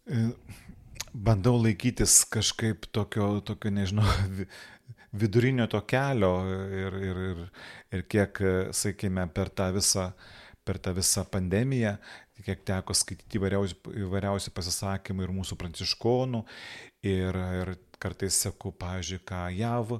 E, 0.08 0.22
bandau 1.28 1.58
laikytis 1.60 2.22
kažkaip 2.32 2.88
tokio, 2.96 3.42
tokio 3.44 3.74
nežinau, 3.76 4.06
vidurinio 5.20 5.68
to 5.68 5.82
kelio 5.90 6.32
ir, 6.48 6.96
ir, 7.10 7.20
ir, 7.26 7.42
ir 7.98 8.06
kiek, 8.08 8.40
sakykime, 8.80 9.28
per 9.36 9.52
tą 9.52 9.68
visą, 9.76 10.08
per 10.64 10.80
tą 10.80 10.96
visą 10.96 11.26
pandemiją, 11.28 11.98
kiek 12.46 12.64
teko 12.72 12.96
skaityti 12.96 13.36
įvairiausių, 13.36 13.98
įvairiausių 14.06 14.56
pasisakymų 14.56 15.28
ir 15.28 15.36
mūsų 15.42 15.60
pranciškonų, 15.60 16.44
ir, 17.04 17.44
ir 17.60 17.76
kartais 18.00 18.40
sakau, 18.48 18.72
pažiūrėjau, 18.80 19.28
ką 19.28 19.44
JAV 19.60 19.98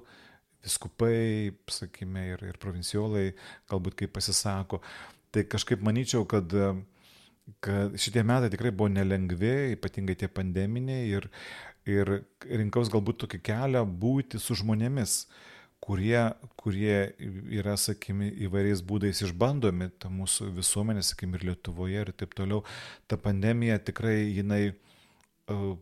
viskupai, 0.66 1.52
sakykime, 1.72 2.26
ir, 2.34 2.46
ir 2.52 2.60
provinciolai 2.62 3.32
galbūt 3.72 3.98
kaip 4.02 4.14
pasisako. 4.18 4.82
Tai 5.34 5.46
kažkaip 5.50 5.84
manyčiau, 5.86 6.26
kad, 6.30 6.54
kad 7.64 7.98
šitie 8.00 8.24
metai 8.26 8.52
tikrai 8.54 8.74
buvo 8.76 8.90
nelengvi, 8.92 9.76
ypatingai 9.76 10.18
tie 10.20 10.32
pandeminiai 10.32 11.06
ir, 11.20 11.30
ir 11.90 12.16
rinkaus 12.50 12.92
galbūt 12.92 13.24
tokį 13.26 13.42
kelią 13.52 13.86
būti 14.02 14.42
su 14.42 14.58
žmonėmis, 14.60 15.22
kurie, 15.80 16.22
kurie 16.60 16.98
yra, 17.56 17.78
sakykime, 17.80 18.28
įvairiais 18.46 18.82
būdais 18.86 19.24
išbandomi, 19.26 19.90
ta 20.02 20.12
mūsų 20.12 20.52
visuomenė, 20.58 21.06
sakykime, 21.06 21.40
ir 21.40 21.52
Lietuvoje 21.52 22.04
ir 22.04 22.12
taip 22.20 22.36
toliau. 22.38 22.66
Ta 23.08 23.18
pandemija 23.22 23.80
tikrai 23.80 24.18
jinai 24.28 24.64
uh, 24.70 25.78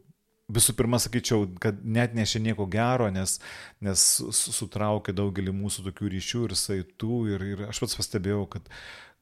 visų 0.53 0.75
pirma, 0.79 0.99
sakyčiau, 1.01 1.45
kad 1.63 1.81
net 1.83 2.13
nešė 2.15 2.41
nieko 2.43 2.67
gero, 2.71 3.09
nes, 3.11 3.37
nes 3.83 4.05
sutraukė 4.31 5.15
daugelį 5.15 5.53
mūsų 5.55 5.89
tokių 5.89 6.11
ryšių 6.15 6.45
ir 6.47 6.55
saitų 6.59 7.19
ir, 7.33 7.45
ir 7.53 7.65
aš 7.67 7.83
pats 7.83 7.99
pastebėjau, 7.99 8.45
kad 8.55 8.71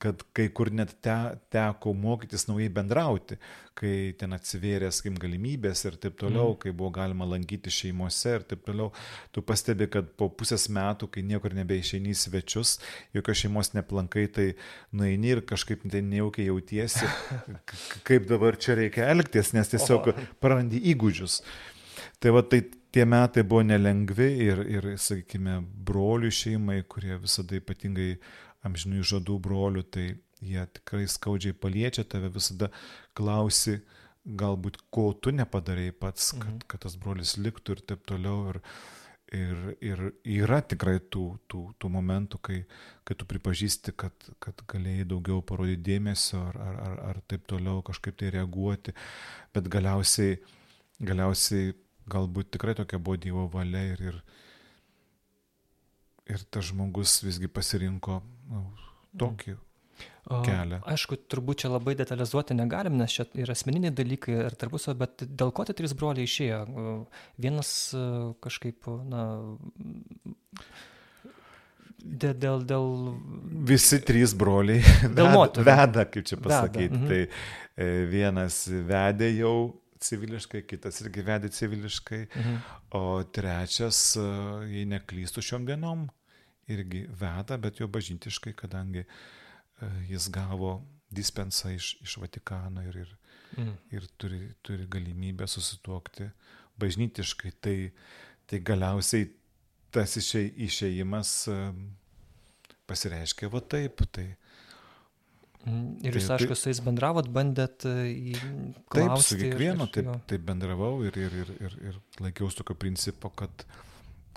kad 0.01 0.23
kai 0.35 0.49
kur 0.55 0.69
net 0.75 0.97
te, 1.03 1.13
teko 1.53 1.93
mokytis 1.95 2.45
naujai 2.49 2.67
bendrauti, 2.73 3.37
kai 3.75 4.13
ten 4.19 4.35
atsivėrė, 4.35 4.89
sakykim, 4.93 5.17
galimybės 5.19 5.85
ir 5.87 5.97
taip 5.99 6.17
toliau, 6.19 6.53
mm. 6.53 6.59
kai 6.63 6.73
buvo 6.75 6.91
galima 6.95 7.27
lankyti 7.27 7.71
šeimose 7.73 8.35
ir 8.37 8.45
taip 8.47 8.63
toliau, 8.67 8.91
tu 9.35 9.43
pastebi, 9.45 9.87
kad 9.91 10.11
po 10.19 10.29
pusės 10.31 10.67
metų, 10.71 11.09
kai 11.11 11.25
niekur 11.27 11.55
nebeišeini 11.57 12.11
į 12.11 12.19
svečius, 12.25 12.77
jokios 13.15 13.43
šeimos 13.43 13.71
neplankai, 13.75 14.27
tai 14.35 14.47
nueini 14.95 15.35
ir 15.37 15.43
kažkaip 15.47 15.87
tai 15.91 16.03
nejaukiai 16.05 16.49
jautiesi, 16.51 17.11
kaip 18.07 18.27
dabar 18.31 18.59
čia 18.59 18.79
reikia 18.81 19.11
elgtis, 19.15 19.53
nes 19.55 19.71
tiesiog 19.71 20.11
prarandi 20.43 20.83
įgūdžius. 20.91 21.41
Tai 22.19 22.31
va, 22.35 22.43
tai 22.47 22.63
tie 22.95 23.03
metai 23.07 23.43
buvo 23.43 23.63
nelengvi 23.67 24.27
ir, 24.45 24.61
ir 24.71 24.85
sakykime, 24.99 25.59
brolių 25.87 26.31
šeimai, 26.31 26.81
kurie 26.87 27.17
visada 27.19 27.57
ypatingai 27.59 28.13
amžinai 28.67 29.03
žadų 29.05 29.37
brolių, 29.45 29.83
tai 29.91 30.07
jie 30.43 30.65
tikrai 30.77 31.05
skaudžiai 31.09 31.55
paliečia 31.57 32.05
tave, 32.07 32.31
visada 32.33 32.71
klausi, 33.17 33.79
galbūt 34.25 34.81
ko 34.93 35.11
tu 35.13 35.33
nepadarėjai 35.35 35.95
pats, 36.01 36.33
kad, 36.33 36.51
mhm. 36.51 36.67
kad 36.71 36.85
tas 36.87 36.97
brolis 36.99 37.37
liktų 37.37 37.77
ir 37.77 37.87
taip 37.93 38.05
toliau. 38.09 38.53
Ir, 38.55 38.61
Ir, 39.33 39.57
ir 39.81 40.01
yra 40.29 40.59
tikrai 40.61 40.99
tų, 41.11 41.23
tų, 41.49 41.61
tų 41.81 41.89
momentų, 41.91 42.37
kai, 42.45 42.59
kai 43.03 43.15
tu 43.17 43.25
pripažįsti, 43.25 43.95
kad, 43.97 44.13
kad 44.39 44.61
galėjai 44.69 45.07
daugiau 45.09 45.41
parodyti 45.41 45.81
dėmesio 45.81 46.43
ar, 46.51 46.59
ar, 46.61 46.75
ar, 46.83 46.99
ar 47.09 47.19
taip 47.25 47.47
toliau 47.49 47.81
kažkaip 47.83 48.15
tai 48.21 48.29
reaguoti, 48.35 48.93
bet 49.57 49.65
galiausiai, 49.73 50.37
galiausiai 51.09 51.73
galbūt 52.05 52.53
tikrai 52.53 52.77
tokia 52.77 53.01
buvo 53.01 53.17
Dievo 53.17 53.47
valia 53.51 53.81
ir, 53.95 54.05
ir, 54.11 54.21
ir 56.31 56.41
tas 56.49 56.71
žmogus 56.71 57.19
visgi 57.25 57.49
pasirinko 57.51 58.21
nu, 58.51 58.65
tokį 59.19 59.55
kelią. 60.25 60.79
Aišku, 60.89 61.19
turbūt 61.29 61.63
čia 61.63 61.69
labai 61.69 61.93
detalizuoti 61.97 62.57
negalim, 62.57 62.97
nes 62.97 63.13
čia 63.13 63.27
yra 63.37 63.53
asmeniniai 63.55 63.93
dalykai 63.95 64.39
ir 64.47 64.57
tarpusio, 64.57 64.95
bet 64.97 65.21
dėl 65.21 65.53
ko 65.55 65.65
tie 65.67 65.75
trys 65.77 65.93
broliai 65.97 66.25
išėjo? 66.25 66.59
Vienas 67.41 67.71
kažkaip, 68.43 68.89
na, 69.11 69.23
dėl, 72.01 72.35
dėl, 72.41 72.65
dėl... 72.69 72.91
Visi 73.69 74.01
trys 74.05 74.35
broliai 74.37 74.81
dėl 75.17 75.31
veda, 75.31 75.65
veda, 75.69 76.05
kaip 76.09 76.27
čia 76.31 76.41
pasakyti. 76.41 76.99
Mhm. 76.99 77.07
Tai 77.11 77.21
e, 77.85 77.89
vienas 78.09 78.63
vedė 78.89 79.31
jau 79.35 79.57
civiliškai, 80.05 80.65
kitas 80.69 80.99
irgi 81.01 81.23
vedė 81.25 81.49
civiliškai, 81.53 82.21
mhm. 82.27 82.59
o 82.97 83.05
trečias, 83.33 84.01
e, 84.19 84.27
jei 84.73 84.89
neklystų 84.89 85.45
šiom 85.45 85.69
dienom, 85.69 86.07
irgi 86.71 87.05
veda, 87.13 87.57
bet 87.61 87.79
jo 87.79 87.87
bažintiškai, 87.91 88.55
kadangi 88.57 89.05
E, 89.81 89.87
jis 90.09 90.29
gavo 90.31 90.79
dispensą 91.11 91.73
iš, 91.75 91.95
iš 92.03 92.17
Vatikano 92.17 92.83
ir, 92.87 92.95
ir, 93.03 93.11
mm. 93.57 93.73
ir 93.97 94.07
turi, 94.17 94.39
turi 94.63 94.87
galimybę 94.87 95.47
susituokti 95.47 96.29
bažnytiškai. 96.79 97.51
Tai, 97.59 97.75
tai 98.47 98.61
galiausiai 98.63 99.27
tas 99.95 100.15
išė, 100.19 100.45
išėjimas 100.67 101.35
e, 101.51 101.59
pasireiškia 102.87 103.51
va 103.51 103.61
taip. 103.75 104.05
Tai, 104.15 104.25
mm, 105.65 105.89
Ir 106.07 106.19
jūs, 106.19 106.29
tai, 106.29 106.39
aišku, 106.39 106.59
su 106.59 106.71
jais 106.71 106.83
bendravot, 106.85 107.27
bandėt 107.35 107.87
e, 107.89 107.97
į... 108.15 108.37
Taip, 108.95 109.17
su 109.27 109.39
kiekvienu 109.41 109.89
taip, 109.91 110.13
taip 110.31 110.47
bendravau 110.47 111.01
ir, 111.03 111.19
ir, 111.19 111.35
ir, 111.43 111.53
ir, 111.67 111.77
ir 111.91 111.99
laikiausi 112.23 112.61
tokio 112.61 112.79
principo, 112.79 113.31
kad 113.35 113.67
uh, 113.67 113.83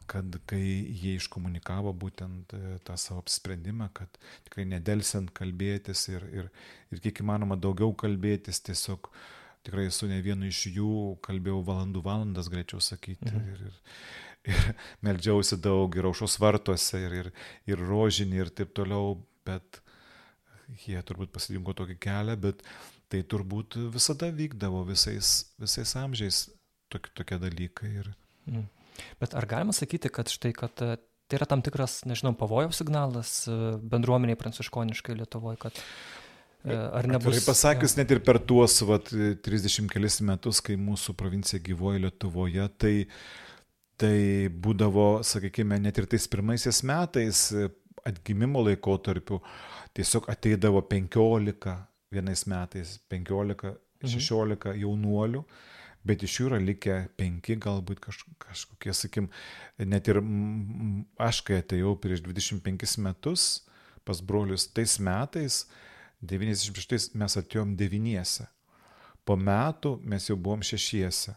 kad 0.09 0.39
kai 0.49 0.61
jie 0.63 1.17
iškomunikavo 1.19 1.93
būtent 2.05 2.55
e, 2.57 2.77
tą 2.87 2.97
savo 3.01 3.23
apsisprendimą, 3.23 3.91
kad 3.97 4.21
tikrai 4.47 4.65
nedelsiant 4.69 5.33
kalbėtis 5.37 6.07
ir, 6.13 6.25
ir, 6.33 6.49
ir 6.93 7.03
kiek 7.05 7.23
įmanoma 7.25 7.59
daugiau 7.61 7.93
kalbėtis, 7.99 8.63
tiesiog 8.67 9.11
tikrai 9.67 9.89
su 9.93 10.09
ne 10.09 10.21
vienu 10.25 10.49
iš 10.49 10.65
jų 10.73 10.93
kalbėjau 11.25 11.61
valandų 11.67 12.03
valandas, 12.05 12.49
greičiau 12.53 12.81
sakyti. 12.85 13.33
Mhm. 13.33 13.51
Ir, 13.53 13.67
ir, 13.69 14.55
ir 14.55 14.71
meldžiausi 15.09 15.61
daug 15.61 15.99
ir 15.99 16.09
aušos 16.09 16.39
vartuose, 16.41 17.03
ir, 17.05 17.19
ir, 17.23 17.33
ir 17.69 17.85
rožinį, 17.91 18.41
ir 18.45 18.55
taip 18.63 18.73
toliau, 18.77 19.19
bet 19.49 19.83
jie 20.85 21.01
turbūt 21.05 21.33
pasirinko 21.35 21.75
tokį 21.77 21.99
kelią, 22.01 22.39
bet 22.41 22.65
tai 23.09 23.23
turbūt 23.25 23.79
visada 23.93 24.29
vykdavo 24.33 24.83
visais, 24.89 25.53
visais 25.61 25.95
amžiais 25.97 26.47
tokie, 26.93 27.13
tokie 27.17 27.41
dalykai. 27.45 27.93
Ir... 28.03 28.13
Mhm. 28.49 28.67
Bet 29.21 29.35
ar 29.39 29.47
galima 29.51 29.75
sakyti, 29.77 30.11
kad 30.13 30.31
štai, 30.33 30.53
kad 30.57 30.85
e, 30.85 30.97
tai 31.29 31.41
yra 31.41 31.49
tam 31.51 31.65
tikras, 31.65 32.01
nežinau, 32.09 32.35
pavojaus 32.39 32.81
signalas 32.81 33.33
e, 33.51 33.57
bendruomeniai 33.93 34.39
pranciškoniškai 34.41 35.19
Lietuvoje, 35.19 35.61
kad 35.67 35.81
e, 35.81 36.77
ar 36.77 37.11
nebus... 37.11 37.33
Gerai 37.33 37.49
pasakius, 37.49 37.97
ja. 37.97 38.03
net 38.03 38.15
ir 38.17 38.23
per 38.27 38.41
tuos 38.45 38.81
vat, 38.89 39.13
30 39.49 39.91
kelis 39.93 40.21
metus, 40.27 40.63
kai 40.65 40.79
mūsų 40.81 41.17
provincija 41.19 41.63
gyvoja 41.65 42.05
Lietuvoje, 42.07 42.69
tai, 42.81 42.95
tai 44.01 44.17
būdavo, 44.53 45.11
sakykime, 45.27 45.81
net 45.85 46.01
ir 46.01 46.09
tais 46.11 46.31
pirmaisiais 46.31 46.83
metais 46.89 47.49
atgimimo 48.09 48.63
laikotarpiu 48.65 49.41
tiesiog 49.97 50.29
ateidavo 50.31 50.81
15 50.87 51.75
vienais 52.15 52.45
metais, 52.47 52.99
15, 53.11 53.75
16 54.05 54.71
mhm. 54.71 54.79
jaunuolių 54.83 55.43
bet 56.07 56.23
iš 56.23 56.39
jų 56.39 56.51
yra 56.51 56.61
likę 56.63 56.99
penki, 57.19 57.57
galbūt 57.61 58.03
kaž, 58.05 58.23
kažkokie, 58.43 58.95
sakim, 58.95 59.31
net 59.79 60.09
ir 60.11 60.21
aš, 61.19 61.43
kai 61.47 61.61
atėjau 61.63 61.97
prieš 62.03 62.23
25 62.27 62.99
metus 63.05 63.49
pas 64.09 64.23
brolius, 64.25 64.67
tais 64.73 64.97
metais, 65.05 65.67
96 66.25 67.13
mes 67.19 67.37
atėjom 67.39 67.77
devyniese. 67.79 68.49
Po 69.29 69.37
metų 69.37 69.99
mes 70.09 70.31
jau 70.31 70.39
buvom 70.41 70.65
šešiese. 70.65 71.35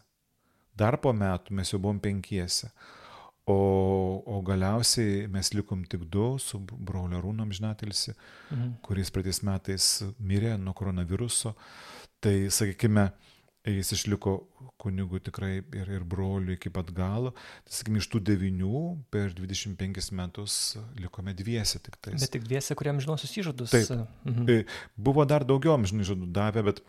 Dar 0.72 0.96
po 0.96 1.12
metų 1.12 1.52
mes 1.58 1.68
jau 1.68 1.80
buvom 1.82 2.00
penkiese. 2.00 2.70
O, 3.44 3.56
o 4.24 4.38
galiausiai 4.46 5.26
mes 5.28 5.50
likom 5.52 5.82
tik 5.90 6.06
du 6.08 6.36
su 6.38 6.60
broliu 6.62 7.18
Rūnom 7.20 7.50
Žnatilsi, 7.52 8.14
mhm. 8.14 8.76
kuris 8.86 9.10
praeitais 9.10 9.42
metais 9.44 9.88
mirė 10.22 10.54
nuo 10.62 10.72
koronaviruso. 10.78 11.56
Tai, 12.22 12.34
sakykime, 12.54 13.08
jis 13.70 13.92
išliko 13.92 14.36
kunigu 14.82 15.20
tikrai 15.22 15.60
ir, 15.60 15.90
ir 15.94 16.04
broliu 16.04 16.56
iki 16.56 16.70
pat 16.74 16.90
galo. 16.94 17.30
Tai, 17.66 17.74
sakykime, 17.76 18.00
iš 18.02 18.08
tų 18.10 18.22
devinių 18.32 18.80
per 19.14 19.30
25 19.38 20.10
metus 20.18 20.56
likome 20.98 21.34
dviese 21.38 21.78
tik 21.82 21.98
tais. 22.02 22.18
Bet 22.18 22.34
tik 22.34 22.48
dviese, 22.48 22.74
kuriam 22.78 22.98
žinosius 23.02 23.36
įžadus. 23.44 23.70
Taip. 23.74 23.92
Mhm. 24.26 24.48
Tai 24.48 24.58
buvo 25.10 25.26
dar 25.28 25.46
daugiau 25.46 25.76
amžinų 25.76 26.08
įžadų 26.08 26.30
davę, 26.34 26.66
bet, 26.66 26.82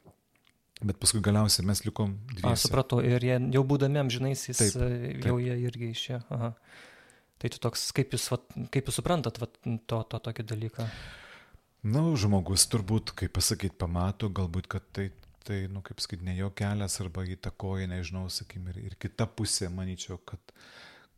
bet 0.81 0.97
paskui 1.01 1.21
galiausiai 1.25 1.67
mes 1.69 1.83
likom 1.85 2.17
dviese. 2.33 2.55
A, 2.55 2.63
supratau, 2.65 3.03
ir 3.05 3.21
jie 3.21 3.37
jau 3.53 3.65
būdami 3.69 4.01
amžinaisiais, 4.01 4.57
taip, 4.57 4.79
taip. 4.81 5.29
jau 5.29 5.37
jie 5.43 5.59
irgi 5.67 5.93
išėjo. 5.93 6.23
Aha. 6.33 6.55
Tai 7.43 7.51
tu 7.51 7.59
toks, 7.59 7.89
kaip 7.93 8.13
jūs, 8.15 8.29
vat, 8.31 8.45
kaip 8.73 8.87
jūs 8.87 9.01
suprantat 9.01 9.37
vat, 9.41 9.57
to, 9.61 9.97
to 10.09 10.19
tokį 10.25 10.45
dalyką? 10.47 10.87
Na, 11.83 11.99
nu, 11.99 12.13
žmogus 12.15 12.63
turbūt, 12.71 13.11
kaip 13.19 13.33
pasakyti, 13.35 13.75
pamato, 13.75 14.29
galbūt, 14.31 14.69
kad 14.71 14.85
tai 14.95 15.09
tai, 15.47 15.59
nu, 15.71 15.83
kaip 15.85 16.01
sakyti, 16.03 16.25
ne 16.27 16.35
jo 16.37 16.49
kelias 16.57 16.99
arba 17.03 17.25
įtakoja, 17.27 17.87
nežinau, 17.91 18.25
sakykim, 18.31 18.67
ir, 18.73 18.81
ir 18.89 18.97
kita 19.01 19.27
pusė, 19.37 19.69
manyčiau, 19.73 20.19
kad, 20.29 20.53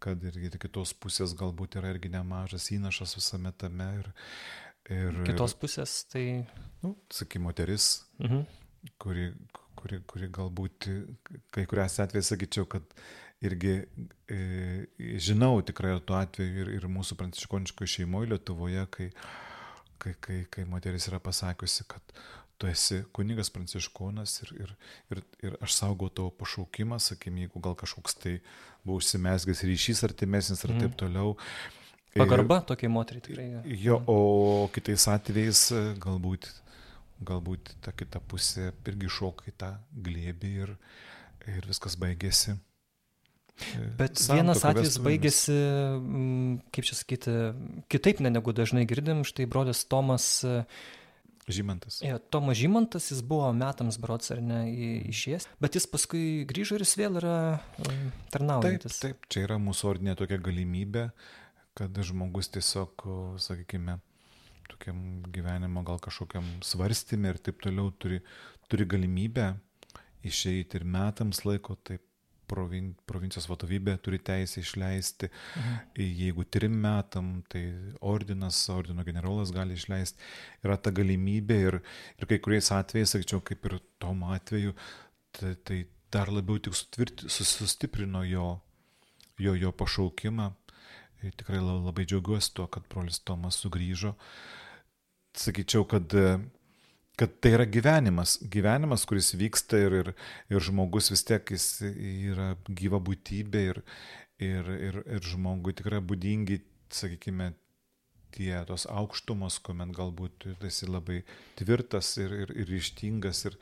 kad 0.04 0.24
ir, 0.26 0.38
ir 0.50 0.58
kitos 0.62 0.94
pusės 0.98 1.36
galbūt 1.38 1.80
yra 1.82 1.94
irgi 1.96 2.12
nemažas 2.14 2.70
įnašas 2.76 3.18
visame 3.20 3.54
tame. 3.58 3.90
Ir, 4.02 4.10
ir, 4.98 5.22
kitos 5.28 5.58
pusės 5.60 6.04
tai... 6.12 6.26
Nu, 6.84 6.96
sakykim, 7.14 7.48
moteris, 7.48 7.90
mhm. 8.22 8.44
kuri, 9.02 9.30
kuri, 9.80 10.02
kuri 10.10 10.32
galbūt, 10.34 10.90
kai 11.54 11.68
kurias 11.70 12.00
atvejais 12.04 12.34
sakyčiau, 12.34 12.68
kad 12.70 12.98
irgi 13.46 13.74
e, 14.32 14.40
žinau 15.22 15.60
tikrai 15.66 15.98
tuo 16.06 16.18
atveju 16.18 16.64
ir, 16.64 16.72
ir 16.80 16.88
mūsų 16.92 17.18
pranciškoniškoje 17.20 17.98
šeimoje 17.98 18.32
Lietuvoje, 18.32 18.86
kai, 18.94 19.10
kai, 20.02 20.16
kai, 20.24 20.40
kai 20.52 20.66
moteris 20.70 21.10
yra 21.12 21.20
pasakiusi, 21.24 21.86
kad 21.92 22.16
tu 22.58 22.68
esi 22.72 23.02
kunigas 23.16 23.50
pranciškonas 23.54 24.36
ir, 24.44 24.52
ir, 24.64 24.74
ir, 25.14 25.24
ir 25.44 25.56
aš 25.66 25.78
saugau 25.80 26.10
tavo 26.10 26.32
pašaukimą, 26.40 27.00
sakykim, 27.04 27.42
jeigu 27.44 27.62
gal 27.64 27.76
kažkoks 27.80 28.20
tai 28.22 28.36
buvo 28.86 29.00
užsimesgęs 29.02 29.64
ryšys 29.68 30.04
artimesnis 30.08 30.64
ir 30.64 30.76
mm. 30.76 30.84
taip 30.86 31.00
toliau. 31.02 31.34
Pagarba 32.16 32.62
tokiai 32.64 32.92
moteriai 32.92 33.26
tikrai. 33.26 33.48
Jo, 33.82 34.00
o 34.08 34.70
kitais 34.76 35.04
atvejais 35.12 35.66
galbūt, 36.04 36.48
galbūt 37.28 37.74
ta 37.84 37.92
kita 37.92 38.22
pusė 38.24 38.70
irgi 38.88 39.12
šoka 39.12 39.50
į 39.52 39.58
tą 39.60 39.74
glėbį 40.06 40.54
ir, 40.64 40.72
ir 41.58 41.68
viskas 41.68 42.00
baigėsi. 42.00 42.56
Bet 43.96 44.20
Santoka, 44.20 44.36
vienas 44.36 44.64
atvejis 44.68 44.98
baigėsi, 45.00 45.56
kaip 46.76 46.88
čia 46.88 46.96
sakyti, 46.98 47.36
kitaip 47.92 48.20
ne 48.24 48.32
negu 48.34 48.52
dažnai 48.56 48.84
girdim, 48.88 49.24
štai 49.28 49.48
brolis 49.48 49.86
Tomas 49.88 50.28
Žymantas. 51.46 52.00
Jo, 52.02 52.18
Tomas 52.34 52.58
Žymantas, 52.58 53.12
jis 53.12 53.20
buvo 53.22 53.52
metams 53.54 54.00
brots 54.02 54.32
ar 54.34 54.40
ne 54.42 54.64
išėjęs, 55.12 55.46
bet 55.62 55.78
jis 55.78 55.86
paskui 55.92 56.24
grįžo 56.50 56.80
ir 56.80 56.86
jis 56.86 56.96
vėl 56.98 57.20
yra 57.22 57.36
um, 57.86 58.08
tarnaujantis. 58.34 58.98
Taip, 58.98 59.20
taip, 59.20 59.30
čia 59.30 59.44
yra 59.46 59.60
mūsų 59.62 59.92
ordinė 59.92 60.16
tokia 60.18 60.40
galimybė, 60.42 61.06
kad 61.78 62.02
žmogus 62.10 62.50
tiesiog, 62.56 63.06
sakykime, 63.46 64.00
tokiam 64.72 64.98
gyvenimo 65.36 65.86
gal 65.86 66.02
kažkokiam 66.02 66.48
svarstymė 66.66 67.36
ir 67.36 67.42
taip 67.46 67.62
toliau 67.62 67.94
turi, 67.94 68.24
turi 68.72 68.90
galimybę 68.90 69.52
išeiti 70.26 70.80
ir 70.80 70.90
metams 70.90 71.44
laiko, 71.46 71.78
taip 71.86 72.02
provin, 72.50 72.92
provincijos 73.10 73.48
vadovybė 73.50 73.98
turi 74.04 74.20
teisę 74.20 74.62
išleisti. 74.62 75.30
Mhm. 75.30 75.80
Jeigu 76.22 76.46
trim 76.52 76.78
metam, 76.86 77.32
tai 77.52 77.64
ordinas, 78.02 78.62
ordino 78.74 79.06
generolas 79.08 79.54
gali 79.56 79.78
išleisti. 79.78 80.22
Yra 80.66 80.78
ta 80.78 80.94
galimybė 80.96 81.60
ir, 81.70 81.80
ir 82.20 82.30
kai 82.30 82.40
kuriais 82.44 82.72
atvejais, 82.76 83.16
sakyčiau, 83.16 83.44
kaip 83.46 83.66
ir 83.70 83.80
tom 84.02 84.26
atveju, 84.32 84.76
tai, 85.36 85.56
tai 85.68 85.80
dar 86.14 86.32
labiau 86.32 86.60
tik 86.62 86.76
sutvirti, 86.78 87.30
sustiprino 87.30 88.24
jo, 88.28 88.50
jo, 89.42 89.56
jo 89.60 89.72
pašaukimą. 89.76 90.52
Ir 91.26 91.34
tikrai 91.40 91.62
labai 91.64 92.06
džiaugiuosi 92.06 92.52
tuo, 92.54 92.68
kad 92.70 92.86
brolis 92.92 93.22
Tomas 93.26 93.58
sugrįžo. 93.64 94.14
Sakyčiau, 95.36 95.88
kad 95.90 96.14
kad 97.20 97.36
tai 97.42 97.56
yra 97.58 97.66
gyvenimas, 97.70 98.38
gyvenimas, 98.52 99.06
kuris 99.08 99.34
vyksta 99.40 99.80
ir, 99.86 99.98
ir, 100.02 100.14
ir 100.52 100.64
žmogus 100.64 101.12
vis 101.14 101.24
tiek 101.28 101.52
jis 101.56 101.68
yra 101.86 102.54
gyva 102.68 103.00
būtybė 103.04 103.62
ir, 103.72 103.84
ir, 104.44 104.72
ir, 104.90 105.04
ir 105.18 105.30
žmogui 105.34 105.76
tikrai 105.78 106.02
būdingi, 106.04 106.60
sakykime, 106.94 107.54
tie 108.36 108.58
tos 108.68 108.84
aukštumos, 108.92 109.62
kuomet 109.64 109.94
galbūt 109.96 110.48
esi 110.68 110.90
labai 110.90 111.22
tvirtas 111.60 112.16
ir, 112.20 112.34
ir, 112.44 112.52
ir 112.52 112.68
ryštingas 112.74 113.46
ir, 113.50 113.56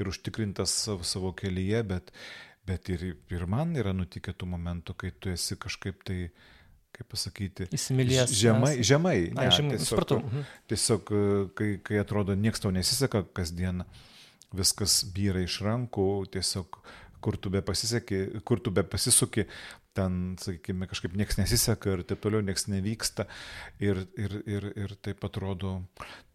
ir 0.00 0.10
užtikrintas 0.12 0.74
savo, 0.84 1.06
savo 1.08 1.32
kelyje, 1.36 1.80
bet, 1.88 2.12
bet 2.68 2.92
ir, 2.92 3.06
ir 3.32 3.46
man 3.48 3.72
yra 3.80 3.94
nutikę 3.96 4.36
tų 4.36 4.50
momentų, 4.52 4.98
kai 5.00 5.14
tu 5.16 5.32
esi 5.32 5.56
kažkaip 5.60 6.04
tai, 6.08 6.28
kaip 6.98 7.08
pasakyti, 7.14 7.68
įsimylėjęs. 7.74 8.34
Žemai, 8.34 8.72
žemai. 8.82 9.16
Ne, 9.30 9.46
Ai, 9.46 9.54
žemai 9.54 9.76
tiesiog, 9.76 9.88
supratau. 9.92 10.20
Mhm. 10.24 10.46
Tiesiog, 10.70 11.12
kai, 11.58 11.72
kai 11.86 12.00
atrodo, 12.02 12.34
nieks 12.34 12.64
tau 12.64 12.72
nesiseka 12.74 13.22
kasdieną, 13.36 13.86
viskas 14.58 15.02
vyra 15.14 15.44
iš 15.44 15.60
rankų, 15.66 16.08
tiesiog 16.34 16.80
kur 17.22 17.38
tu 17.38 17.50
be 17.54 17.62
pasisekė, 17.66 18.42
kur 18.46 18.62
tu 18.62 18.72
be 18.74 18.84
pasisuki, 18.86 19.46
ten, 19.98 20.36
sakykime, 20.42 20.86
kažkaip 20.90 21.16
nieks 21.18 21.40
nesiseka 21.40 21.96
ir 21.96 22.04
taip 22.06 22.20
toliau 22.22 22.44
nieks 22.44 22.68
nevyksta 22.70 23.26
ir, 23.82 24.04
ir, 24.18 24.38
ir, 24.46 24.68
ir 24.84 24.94
taip 25.02 25.26
atrodo, 25.26 25.80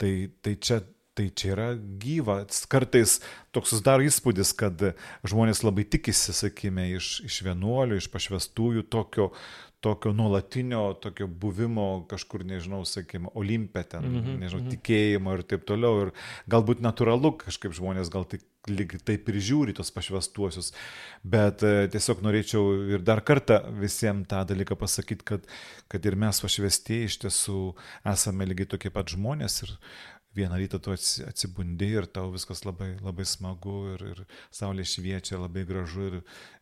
tai, 0.01 0.14
tai 0.43 0.57
čia 0.59 0.84
Tai 1.14 1.28
čia 1.38 1.51
yra 1.53 1.66
gyva. 2.01 2.39
Kartais 2.74 3.20
toks 3.53 3.70
susidaro 3.70 4.01
įspūdis, 4.01 4.49
kad 4.57 4.80
žmonės 5.30 5.59
labai 5.61 5.84
tikisi, 5.86 6.34
sakykime, 6.34 6.88
iš, 6.97 7.20
iš 7.28 7.36
vienuolių, 7.45 7.99
iš 8.01 8.07
pašvestųjų 8.09 8.82
tokio, 8.89 9.28
tokio 9.84 10.13
nuolatinio, 10.15 10.86
tokio 11.03 11.27
buvimo 11.27 12.05
kažkur, 12.11 12.45
nežinau, 12.47 12.84
sakykime, 12.88 13.34
olimpė 13.39 13.84
ten, 13.95 14.07
mm 14.07 14.21
-hmm, 14.21 14.39
nežinau, 14.45 14.63
-hmm. 14.63 14.77
tikėjimo 14.77 15.36
ir 15.38 15.43
taip 15.43 15.67
toliau. 15.67 16.07
Ir 16.07 16.11
galbūt 16.49 16.84
natūralu, 16.86 17.36
kažkaip 17.45 17.75
žmonės 17.75 18.11
gal 18.13 18.25
tik 18.25 18.45
lyg 18.71 18.95
taip 19.03 19.27
ir 19.27 19.39
žiūri 19.43 19.75
tos 19.75 19.91
pašvestuosius. 19.91 20.71
Bet 21.23 21.63
e, 21.67 21.88
tiesiog 21.91 22.23
norėčiau 22.23 22.63
ir 22.95 23.03
dar 23.03 23.21
kartą 23.21 23.59
visiems 23.79 24.27
tą 24.31 24.43
dalyką 24.47 24.77
pasakyti, 24.79 25.25
kad, 25.25 25.47
kad 25.91 26.05
ir 26.05 26.15
mes 26.15 26.39
pašvestieji 26.41 27.09
iš 27.09 27.19
tiesų 27.25 27.59
esame 28.13 28.47
lygiai 28.47 28.69
tokie 28.75 28.89
pat 28.93 29.11
žmonės 29.11 29.63
ir 29.65 29.75
vieną 30.36 30.57
rytą 30.57 30.79
tu 30.79 30.91
atsibundi 31.27 31.89
ir 31.97 32.07
tau 32.09 32.31
viskas 32.34 32.63
labai, 32.65 32.93
labai 33.03 33.25
smagu 33.27 33.75
ir, 33.93 34.03
ir 34.13 34.21
saulė 34.53 34.86
šviečia, 34.88 35.38
labai 35.41 35.63
gražu 35.69 36.07
ir, 36.09 36.19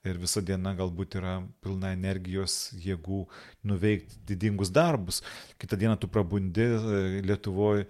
ir 0.08 0.20
visa 0.22 0.44
diena 0.44 0.74
galbūt 0.78 1.18
yra 1.22 1.40
pilna 1.64 1.94
energijos, 1.96 2.72
jėgų 2.76 3.26
nuveikti 3.68 4.22
didingus 4.34 4.74
darbus. 4.74 5.22
Kitą 5.62 5.80
dieną 5.80 5.98
tu 6.02 6.12
prabundi 6.12 6.68
e, 6.68 7.04
Lietuvoje, 7.26 7.88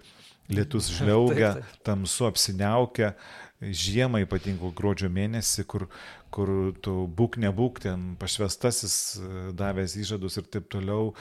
lietus 0.52 0.90
žliaugia, 0.96 1.56
tamsu 1.86 2.28
apsiniaukia, 2.30 3.14
žiemą 3.62 4.24
ypatingo 4.24 4.72
gruodžio 4.74 5.10
mėnesį, 5.12 5.66
kur, 5.70 5.86
kur 6.32 6.50
tu 6.84 6.94
būk 7.18 7.36
nebūk, 7.42 7.82
ten 7.84 8.12
pašvestasis 8.20 8.96
e, 9.18 9.28
davęs 9.58 9.96
įžadus 10.00 10.38
ir 10.40 10.48
taip 10.52 10.70
toliau, 10.72 11.12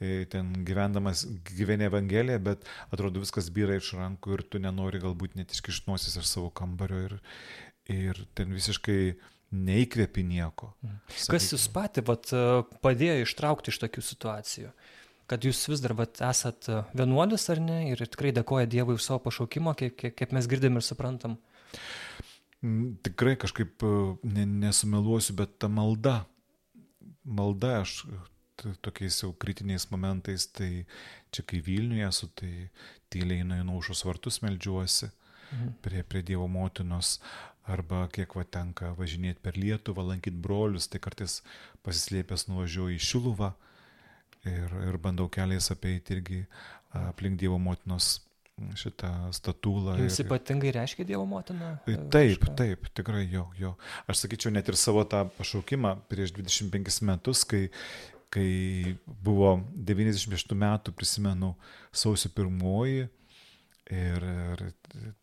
e, 0.00 0.26
ten 0.30 0.52
gyvendamas 0.68 1.24
gyveni 1.48 1.88
Evangeliją, 1.88 2.38
bet 2.50 2.68
atrodo 2.92 3.22
viskas 3.24 3.50
vyra 3.54 3.78
iš 3.78 3.94
rankų 3.98 4.36
ir 4.36 4.44
tu 4.52 4.60
nenori 4.62 5.00
galbūt 5.02 5.38
net 5.38 5.54
iškišnosis 5.56 6.20
iš 6.20 6.28
savo 6.30 6.52
kambario 6.54 7.00
ir, 7.06 7.16
ir 7.92 8.22
ten 8.38 8.52
visiškai 8.54 9.00
neįkvėpi 9.56 10.26
nieko. 10.28 10.74
Mhm. 10.84 11.00
Sakykime. 11.08 11.34
Kas 11.38 11.50
jūs 11.54 11.68
pati 11.74 12.04
vat, 12.04 12.32
e, 12.32 12.62
padėjo 12.84 13.20
ištraukti 13.24 13.74
iš 13.74 13.82
tokių 13.86 14.04
situacijų? 14.12 14.72
Kad 15.28 15.44
jūs 15.44 15.60
vis 15.68 15.80
dar 15.84 15.92
vat, 15.92 16.20
esat 16.24 16.70
vienuolis 16.96 17.50
ar 17.52 17.60
ne 17.60 17.82
ir 17.90 18.00
tikrai 18.00 18.30
dėkoja 18.32 18.68
Dievui 18.68 18.96
už 18.96 19.04
savo 19.04 19.20
pašaukimą, 19.26 19.74
kaip, 19.76 19.98
kaip 20.16 20.32
mes 20.32 20.48
girdim 20.48 20.80
ir 20.80 20.84
suprantam. 20.86 21.36
Tikrai 23.06 23.36
kažkaip 23.38 23.84
e, 23.86 23.92
ne, 24.26 24.46
nesumeluosiu, 24.66 25.36
bet 25.38 25.58
ta 25.62 25.68
malda, 25.70 26.24
malda 27.22 27.76
aš 27.84 28.00
tokiais 28.82 29.20
jau 29.22 29.30
kritiniais 29.38 29.86
momentais, 29.92 30.48
tai 30.50 30.86
čia 31.30 31.44
kai 31.46 31.60
Vilniuje 31.62 32.08
esu, 32.08 32.26
tai 32.34 32.70
tyliai 33.12 33.44
einu 33.44 33.60
į 33.60 33.68
naušos 33.68 34.02
vartus 34.08 34.40
melžiuosi 34.42 35.06
mhm. 35.06 35.76
prie, 35.84 36.02
prie 36.02 36.24
Dievo 36.26 36.48
motinos, 36.50 37.18
arba 37.68 38.06
kiek 38.12 38.34
va 38.34 38.44
tenka 38.48 38.92
važinėti 38.98 39.44
per 39.44 39.58
Lietuvą, 39.60 40.06
lankyti 40.10 40.42
brolius, 40.42 40.88
tai 40.90 41.00
kartais 41.04 41.42
pasislėpęs 41.86 42.48
nuvažiuoju 42.48 42.96
į 42.96 43.04
Šiluvą 43.10 43.52
ir, 44.48 44.72
ir 44.88 44.98
bandau 45.02 45.28
keliais 45.30 45.70
apeiti 45.74 46.16
irgi 46.16 46.40
aplink 46.96 47.38
Dievo 47.38 47.58
motinos 47.60 48.16
šitą 48.78 49.10
statulą. 49.36 49.96
Jums 50.00 50.18
ir... 50.18 50.26
ypatingai 50.26 50.72
reiškia 50.76 51.06
Dievo 51.08 51.26
motina? 51.28 51.74
E, 51.86 51.96
taip, 52.12 52.42
kažką? 52.42 52.56
taip, 52.58 52.88
tikrai 52.96 53.24
jo, 53.30 53.46
jo. 53.58 53.74
Aš 54.10 54.24
sakyčiau, 54.24 54.52
net 54.54 54.70
ir 54.70 54.78
savo 54.80 55.04
tą 55.08 55.24
pašaukimą 55.38 55.94
prieš 56.10 56.34
25 56.36 57.00
metus, 57.08 57.44
kai, 57.48 57.68
kai 58.34 58.48
buvo 59.06 59.56
96 59.74 60.56
metų, 60.58 60.96
prisimenu, 60.98 61.54
sausio 61.92 62.32
pirmoji 62.34 63.06
ir, 63.06 64.28
ir 64.28 65.14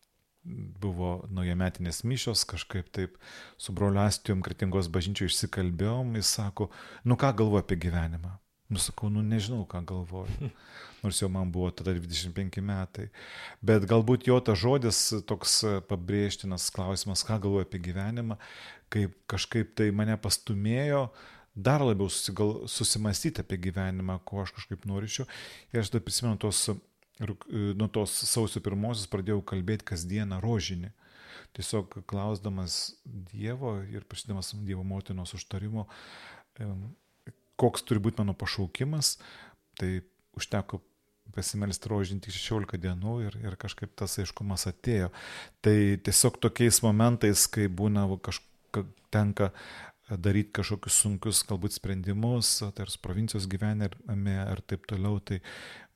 buvo 0.80 1.10
naujametinės 1.34 2.02
mišios, 2.06 2.44
kažkaip 2.48 2.88
taip 2.94 3.16
su 3.58 3.74
broliu 3.76 4.02
Astijom 4.04 4.42
Kritingos 4.46 4.90
bažnyčio 4.92 5.28
išsikalbėjom, 5.30 6.14
jis 6.20 6.32
sako, 6.38 6.70
nu 7.04 7.18
ką 7.18 7.32
galvoja 7.40 7.64
apie 7.66 7.78
gyvenimą? 7.86 8.36
Nusakau, 8.72 9.10
nu 9.12 9.22
nežinau, 9.22 9.62
ką 9.70 9.82
galvoju. 9.86 10.50
Nors 11.06 11.22
jau 11.22 11.28
man 11.30 11.52
buvo 11.54 11.70
tada 11.70 11.94
25 11.94 12.58
metai. 12.66 13.06
Bet 13.62 13.86
galbūt 13.86 14.26
jo 14.26 14.40
tas 14.42 14.58
žodis 14.58 14.98
toks 15.30 15.60
pabrėžtinas 15.86 16.66
klausimas, 16.74 17.22
ką 17.26 17.38
galvoju 17.44 17.68
apie 17.68 17.80
gyvenimą, 17.84 18.40
kaip 18.90 19.14
kažkaip 19.30 19.76
tai 19.78 19.92
mane 19.94 20.18
pastumėjo 20.18 21.06
dar 21.56 21.80
labiau 21.80 22.10
susigal, 22.12 22.66
susimastyti 22.68 23.40
apie 23.40 23.56
gyvenimą, 23.68 24.18
ko 24.28 24.42
aš 24.42 24.52
kažkaip 24.58 24.84
noriu. 24.88 25.24
Ir 25.72 25.80
aš 25.80 25.94
tada 25.94 26.04
prisimenu 26.04 26.36
tos, 26.42 26.66
nuo 27.22 27.88
tos 27.88 28.12
sausio 28.28 28.60
pirmosios 28.64 29.08
pradėjau 29.12 29.40
kalbėti 29.46 29.86
kasdieną 29.94 30.42
rožinį. 30.44 30.92
Tiesiog 31.56 32.02
klausdamas 32.10 32.96
Dievo 33.06 33.78
ir 33.88 34.04
prašydamas 34.04 34.52
Dievo 34.66 34.84
motinos 34.84 35.32
užtarimo, 35.38 35.86
koks 37.56 37.86
turi 37.88 38.02
būti 38.04 38.20
mano 38.20 38.36
pašaukimas, 38.36 39.16
tai 39.80 40.02
užteko 40.36 40.82
pasimelsti 41.34 41.90
rožinti 41.90 42.32
16 42.34 42.78
dienų 42.82 43.16
ir, 43.26 43.38
ir 43.42 43.56
kažkaip 43.60 43.94
tas 43.98 44.18
aiškumas 44.22 44.68
atėjo. 44.70 45.10
Tai 45.64 45.76
tiesiog 46.06 46.38
tokiais 46.42 46.82
momentais, 46.84 47.46
kai 47.50 47.66
būna 47.68 48.06
kažką 48.22 48.86
tenka 49.14 49.50
daryti 50.06 50.52
kažkokius 50.54 51.00
sunkius 51.02 51.42
galbūt 51.48 51.74
sprendimus, 51.74 52.60
tai 52.60 52.86
ar 52.86 52.92
provincijos 53.02 53.48
gyvenime, 53.50 54.36
ar 54.38 54.62
taip 54.62 54.86
toliau, 54.86 55.18
tai 55.18 55.40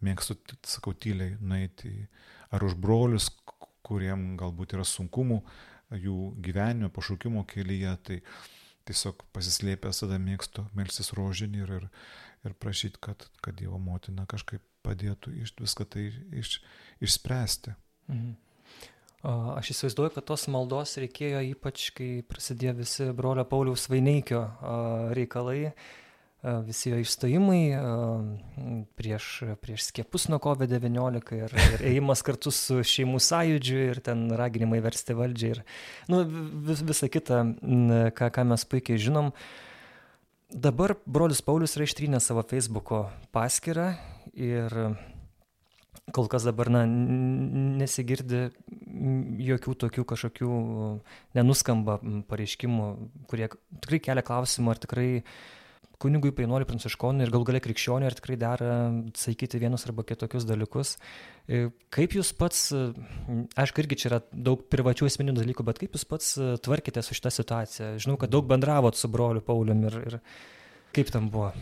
mėgstu, 0.03 0.35
sakau, 0.66 0.95
tyliai 0.95 1.37
nueiti 1.39 2.09
ar 2.51 2.64
už 2.66 2.74
brolius, 2.74 3.31
kuriem 3.87 4.35
galbūt 4.41 4.74
yra 4.74 4.87
sunkumų 4.87 5.41
jų 5.99 6.16
gyvenimo, 6.43 6.91
pašaukimo 6.95 7.45
kelyje, 7.51 7.95
tai 8.07 8.18
tiesiog 8.89 9.22
pasislėpęs 9.35 10.03
tada 10.03 10.18
mėgstu 10.22 10.66
melsis 10.74 11.12
rožinį 11.14 11.62
ir, 11.62 11.72
ir, 11.78 11.87
ir 12.49 12.57
prašyti, 12.59 13.01
kad, 13.03 13.26
kad 13.45 13.59
Dievo 13.59 13.78
motina 13.83 14.26
kažkaip 14.31 14.62
padėtų 14.87 15.35
iš, 15.43 15.55
viską 15.61 15.87
tai 15.89 16.11
iš, 16.43 16.59
išspręsti. 17.05 17.74
Mhm. 18.11 18.39
Aš 19.20 19.74
įsivaizduoju, 19.74 20.14
kad 20.14 20.24
tos 20.31 20.47
maldos 20.49 20.95
reikėjo 20.97 21.43
ypač, 21.51 21.91
kai 21.93 22.22
prasidėjo 22.24 22.78
visi 22.78 23.09
brolio 23.12 23.45
Pauliaus 23.45 23.85
Vaineikio 23.93 24.47
reikalai, 25.12 25.74
visi 26.64 26.89
jo 26.89 27.01
išstojimai 27.03 27.61
prieš, 28.97 29.26
prieš 29.61 29.91
skiepus 29.91 30.24
nuo 30.33 30.39
COVID-19 30.41 31.37
ir, 31.37 31.53
ir 31.53 31.85
ėjimas 31.91 32.24
kartu 32.24 32.49
su 32.49 32.78
šeimų 32.81 33.20
sąjūdžiu 33.20 33.83
ir 33.91 34.01
ten 34.07 34.24
raginimai 34.41 34.81
versti 34.81 35.16
valdžią 35.18 35.51
ir 35.53 35.61
nu, 36.09 36.22
vis, 36.70 36.81
visa 36.81 37.11
kita, 37.12 37.43
ką, 38.16 38.31
ką 38.33 38.47
mes 38.55 38.64
puikiai 38.72 39.03
žinom. 39.05 39.35
Dabar 40.51 40.97
brolis 41.05 41.45
Paulius 41.45 41.76
yra 41.76 41.85
ištrynęs 41.85 42.33
savo 42.33 42.47
Facebook'o 42.49 43.05
paskyrą 43.37 43.93
ir 44.35 44.75
kol 46.14 46.29
kas 46.31 46.47
dabar 46.47 46.71
na, 46.73 46.85
nesigirdi 46.89 48.49
jokių 49.47 49.77
tokių 49.85 50.05
kažkokių 50.12 50.51
nenuskamba 51.39 52.01
pareiškimų, 52.31 52.91
kurie 53.31 53.49
tikrai 53.53 54.03
kelia 54.11 54.27
klausimą, 54.27 54.75
ar 54.75 54.83
tikrai 54.83 55.09
kunigui 56.01 56.33
painuoliui 56.33 56.68
pranciškonui 56.68 57.27
ir 57.27 57.33
gal 57.35 57.45
galia 57.45 57.61
krikščioniui, 57.61 58.09
ar 58.09 58.16
tikrai 58.16 58.39
dera 58.41 58.77
sakyti 59.21 59.61
vienus 59.61 59.85
arba 59.85 60.05
kitokius 60.09 60.47
dalykus. 60.49 60.95
E, 61.45 61.66
kaip 61.93 62.16
jūs 62.16 62.33
pats, 62.39 62.71
aišku, 62.73 63.85
irgi 63.85 64.01
čia 64.01 64.09
yra 64.14 64.23
daug 64.33 64.64
privačių 64.73 65.11
esminių 65.11 65.37
dalykų, 65.37 65.66
bet 65.68 65.83
kaip 65.83 65.99
jūs 65.99 66.09
pats 66.09 66.33
tvarkėte 66.64 67.05
su 67.05 67.16
šitą 67.18 67.35
situaciją? 67.37 67.93
Žinau, 68.01 68.16
kad 68.23 68.33
daug 68.33 68.49
bendravot 68.49 68.97
su 68.97 69.12
broliu 69.12 69.45
Paulium 69.45 69.85
ir, 69.91 70.03
ir 70.09 70.21
kaip 70.97 71.12
tam 71.12 71.29
buvo? 71.33 71.53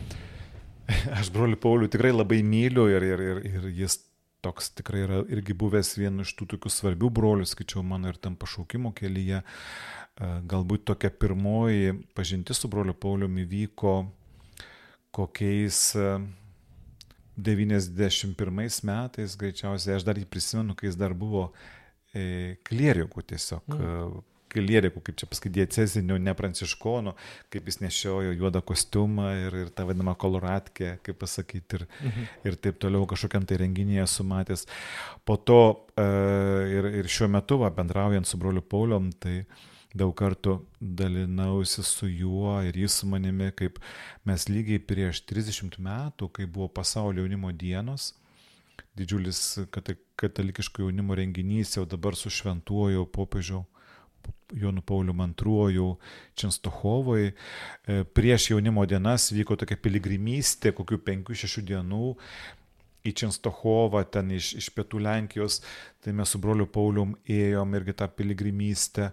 Aš 1.19 1.31
brolių 1.33 1.59
Paulių 1.61 1.89
tikrai 1.91 2.13
labai 2.13 2.41
myliu 2.45 2.87
ir, 2.89 3.05
ir, 3.05 3.23
ir, 3.23 3.41
ir 3.49 3.67
jis 3.83 3.99
toks 4.41 4.71
tikrai 4.77 5.03
yra 5.03 5.19
irgi 5.31 5.55
buvęs 5.57 5.93
vienu 5.99 6.23
iš 6.23 6.31
tų 6.39 6.47
tokių 6.55 6.71
svarbių 6.71 7.09
brolių, 7.11 7.47
skaičiau 7.49 7.83
mano 7.85 8.11
ir 8.11 8.19
tam 8.21 8.37
pašaukimo 8.39 8.93
kelyje. 8.95 9.43
Galbūt 10.19 10.85
tokia 10.89 11.11
pirmoji 11.15 11.93
pažintis 12.15 12.59
su 12.59 12.67
broliu 12.71 12.95
Pauliumi 12.95 13.45
vyko 13.47 14.01
kokiais 15.15 15.93
91 17.39 18.83
metais, 18.83 19.35
greičiausiai, 19.39 19.95
aš 19.95 20.05
dar 20.07 20.19
jį 20.19 20.27
prisimenu, 20.29 20.75
kai 20.75 20.89
jis 20.89 20.97
dar 20.99 21.15
buvo 21.17 21.49
e, 22.11 22.57
klierikų 22.67 23.23
tiesiog. 23.31 23.63
Mm. 23.71 24.19
Klierikų, 24.49 25.03
kaip 25.05 25.19
čia 25.21 25.29
pasakyti, 25.29 25.59
diecezinių, 25.59 26.17
ne 26.25 26.33
pranciškonų, 26.37 27.13
kaip 27.53 27.69
jis 27.69 27.79
nešiojo 27.83 28.33
juodą 28.33 28.63
kostiumą 28.65 29.29
ir, 29.45 29.57
ir 29.63 29.71
tą 29.75 29.85
vadinamą 29.89 30.15
koloratkę, 30.19 30.95
kaip 31.05 31.19
pasakyti, 31.21 31.79
ir, 31.79 31.87
mhm. 32.01 32.29
ir 32.49 32.59
taip 32.63 32.79
toliau 32.81 33.05
kažkokiam 33.09 33.45
tai 33.49 33.59
renginėje 33.61 34.07
sumatęs. 34.09 34.65
Po 35.27 35.37
to 35.37 35.61
e, 35.93 36.07
ir, 36.79 36.91
ir 37.01 37.11
šiuo 37.11 37.29
metu, 37.31 37.59
va, 37.61 37.69
bendraujant 37.73 38.27
su 38.27 38.39
broliu 38.41 38.65
Pauliom, 38.65 39.11
tai 39.21 39.43
daug 39.97 40.13
kartų 40.17 40.59
dalinausi 40.79 41.83
su 41.85 42.09
juo 42.09 42.59
ir 42.65 42.77
jis 42.77 42.99
su 43.01 43.09
manimi, 43.09 43.49
kaip 43.57 43.79
mes 44.27 44.45
lygiai 44.49 44.81
prieš 44.81 45.23
30 45.29 45.79
metų, 45.81 46.29
kai 46.33 46.45
buvo 46.45 46.69
pasaulio 46.69 47.25
jaunimo 47.25 47.51
dienos, 47.51 48.13
didžiulis 48.97 49.41
katalikiško 50.19 50.85
jaunimo 50.85 51.17
renginys 51.17 51.75
jau 51.77 51.85
dabar 51.89 52.15
su 52.15 52.29
šventuoju 52.33 53.05
popiežiu 53.13 53.63
Jonu 54.59 54.81
Pauliu 54.81 55.13
Mantruoju 55.13 55.89
Čenstohovoj. 56.39 57.27
E, 57.29 58.03
prieš 58.03 58.51
jaunimo 58.51 58.85
dienas 58.89 59.29
vyko 59.35 59.57
tokia 59.59 59.77
piligrimystė, 59.77 60.73
kokių 60.77 61.01
5-6 61.09 61.65
dienų 61.69 62.15
į 63.07 63.13
Čenstochovą, 63.15 64.03
ten 64.11 64.33
iš, 64.35 64.53
iš 64.59 64.69
pietų 64.75 64.99
Lenkijos, 65.05 65.61
tai 66.03 66.13
mes 66.15 66.31
su 66.33 66.39
broliu 66.41 66.67
Paulium 66.67 67.13
ėjom 67.29 67.77
irgi 67.79 67.95
tą 68.01 68.09
piligrimystę, 68.11 69.09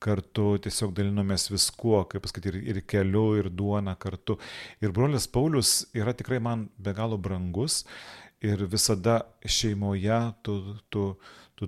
kartu 0.00 0.54
tiesiog 0.64 0.92
dalinomės 0.96 1.48
viskuo, 1.52 2.02
kaip 2.08 2.24
pasakyti, 2.24 2.52
ir, 2.52 2.60
ir 2.74 2.82
keliu, 2.88 3.26
ir 3.40 3.50
duona 3.52 3.96
kartu. 4.00 4.38
Ir 4.84 4.92
brolis 4.96 5.28
Paulius 5.28 5.86
yra 5.96 6.14
tikrai 6.16 6.40
man 6.42 6.68
be 6.76 6.94
galo 6.96 7.20
brangus 7.20 7.84
ir 8.40 8.64
visada 8.72 9.20
šeimoje 9.44 10.20
tu, 10.42 10.56
tu, 10.60 10.76
tu 10.90 11.04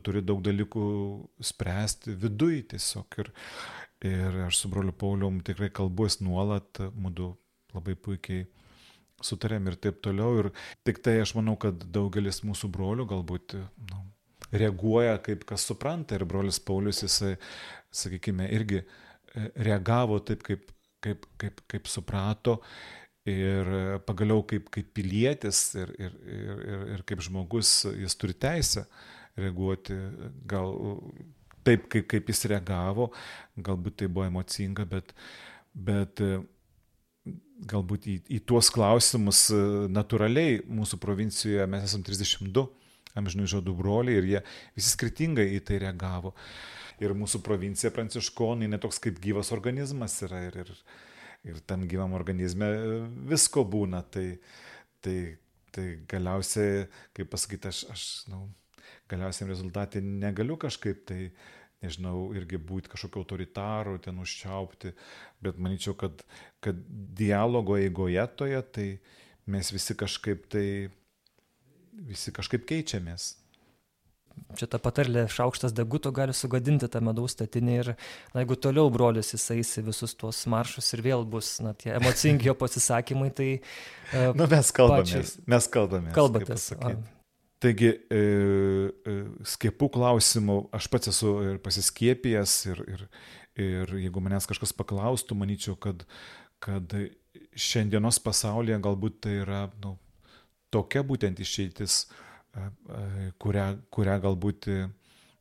turi 0.01 0.23
daug 0.25 0.41
dalykų 0.45 0.87
spręsti 1.45 2.17
viduj 2.23 2.63
tiesiog. 2.73 3.19
Ir, 3.23 3.31
ir 4.09 4.41
aš 4.47 4.63
su 4.63 4.73
broliu 4.73 4.95
Paulium 4.97 5.41
tikrai 5.45 5.71
kalbuos 5.75 6.21
nuolat, 6.25 6.81
mūdu 6.97 7.33
labai 7.75 7.97
puikiai 7.97 8.47
sutarėm 9.23 9.69
ir 9.71 9.79
taip 9.83 10.01
toliau. 10.05 10.41
Ir 10.43 10.51
tik 10.87 11.03
tai 11.05 11.19
aš 11.23 11.37
manau, 11.39 11.57
kad 11.61 11.85
daugelis 11.95 12.43
mūsų 12.47 12.71
brolių 12.73 13.07
galbūt 13.13 13.57
nu, 13.91 14.03
reaguoja 14.53 15.19
kaip 15.25 15.47
kas 15.49 15.67
supranta 15.69 16.17
ir 16.17 16.27
brolis 16.29 16.61
Paulius 16.61 17.03
jisai 17.05 17.37
sakykime, 17.93 18.49
irgi 18.53 18.83
e, 18.83 18.87
reagavo 19.69 20.19
taip, 20.25 20.43
kaip, 20.47 20.73
kaip, 21.05 21.27
kaip, 21.41 21.63
kaip 21.71 21.89
suprato 21.91 22.61
ir 23.29 23.69
pagaliau 24.07 24.43
kaip, 24.49 24.69
kaip 24.75 24.89
pilietis 24.97 25.61
ir, 25.79 25.93
ir, 25.99 26.15
ir, 26.27 26.63
ir, 26.67 26.87
ir 26.97 27.05
kaip 27.07 27.23
žmogus 27.23 27.83
jis 27.95 28.17
turi 28.19 28.35
teisę 28.35 28.87
reaguoti, 29.39 29.97
gal 30.49 30.75
taip, 31.67 31.87
kaip, 31.93 32.09
kaip 32.11 32.33
jis 32.33 32.45
reagavo, 32.53 33.11
galbūt 33.57 34.03
tai 34.03 34.11
buvo 34.13 34.27
emocinga, 34.29 34.87
bet, 34.89 35.15
bet 35.73 36.21
galbūt 37.71 38.09
į, 38.11 38.17
į 38.37 38.43
tuos 38.49 38.71
klausimus 38.75 39.47
natūraliai 39.93 40.63
mūsų 40.67 40.99
provincijoje 41.03 41.67
mes 41.71 41.87
esame 41.87 42.07
32 42.09 42.67
amžinų 43.19 43.49
žodų 43.57 43.75
broliai 43.77 44.19
ir 44.21 44.29
jie 44.29 44.41
visi 44.77 44.93
skirtingai 44.95 45.47
į 45.57 45.61
tai 45.69 45.81
reagavo. 45.83 46.33
Ir 47.03 47.15
mūsų 47.19 47.43
provincija 47.45 47.91
pranciškonai 47.95 48.69
netoks 48.71 49.01
kaip 49.03 49.19
gyvas 49.23 49.51
organizmas 49.55 50.19
yra 50.25 50.45
ir, 50.49 50.59
ir, 50.63 50.73
ir 51.51 51.61
tam 51.67 51.87
gyvam 51.91 52.15
organizme 52.17 52.69
visko 53.31 53.65
būna. 53.69 54.05
Tai, 54.13 54.27
tai, 55.05 55.17
tai 55.75 55.87
galiausiai, 56.09 56.87
kaip 57.17 57.33
pasakyti, 57.33 57.73
aš, 57.73 57.85
aš 57.93 58.07
nu, 58.31 58.45
galiausiai 59.13 59.51
rezultatė 59.51 60.03
negaliu 60.05 60.59
kažkaip 60.61 61.05
tai, 61.09 61.21
nežinau, 61.83 62.31
irgi 62.39 62.61
būti 62.63 62.93
kažkokio 62.93 63.25
autoritaru, 63.25 63.99
ten 64.03 64.19
užčiaupti, 64.23 64.95
bet 65.43 65.59
manyčiau, 65.63 65.97
kad, 65.99 66.25
kad 66.63 66.79
dialogo 67.19 67.79
eigoje 67.81 68.27
toje, 68.39 68.63
tai 68.75 68.89
mes 69.51 69.73
visi 69.75 69.97
kažkaip 69.99 70.47
tai, 70.53 70.67
visi 72.09 72.35
kažkaip 72.35 72.67
keičiamės 72.69 73.33
čia 74.57 74.69
ta 74.71 74.81
patarlė 74.83 75.25
šaukštas 75.33 75.75
deguto 75.77 76.13
gali 76.15 76.35
sugadinti 76.37 76.89
tą 76.93 77.01
medaus 77.05 77.35
statinį 77.37 77.75
ir 77.79 77.91
na, 77.95 78.43
jeigu 78.43 78.59
toliau 78.67 78.91
brolis 78.93 79.33
jis 79.35 79.49
eis 79.57 79.73
į 79.81 79.87
visus 79.89 80.15
tuos 80.19 80.43
maršus 80.51 80.93
ir 80.97 81.05
vėl 81.07 81.27
bus 81.29 81.55
na, 81.65 81.75
tie 81.79 81.95
emocingi 81.97 82.51
jo 82.51 82.57
pasisakymai, 82.59 83.33
tai... 83.37 83.51
Uh, 84.13 84.31
nu, 84.39 84.49
mes 84.51 84.73
kalbamės, 84.77 85.17
pačiai, 85.17 85.49
mes 85.55 85.69
kalbamės. 85.77 86.15
Kalbatės. 86.17 86.69
Taigi, 87.63 87.93
e, 88.11 88.19
e, 88.19 89.13
skiepų 89.47 89.87
klausimų 89.95 90.57
aš 90.75 90.89
pats 90.91 91.13
esu 91.13 91.35
ir 91.47 91.59
pasiskiepijęs 91.63 92.55
ir, 92.73 92.81
ir, 92.91 93.05
ir 93.63 93.93
jeigu 94.03 94.23
manęs 94.25 94.49
kažkas 94.51 94.75
paklaustų, 94.75 95.37
manyčiau, 95.39 95.77
kad, 95.79 96.03
kad 96.63 96.97
šiandienos 97.55 98.19
pasaulyje 98.25 98.81
galbūt 98.83 99.21
tai 99.23 99.37
yra 99.45 99.61
nu, 99.85 99.95
tokia 100.75 101.05
būtent 101.07 101.39
išeitis, 101.45 102.01
e, 102.57 102.67
kurią, 103.39 103.69
kurią 103.95 104.19
galbūt 104.27 104.69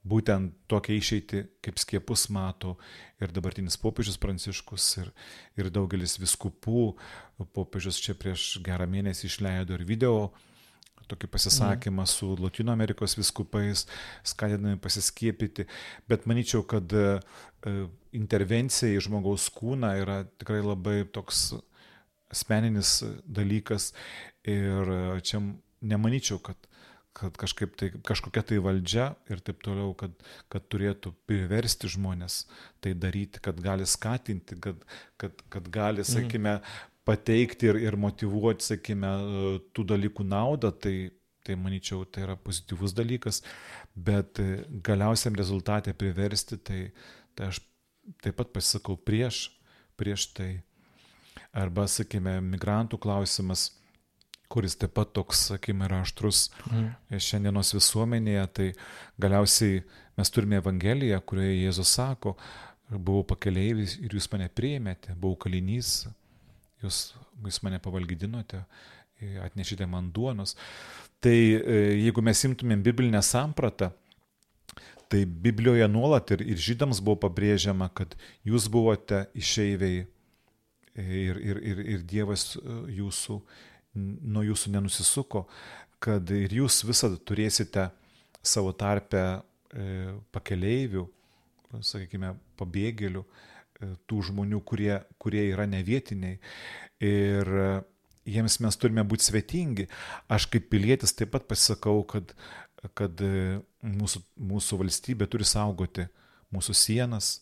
būtent 0.06 0.54
tokia 0.70 0.98
išeiti 0.98 1.44
kaip 1.62 1.82
skiepus 1.82 2.28
mato 2.34 2.76
ir 3.22 3.34
dabartinis 3.34 3.78
popiežius 3.82 4.22
Pranciškus 4.22 4.88
ir, 5.02 5.12
ir 5.58 5.74
daugelis 5.74 6.20
viskupų. 6.22 6.86
Popiežius 7.54 8.02
čia 8.02 8.14
prieš 8.18 8.60
gerą 8.66 8.86
mėnesį 8.90 9.30
išleido 9.30 9.78
ir 9.78 9.86
video 9.90 10.16
tokį 11.12 11.30
pasisakymą 11.32 12.06
mm. 12.06 12.12
su 12.12 12.32
Latino 12.40 12.74
Amerikos 12.76 13.18
viskupais, 13.20 13.86
skatinami 14.28 14.80
pasiskiepyti. 14.82 15.68
Bet 16.12 16.28
manyčiau, 16.30 16.64
kad 16.68 16.96
intervencija 18.16 18.96
į 18.96 19.06
žmogaus 19.08 19.50
kūną 19.54 19.94
yra 20.02 20.22
tikrai 20.42 20.64
labai 20.64 21.02
toks 21.14 21.52
asmeninis 22.32 23.02
dalykas 23.28 23.92
ir 24.48 24.92
čia 25.28 25.44
nemanyčiau, 25.82 26.40
kad 26.44 26.72
kad 27.14 27.36
kažkaip 27.38 27.76
tai, 27.76 27.90
kažkokia 28.08 28.44
tai 28.48 28.58
valdžia 28.64 29.10
ir 29.32 29.42
taip 29.44 29.60
toliau, 29.66 29.92
kad, 29.98 30.14
kad 30.52 30.64
turėtų 30.72 31.12
priversti 31.28 31.90
žmonės 31.92 32.46
tai 32.84 32.94
daryti, 32.98 33.42
kad 33.44 33.60
gali 33.62 33.88
skatinti, 33.90 34.56
kad, 34.64 34.80
kad, 35.20 35.44
kad 35.52 35.68
gali, 35.74 36.06
mhm. 36.06 36.12
sakykime, 36.14 36.56
pateikti 37.12 37.72
ir, 37.72 37.82
ir 37.84 38.00
motivuoti, 38.00 38.72
sakykime, 38.72 39.12
tų 39.76 39.86
dalykų 39.94 40.26
naudą, 40.32 40.72
tai, 40.72 40.96
tai 41.46 41.58
manyčiau, 41.60 42.06
tai 42.08 42.26
yra 42.26 42.38
pozityvus 42.40 42.96
dalykas, 42.98 43.42
bet 43.96 44.40
galiausiam 44.86 45.36
rezultatė 45.36 45.94
priversti, 45.98 46.58
tai, 46.58 46.82
tai 47.36 47.52
aš 47.52 47.62
taip 48.24 48.40
pat 48.40 48.56
pasisakau 48.56 48.98
prieš, 48.98 49.50
prieš 50.00 50.32
tai. 50.38 50.52
Arba, 51.56 51.84
sakykime, 51.92 52.38
migrantų 52.48 52.96
klausimas 53.04 53.70
kuris 54.52 54.76
taip 54.80 54.94
pat 54.98 55.14
toks, 55.16 55.46
sakykime, 55.52 55.88
yra 55.88 56.02
aštrus 56.06 56.50
mm. 56.68 57.20
šiandienos 57.24 57.74
visuomenėje, 57.78 58.46
tai 58.58 58.68
galiausiai 59.22 59.82
mes 60.20 60.34
turime 60.34 60.60
Evangeliją, 60.60 61.22
kurioje 61.28 61.60
Jėzus 61.62 61.94
sako, 61.96 62.36
buvau 62.92 63.24
pakeleivis 63.28 63.96
ir 64.04 64.18
jūs 64.18 64.28
mane 64.34 64.50
priėmėte, 64.52 65.16
buvau 65.16 65.40
kalinys, 65.46 66.02
jūs, 66.84 67.02
jūs 67.46 67.62
mane 67.66 67.80
pavalgydinote, 67.84 68.64
atnešite 69.46 69.86
man 69.90 70.10
duonos. 70.14 70.56
Tai 71.22 71.36
e, 71.38 71.82
jeigu 72.02 72.24
mes 72.26 72.40
imtumėm 72.48 72.82
biblinę 72.82 73.22
sampratą, 73.22 73.92
tai 75.12 75.26
Biblijoje 75.26 75.86
nuolat 75.92 76.32
ir, 76.34 76.42
ir 76.54 76.62
žydams 76.62 77.02
buvo 77.04 77.20
pabrėžiama, 77.28 77.92
kad 77.94 78.16
jūs 78.48 78.70
buvote 78.72 79.26
išeiviai 79.38 80.06
ir, 80.96 81.38
ir, 81.38 81.60
ir, 81.62 81.84
ir 81.96 82.08
Dievas 82.08 82.56
e, 82.58 82.64
jūsų 83.02 83.38
nuo 83.94 84.42
jūsų 84.48 84.72
nenusisuko, 84.72 85.44
kad 86.02 86.30
ir 86.32 86.54
jūs 86.62 86.80
visada 86.88 87.20
turėsite 87.20 87.90
savo 88.42 88.72
tarpę 88.74 89.22
e, 89.22 89.42
pakeleivių, 90.32 91.04
sakykime, 91.86 92.32
pabėgėlių, 92.58 93.22
e, 93.22 93.51
tų 94.10 94.22
žmonių, 94.30 94.62
kurie, 94.68 94.96
kurie 95.22 95.48
yra 95.50 95.68
nevietiniai. 95.70 96.40
Ir 97.02 97.54
e, 97.66 97.68
jiems 98.38 98.60
mes 98.64 98.80
turime 98.80 99.06
būti 99.08 99.30
svetingi. 99.32 99.90
Aš 100.32 100.48
kaip 100.54 100.70
pilietis 100.74 101.16
taip 101.18 101.34
pat 101.36 101.48
pasisakau, 101.50 102.02
kad, 102.10 102.34
kad 102.98 103.22
mūsų, 103.82 104.24
mūsų 104.52 104.82
valstybė 104.82 105.30
turi 105.30 105.48
saugoti 105.48 106.08
mūsų 106.52 106.76
sienas 106.76 107.36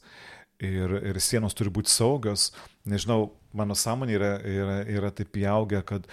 ir, 0.62 0.94
ir 1.12 1.20
sienos 1.24 1.56
turi 1.58 1.72
būti 1.74 1.92
saugios. 1.92 2.50
Nežinau, 2.90 3.32
mano 3.56 3.78
sąmonė 3.78 4.18
yra, 4.18 4.34
yra, 4.46 4.78
yra 4.90 5.14
taip 5.16 5.38
įaugę, 5.40 5.82
kad, 5.88 6.08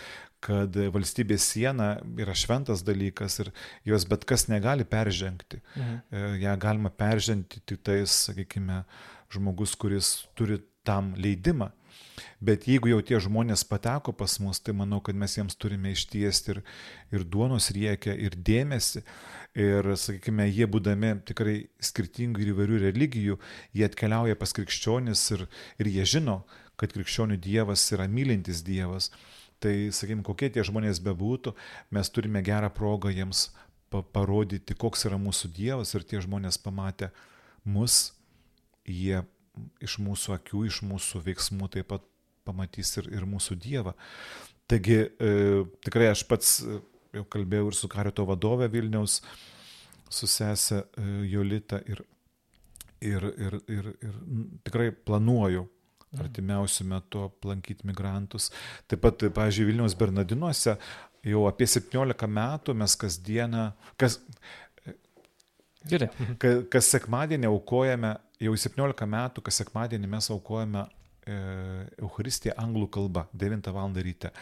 kad 0.45 0.77
valstybės 0.95 1.49
siena 1.53 1.97
yra 2.21 2.37
šventas 2.37 2.85
dalykas 2.87 3.41
ir 3.45 3.53
jos 3.89 4.07
bet 4.09 4.27
kas 4.29 4.47
negali 4.53 4.87
peržengti. 4.89 5.63
Mhm. 5.77 6.01
E, 6.11 6.25
ja 6.45 6.57
galima 6.61 6.93
peržengti 6.93 7.63
tik 7.65 7.83
tais, 7.87 8.23
sakykime, 8.29 8.83
žmogus, 9.33 9.75
kuris 9.79 10.27
turi 10.39 10.61
tam 10.87 11.15
leidimą. 11.19 11.73
Bet 12.41 12.67
jeigu 12.69 12.91
jau 12.91 13.01
tie 13.05 13.19
žmonės 13.21 13.65
pateko 13.69 14.13
pas 14.17 14.37
mus, 14.41 14.61
tai 14.61 14.75
manau, 14.77 15.01
kad 15.05 15.17
mes 15.17 15.37
jiems 15.37 15.57
turime 15.61 15.93
ištiesti 15.97 16.53
ir, 16.55 16.61
ir 17.13 17.25
duonos 17.25 17.71
riekę, 17.75 18.13
ir 18.13 18.37
dėmesį. 18.37 19.03
Ir, 19.57 19.89
sakykime, 19.97 20.45
jie 20.53 20.69
būdami 20.69 21.15
tikrai 21.29 21.57
skirtingų 21.81 22.43
ir 22.45 22.51
įvairių 22.53 22.81
religijų, 22.83 23.39
jie 23.73 23.87
atkeliauja 23.89 24.37
pas 24.37 24.53
krikščionis 24.57 25.23
ir, 25.37 25.47
ir 25.81 25.91
jie 25.95 26.05
žino, 26.17 26.43
kad 26.77 26.93
krikščionių 26.93 27.39
dievas 27.41 27.87
yra 27.97 28.05
mylintis 28.09 28.61
dievas. 28.67 29.09
Tai, 29.65 29.73
sakykime, 29.97 30.21
kokie 30.27 30.51
tie 30.53 30.65
žmonės 30.69 31.01
bebūtų, 31.01 31.55
mes 31.97 32.13
turime 32.13 32.45
gerą 32.45 32.69
progą 32.77 33.09
jiems 33.17 33.49
parodyti, 34.13 34.77
koks 34.77 35.07
yra 35.09 35.17
mūsų 35.21 35.49
dievas 35.57 35.95
ir 35.97 36.05
tie 36.05 36.21
žmonės 36.21 36.61
pamatę 36.61 37.09
mus, 37.65 38.16
jie 38.87 39.23
iš 39.85 39.99
mūsų 40.03 40.35
akių, 40.37 40.65
iš 40.69 40.83
mūsų 40.87 41.23
veiksmų 41.27 41.71
taip 41.73 41.89
pat 41.93 42.05
pamatys 42.47 42.97
ir, 43.01 43.11
ir 43.15 43.27
mūsų 43.29 43.57
Dievą. 43.63 43.95
Taigi 44.71 44.99
e, 45.07 45.31
tikrai 45.87 46.11
aš 46.13 46.25
pats 46.29 46.59
e, 46.63 46.81
jau 47.17 47.25
kalbėjau 47.33 47.71
ir 47.71 47.79
su 47.79 47.91
karito 47.91 48.27
vadove 48.29 48.69
Vilniaus, 48.73 49.21
su 50.11 50.29
sesė 50.31 50.83
e, 50.83 51.07
Jolita 51.31 51.81
ir, 51.89 52.03
ir, 53.01 53.27
ir, 53.47 53.59
ir, 53.71 53.91
ir 53.95 54.21
tikrai 54.67 54.91
planuoju 54.93 55.65
mhm. 55.65 56.23
artimiausių 56.27 56.89
metų 56.93 57.27
aplankyti 57.31 57.89
migrantus. 57.89 58.51
Taip 58.91 59.05
pat, 59.07 59.27
pavyzdžiui, 59.39 59.71
Vilniaus 59.73 59.99
Bernardinuose 59.99 60.77
jau 61.27 61.47
apie 61.49 61.67
17 61.71 62.29
metų 62.31 62.75
mes 62.79 62.95
kasdieną, 63.01 63.71
kas, 63.99 64.21
Gerai. 65.87 66.09
Kas 66.73 66.91
sekmadienį 66.93 67.49
aukojame, 67.51 68.13
jau 68.43 68.55
17 68.67 69.09
metų, 69.13 69.45
kas 69.47 69.61
sekmadienį 69.63 70.11
mes 70.13 70.29
aukojame 70.35 70.83
e, 70.83 71.37
Eucharistiją 72.03 72.57
anglų 72.63 72.89
kalba, 72.99 73.27
9 73.33 73.73
val. 73.75 73.95
ryte. 74.07 74.33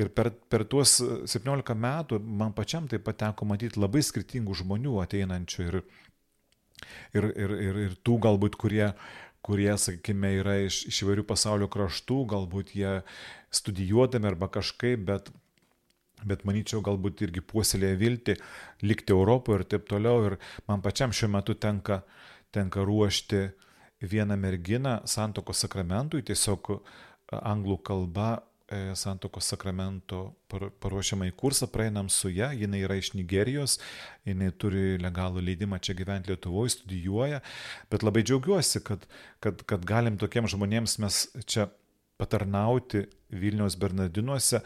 Ir 0.00 0.10
per, 0.16 0.32
per 0.50 0.64
tuos 0.64 0.98
17 1.00 1.76
metų 1.76 2.20
man 2.20 2.54
pačiam 2.56 2.88
taip 2.88 3.04
pat 3.06 3.20
teko 3.24 3.48
matyti 3.48 3.80
labai 3.80 4.02
skirtingų 4.04 4.56
žmonių 4.62 5.00
ateinančių 5.04 5.66
ir, 5.66 5.80
ir, 7.14 7.28
ir, 7.34 7.56
ir, 7.68 7.82
ir 7.86 7.98
tų 8.06 8.18
galbūt, 8.26 8.56
kurie, 8.60 8.88
kurie, 9.46 9.70
sakykime, 9.80 10.34
yra 10.40 10.58
iš, 10.66 10.84
iš 10.90 11.04
įvairių 11.04 11.26
pasaulio 11.28 11.68
kraštų, 11.72 12.24
galbūt 12.34 12.74
jie 12.76 13.00
studijuodami 13.54 14.30
arba 14.30 14.50
kažkaip, 14.52 15.06
bet 15.08 15.30
bet 16.26 16.44
manyčiau 16.48 16.82
galbūt 16.84 17.24
irgi 17.26 17.42
puoselėja 17.44 17.98
viltį 18.00 18.36
likti 18.86 19.14
Europoje 19.16 19.60
ir 19.60 19.66
taip 19.74 19.88
toliau. 19.90 20.30
Ir 20.30 20.38
man 20.68 20.84
pačiam 20.84 21.14
šiuo 21.14 21.30
metu 21.36 21.54
tenka, 21.54 22.02
tenka 22.54 22.84
ruošti 22.86 23.48
vieną 24.00 24.36
merginą 24.40 25.00
santokos 25.08 25.60
sakramentui, 25.64 26.22
tiesiog 26.24 26.72
anglų 27.30 27.76
kalba 27.86 28.30
e, 28.70 28.94
santokos 28.98 29.50
sakramento 29.52 30.22
paruošiamą 30.50 31.28
į 31.30 31.34
kursą, 31.38 31.68
praeinam 31.70 32.08
su 32.12 32.30
ją, 32.32 32.50
jinai 32.56 32.82
yra 32.86 32.96
iš 32.98 33.12
Nigerijos, 33.18 33.78
jinai 34.26 34.50
turi 34.56 34.96
legalų 35.02 35.44
leidimą 35.46 35.78
čia 35.84 35.94
gyventi 35.98 36.32
Lietuvoje, 36.32 36.74
studijuoja, 36.78 37.42
bet 37.92 38.06
labai 38.06 38.24
džiaugiuosi, 38.24 38.82
kad, 38.86 39.04
kad, 39.44 39.62
kad 39.68 39.84
galim 39.86 40.18
tokiems 40.20 40.56
žmonėms 40.56 40.98
mes 41.04 41.26
čia 41.46 41.68
patarnauti 42.20 43.06
Vilniaus 43.32 43.78
Bernardinuose 43.80 44.60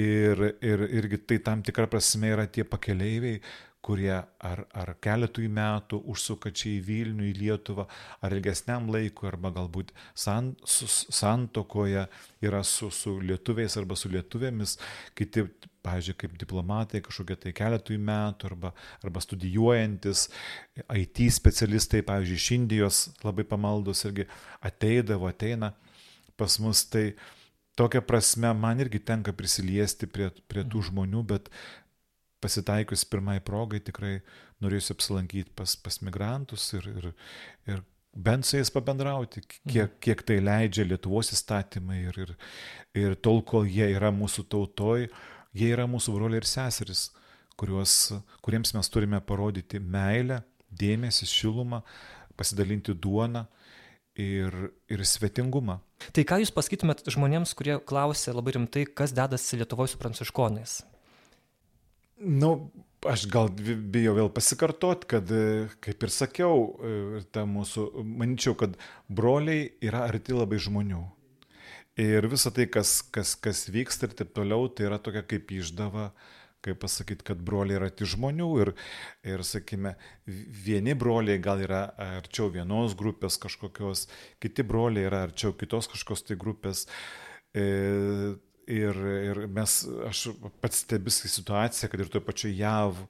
Ir, 0.00 0.40
ir 0.64 0.86
irgi 0.88 1.18
tai 1.28 1.36
tam 1.44 1.60
tikra 1.60 1.84
prasme 1.90 2.30
yra 2.32 2.46
tie 2.48 2.64
pakeleiviai, 2.64 3.42
kurie 3.82 4.14
ar, 4.14 4.62
ar 4.78 4.92
keletui 5.02 5.48
metų 5.50 5.98
užsuka 6.12 6.52
čia 6.54 6.70
į 6.76 6.82
Vilnių, 6.86 7.26
į 7.28 7.32
Lietuvą, 7.40 7.88
ar 8.22 8.36
ilgesniam 8.36 8.86
laikui, 8.94 9.26
arba 9.28 9.50
galbūt 9.52 9.90
san, 10.14 10.52
su, 10.62 10.86
santokoje 10.88 12.06
yra 12.46 12.62
su, 12.62 12.92
su 12.94 13.16
lietuviais 13.20 13.76
arba 13.80 13.98
su 13.98 14.12
lietuvėmis, 14.12 14.76
kiti, 15.18 15.48
pavyzdžiui, 15.82 16.16
kaip 16.22 16.38
diplomatai 16.38 17.02
kažkokie 17.02 17.36
tai 17.42 17.54
keletui 17.58 17.98
metų, 17.98 18.52
arba, 18.52 18.72
arba 19.02 19.24
studijuojantis, 19.26 20.28
IT 20.86 21.26
specialistai, 21.34 22.04
pavyzdžiui, 22.06 22.38
iš 22.38 22.50
Indijos 22.54 23.04
labai 23.26 23.44
pamaldus 23.50 24.06
irgi 24.06 24.30
ateidavo, 24.62 25.26
ateina 25.26 25.74
pas 26.38 26.60
mus. 26.62 26.86
Tai, 26.86 27.08
tokia 27.78 28.02
prasme 28.04 28.52
man 28.54 28.80
irgi 28.80 29.00
tenka 29.00 29.32
prisiliesti 29.36 30.06
prie, 30.06 30.30
prie 30.48 30.64
tų 30.64 30.82
mhm. 30.82 30.88
žmonių, 30.90 31.22
bet 31.34 31.48
pasitaikius 32.42 33.06
pirmai 33.06 33.38
progai 33.44 33.80
tikrai 33.84 34.18
norėsiu 34.62 34.96
apsilankyti 34.96 35.52
pas, 35.58 35.74
pas 35.78 36.00
migrantus 36.02 36.68
ir, 36.78 36.88
ir, 36.90 37.08
ir 37.70 37.82
bent 38.12 38.46
su 38.46 38.58
jais 38.58 38.70
pabendrauti, 38.74 39.44
kiek, 39.46 39.64
mhm. 39.70 39.98
kiek 40.04 40.24
tai 40.28 40.38
leidžia 40.42 40.86
Lietuvos 40.86 41.32
įstatymai 41.34 42.02
ir, 42.10 42.20
ir, 42.26 42.34
ir 42.98 43.18
tol, 43.24 43.42
kol 43.46 43.68
jie 43.68 43.88
yra 43.94 44.12
mūsų 44.14 44.46
tautoj, 44.52 45.08
jie 45.56 45.72
yra 45.72 45.88
mūsų 45.90 46.16
broliai 46.16 46.42
ir 46.42 46.48
seseris, 46.48 47.10
kuriuos, 47.60 48.12
kuriems 48.44 48.74
mes 48.74 48.90
turime 48.90 49.20
parodyti 49.24 49.80
meilę, 49.80 50.40
dėmesį, 50.72 51.28
šilumą, 51.28 51.82
pasidalinti 52.36 52.94
duoną 52.96 53.44
ir, 54.18 54.54
ir 54.90 55.04
svetingumą. 55.06 55.78
Tai 56.12 56.24
ką 56.26 56.40
Jūs 56.42 56.52
pasakytumėt 56.54 57.04
žmonėms, 57.12 57.54
kurie 57.58 57.78
klausia 57.78 58.34
labai 58.34 58.56
rimtai, 58.56 58.86
kas 58.86 59.14
dedasi 59.16 59.60
Lietuvoje 59.60 59.94
su 59.94 60.00
pranciškonais? 60.02 60.80
Na, 62.22 62.34
nu, 62.42 62.50
aš 63.08 63.26
gal 63.30 63.48
bijau 63.52 64.14
vėl 64.18 64.28
pasikartot, 64.34 65.06
kad, 65.10 65.30
kaip 65.82 66.06
ir 66.06 66.12
sakiau, 66.14 66.68
ta 67.34 67.46
mūsų, 67.48 67.88
manyčiau, 68.06 68.54
kad 68.58 68.76
broliai 69.08 69.72
yra 69.82 70.04
arti 70.10 70.36
labai 70.36 70.60
žmonių. 70.62 71.02
Ir 72.02 72.24
visa 72.32 72.52
tai, 72.54 72.68
kas, 72.72 73.00
kas, 73.12 73.34
kas 73.36 73.66
vyksta 73.68 74.08
ir 74.08 74.14
taip 74.16 74.30
toliau, 74.36 74.70
tai 74.72 74.86
yra 74.88 74.96
tokia 75.02 75.20
kaip 75.28 75.50
išdava, 75.52 76.06
uh, 76.08 76.41
kaip 76.62 76.78
pasakyti, 76.82 77.26
kad 77.32 77.42
broliai 77.42 77.80
yra 77.80 77.90
ti 77.90 78.06
žmonių 78.08 78.48
ir, 78.62 78.72
ir, 79.26 79.42
sakykime, 79.46 79.96
vieni 80.66 80.94
broliai 80.98 81.42
gal 81.42 81.62
yra 81.64 81.82
arčiau 82.20 82.52
vienos 82.54 82.96
grupės 82.98 83.40
kažkokios, 83.42 84.06
kiti 84.42 84.66
broliai 84.66 85.10
yra 85.10 85.26
arčiau 85.28 85.56
kitos 85.58 85.90
kažkokios 85.92 86.26
tai 86.30 86.40
grupės. 86.40 86.86
E, 87.52 87.66
Ir, 88.70 88.94
ir 88.94 89.38
mes, 89.50 89.72
aš 90.06 90.20
pats 90.62 90.84
stebisi 90.84 91.26
situaciją, 91.26 91.88
kad 91.90 92.02
ir 92.04 92.10
toje 92.12 92.22
pačioje 92.22 92.54
JAV, 92.60 93.00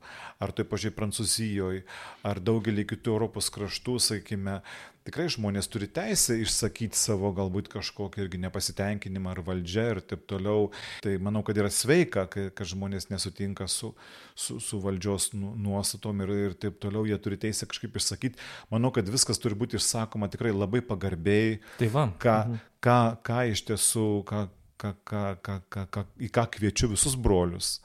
ar 0.40 0.52
toje 0.56 0.64
pačioje 0.70 0.94
Prancūzijoje, 0.96 1.82
ar 2.24 2.40
daugelį 2.40 2.86
kitų 2.88 3.12
Europos 3.12 3.50
kraštų, 3.52 3.98
sakykime, 4.00 4.62
tikrai 5.06 5.26
žmonės 5.32 5.68
turi 5.70 5.88
teisę 5.90 6.36
išsakyti 6.42 6.98
savo 6.98 7.32
galbūt 7.36 7.70
kažkokį 7.72 8.24
irgi 8.24 8.40
nepasitenkinimą 8.44 9.32
ar 9.34 9.42
valdžia 9.46 9.86
ir 9.94 10.00
taip 10.06 10.24
toliau. 10.30 10.70
Tai 11.04 11.14
manau, 11.24 11.42
kad 11.46 11.58
yra 11.58 11.70
sveika, 11.72 12.26
kad 12.30 12.62
žmonės 12.68 13.08
nesutinka 13.10 13.68
su, 13.70 13.92
su, 14.34 14.58
su 14.62 14.80
valdžios 14.82 15.32
nu, 15.36 15.54
nuostatom 15.58 16.24
ir, 16.24 16.34
ir 16.48 16.56
taip 16.66 16.78
toliau, 16.82 17.04
jie 17.08 17.18
turi 17.22 17.40
teisę 17.42 17.68
kažkaip 17.70 17.98
išsakyti. 18.00 18.40
Manau, 18.72 18.92
kad 18.94 19.08
viskas 19.10 19.42
turi 19.42 19.58
būti 19.58 19.80
išsakoma 19.80 20.30
tikrai 20.32 20.54
labai 20.54 20.84
pagarbiai. 20.86 21.60
Tai 21.80 21.92
va. 21.94 22.08
Ką, 22.22 22.38
mhm. 22.46 22.64
ką, 22.84 23.00
ką 23.26 23.44
iš 23.52 23.66
tiesų, 23.72 24.08
ką, 24.28 24.46
ką, 24.82 24.94
ką, 25.04 25.26
ką, 25.42 25.60
ką, 25.70 25.86
ką, 25.94 26.06
į 26.22 26.32
ką 26.34 26.48
kviečiu 26.56 26.92
visus 26.94 27.18
brolius. 27.18 27.76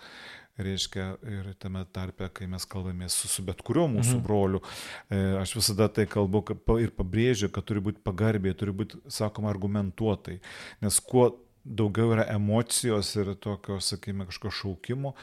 Reiškia, 0.58 1.08
ir 1.30 1.50
tame 1.62 1.84
tarpe, 1.94 2.30
kai 2.34 2.48
mes 2.50 2.66
kalbame 2.66 3.10
su, 3.14 3.30
su 3.30 3.44
bet 3.46 3.62
kuriuo 3.66 3.86
mūsų 3.94 4.16
mhm. 4.16 4.24
broliu, 4.26 4.62
e, 5.10 5.20
aš 5.42 5.54
visada 5.60 5.86
tai 5.94 6.08
kalbu 6.10 6.42
ir 6.82 6.94
pabrėžiu, 6.98 7.52
kad 7.54 7.68
turi 7.70 7.84
būti 7.86 8.02
pagarbiai, 8.06 8.58
turi 8.58 8.74
būti, 8.80 9.04
sakoma, 9.14 9.52
argumentuotai. 9.54 10.40
Nes 10.82 10.98
kuo 11.04 11.30
daugiau 11.68 12.14
yra 12.16 12.26
emocijos 12.32 13.10
ir 13.20 13.34
tokio, 13.44 13.78
sakykime, 13.84 14.26
kažkokio 14.30 14.56
šaukimo, 14.62 15.14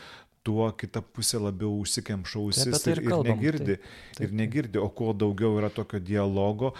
tuo 0.44 0.68
kita 0.76 1.00
pusė 1.14 1.40
labiau 1.42 1.72
užsikemša 1.80 2.40
ausis 2.40 2.84
tai 2.84 2.94
ir, 2.94 3.02
ir, 3.02 3.10
ir 3.10 3.28
negirdi. 3.30 3.76
Taip, 3.78 4.16
taip. 4.18 4.24
Ir 4.26 4.34
negirdi, 4.40 4.80
o 4.80 4.88
kuo 4.92 5.14
daugiau 5.16 5.58
yra 5.60 5.70
tokio 5.72 6.00
dialogo. 6.04 6.74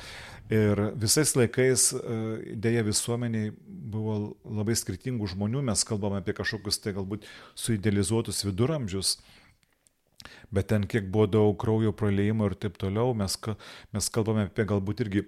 Ir 0.53 0.81
visais 1.01 1.33
laikais 1.39 1.87
e, 1.97 2.19
dėja 2.61 2.85
visuomeniai 2.85 3.55
buvo 3.65 4.35
labai 4.45 4.77
skirtingų 4.77 5.31
žmonių, 5.33 5.63
mes 5.71 5.87
kalbame 5.89 6.21
apie 6.21 6.37
kažkokius 6.37 6.83
tai 6.85 6.93
galbūt 6.99 7.25
suidealizuotus 7.57 8.45
viduramžius. 8.45 9.17
Bet 10.55 10.69
ten 10.71 10.85
kiek 10.89 11.09
buvo 11.13 11.27
daug 11.29 11.57
kraujo 11.61 11.95
praleimo 11.97 12.47
ir 12.51 12.59
taip 12.61 12.77
toliau, 12.81 13.17
mes, 13.17 13.39
mes 13.97 14.13
kalbame 14.13 14.47
apie 14.51 14.69
galbūt 14.69 15.03
irgi 15.07 15.25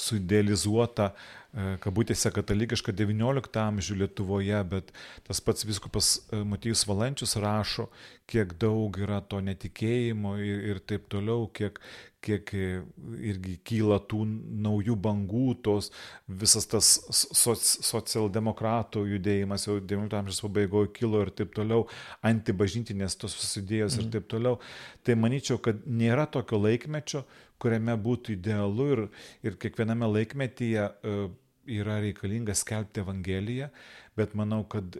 suidealizuotą 0.00 1.12
uh, 1.12 1.41
kabutėse 1.52 2.30
katalikišką 2.32 2.94
XIX 2.96 3.58
amžių 3.60 3.96
Lietuvoje, 4.02 4.60
bet 4.70 4.92
tas 5.26 5.40
pats 5.44 5.66
viskupas 5.68 6.14
e, 6.32 6.38
Matijus 6.48 6.86
Valančius 6.88 7.36
rašo, 7.36 7.90
kiek 8.24 8.54
daug 8.56 8.96
yra 8.96 9.20
to 9.20 9.42
netikėjimo 9.44 10.38
ir, 10.40 10.62
ir 10.70 10.80
taip 10.80 11.10
toliau, 11.12 11.50
kiek, 11.52 11.76
kiek 12.24 12.54
irgi 12.54 13.58
kyla 13.68 13.98
tų 14.08 14.22
naujų 14.64 14.96
bangų, 15.04 15.58
tos 15.66 15.90
visas 16.24 16.70
tas 16.72 16.88
soc, 17.12 17.60
socialdemokratų 17.60 19.04
judėjimas 19.10 19.68
jau 19.68 19.76
XIX 19.76 20.22
amžiaus 20.22 20.40
pabaigoje 20.46 20.94
kilo 20.96 21.20
ir 21.26 21.34
taip 21.36 21.52
toliau, 21.52 21.84
antibažintinės 22.24 23.18
tos 23.20 23.36
susidėjos 23.36 23.98
mm. 23.98 24.00
ir 24.00 24.08
mhm. 24.08 24.16
taip 24.16 24.32
toliau. 24.32 24.56
Tai 25.04 25.20
manyčiau, 25.20 25.60
kad 25.60 25.84
nėra 25.84 26.24
tokio 26.32 26.64
laikmečio, 26.64 27.26
kuriame 27.62 27.94
būtų 28.00 28.38
idealu 28.38 28.88
ir, 28.96 29.06
ir 29.46 29.60
kiekviename 29.60 30.08
laikmetyje 30.16 30.88
uh, 30.88 31.28
yra 31.70 32.00
reikalinga 32.02 32.54
skelbti 32.58 33.02
Evangeliją, 33.02 33.70
bet 34.18 34.36
manau, 34.38 34.62
kad 34.68 34.96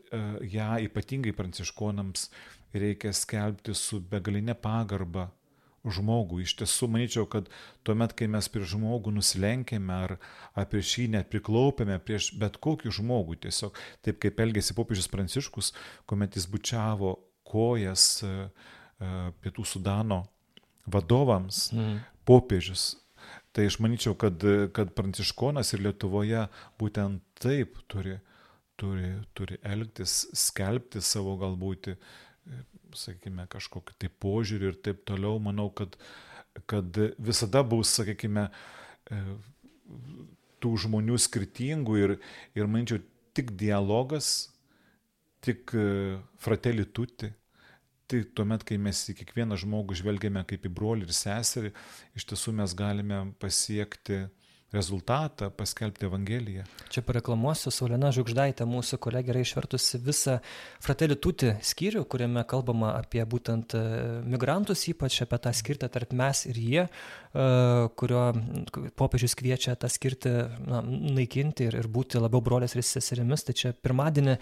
ją 0.49 0.73
ypatingai 0.87 1.35
pranciškonams 1.37 2.29
reikia 2.73 3.13
skelbti 3.17 3.75
su 3.77 4.01
begalinė 4.13 4.55
pagarba 4.59 5.29
žmogų. 5.83 6.43
Iš 6.45 6.55
tiesų, 6.61 6.89
manyčiau, 6.95 7.27
kad 7.31 7.49
tuomet, 7.87 8.15
kai 8.19 8.29
mes 8.31 8.49
prieš 8.53 8.77
žmogų 8.77 9.15
nusilenkėme 9.17 9.97
ar, 10.07 10.17
ar 10.55 10.69
prieš 10.71 10.95
jį 11.01 11.09
net 11.17 11.31
priklaupėme, 11.33 11.99
prieš 12.07 12.33
bet 12.39 12.59
kokį 12.63 12.93
žmogų, 12.99 13.41
tiesiog 13.47 13.79
taip 14.07 14.21
kaip 14.23 14.41
elgėsi 14.45 14.77
popiežius 14.79 15.11
Pranciškus, 15.13 15.73
kuomet 16.07 16.39
jis 16.39 16.47
bučiavo 16.51 17.17
kojas 17.49 18.07
e, 18.23 18.33
e, 18.33 19.13
pietų 19.43 19.67
Sudano 19.67 20.23
vadovams, 20.87 21.69
mm. 21.75 21.99
popiežius. 22.29 22.93
Tai 23.53 23.67
aš 23.69 23.79
manyčiau, 23.85 24.17
kad, 24.17 24.41
kad 24.73 24.95
Pranciškonas 24.97 25.75
ir 25.75 25.83
Lietuvoje 25.85 26.47
būtent 26.81 27.21
taip 27.43 27.77
turi, 27.93 28.17
turi, 28.81 29.11
turi 29.37 29.59
elgtis, 29.75 30.23
skelbti 30.33 31.03
savo 31.05 31.37
galbūt 31.41 31.93
sakykime, 32.97 33.47
kažkokį 33.51 33.97
tai 34.01 34.11
požiūrį 34.23 34.71
ir 34.71 34.79
taip 34.85 35.03
toliau, 35.09 35.39
manau, 35.43 35.69
kad, 35.75 35.97
kad 36.71 36.99
visada 37.19 37.63
bus, 37.67 37.93
sakykime, 37.99 38.49
e, 39.11 39.21
tų 40.63 40.73
žmonių 40.85 41.19
skirtingų 41.21 41.99
ir, 42.01 42.17
ir 42.59 42.71
manyčiau, 42.71 43.03
tik 43.37 43.55
dialogas, 43.59 44.53
tik 45.45 45.73
e, 45.75 46.19
fratelį 46.43 46.89
tuti, 46.95 47.33
tai 48.13 48.23
tuomet, 48.37 48.65
kai 48.69 48.77
mes 48.81 48.99
į 49.09 49.17
kiekvieną 49.23 49.57
žmogų 49.63 49.97
žvelgiame 50.03 50.45
kaip 50.49 50.69
į 50.69 50.73
brolį 50.77 51.09
ir 51.09 51.17
seserį, 51.17 51.73
iš 52.19 52.29
tiesų 52.29 52.53
mes 52.59 52.75
galime 52.77 53.25
pasiekti 53.41 54.27
rezultatą, 54.73 55.51
paskelbti 55.51 56.07
Evangeliją. 56.07 56.65
Čia 56.93 57.03
pareklamuosiu, 57.05 57.71
Saulena 57.73 58.09
Žugždaitė, 58.13 58.65
mūsų 58.69 58.99
kolegė, 59.05 59.35
yra 59.35 59.43
išvertusi 59.45 60.01
visą 60.01 60.39
Fratelį 60.83 61.19
Tuti 61.21 61.53
skyrių, 61.65 62.05
kuriame 62.09 62.45
kalbama 62.49 62.95
apie 62.97 63.23
būtent 63.29 63.77
e, 63.77 63.83
migrantus, 64.25 64.87
ypač 64.89 65.21
apie 65.25 65.39
tą 65.45 65.53
skirtą 65.57 65.91
tarp 65.93 66.15
mes 66.17 66.45
ir 66.49 66.61
jie, 66.61 66.87
e, 66.89 67.47
kurio 68.01 68.25
popiežius 68.97 69.37
kviečia 69.39 69.77
tą 69.77 69.93
skirtį 69.93 70.35
na, 70.65 70.83
naikinti 70.83 71.69
ir, 71.69 71.79
ir 71.83 71.89
būti 71.93 72.21
labiau 72.23 72.41
brolės 72.45 72.77
ir 72.77 72.85
seserimis. 72.87 73.45
Tai 73.45 73.57
čia 73.59 73.75
pirmadienį 73.77 74.39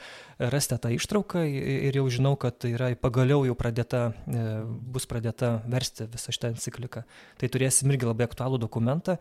rasite 0.54 0.78
tą 0.84 0.94
ištrauką 0.94 1.42
ir 1.44 1.98
jau 1.98 2.06
žinau, 2.10 2.36
kad 2.40 2.58
tai 2.62 2.74
yra 2.76 2.92
pagaliau 2.98 3.42
jau 3.48 3.58
pradėta, 3.58 4.10
e, 4.30 4.50
bus 4.66 5.10
pradėta 5.10 5.56
versti 5.70 6.06
visą 6.10 6.34
šitą 6.34 6.54
encikliką. 6.54 7.06
Tai 7.40 7.50
turėsim 7.50 7.90
irgi 7.90 8.06
labai 8.06 8.30
aktualų 8.30 8.62
dokumentą. 8.62 9.18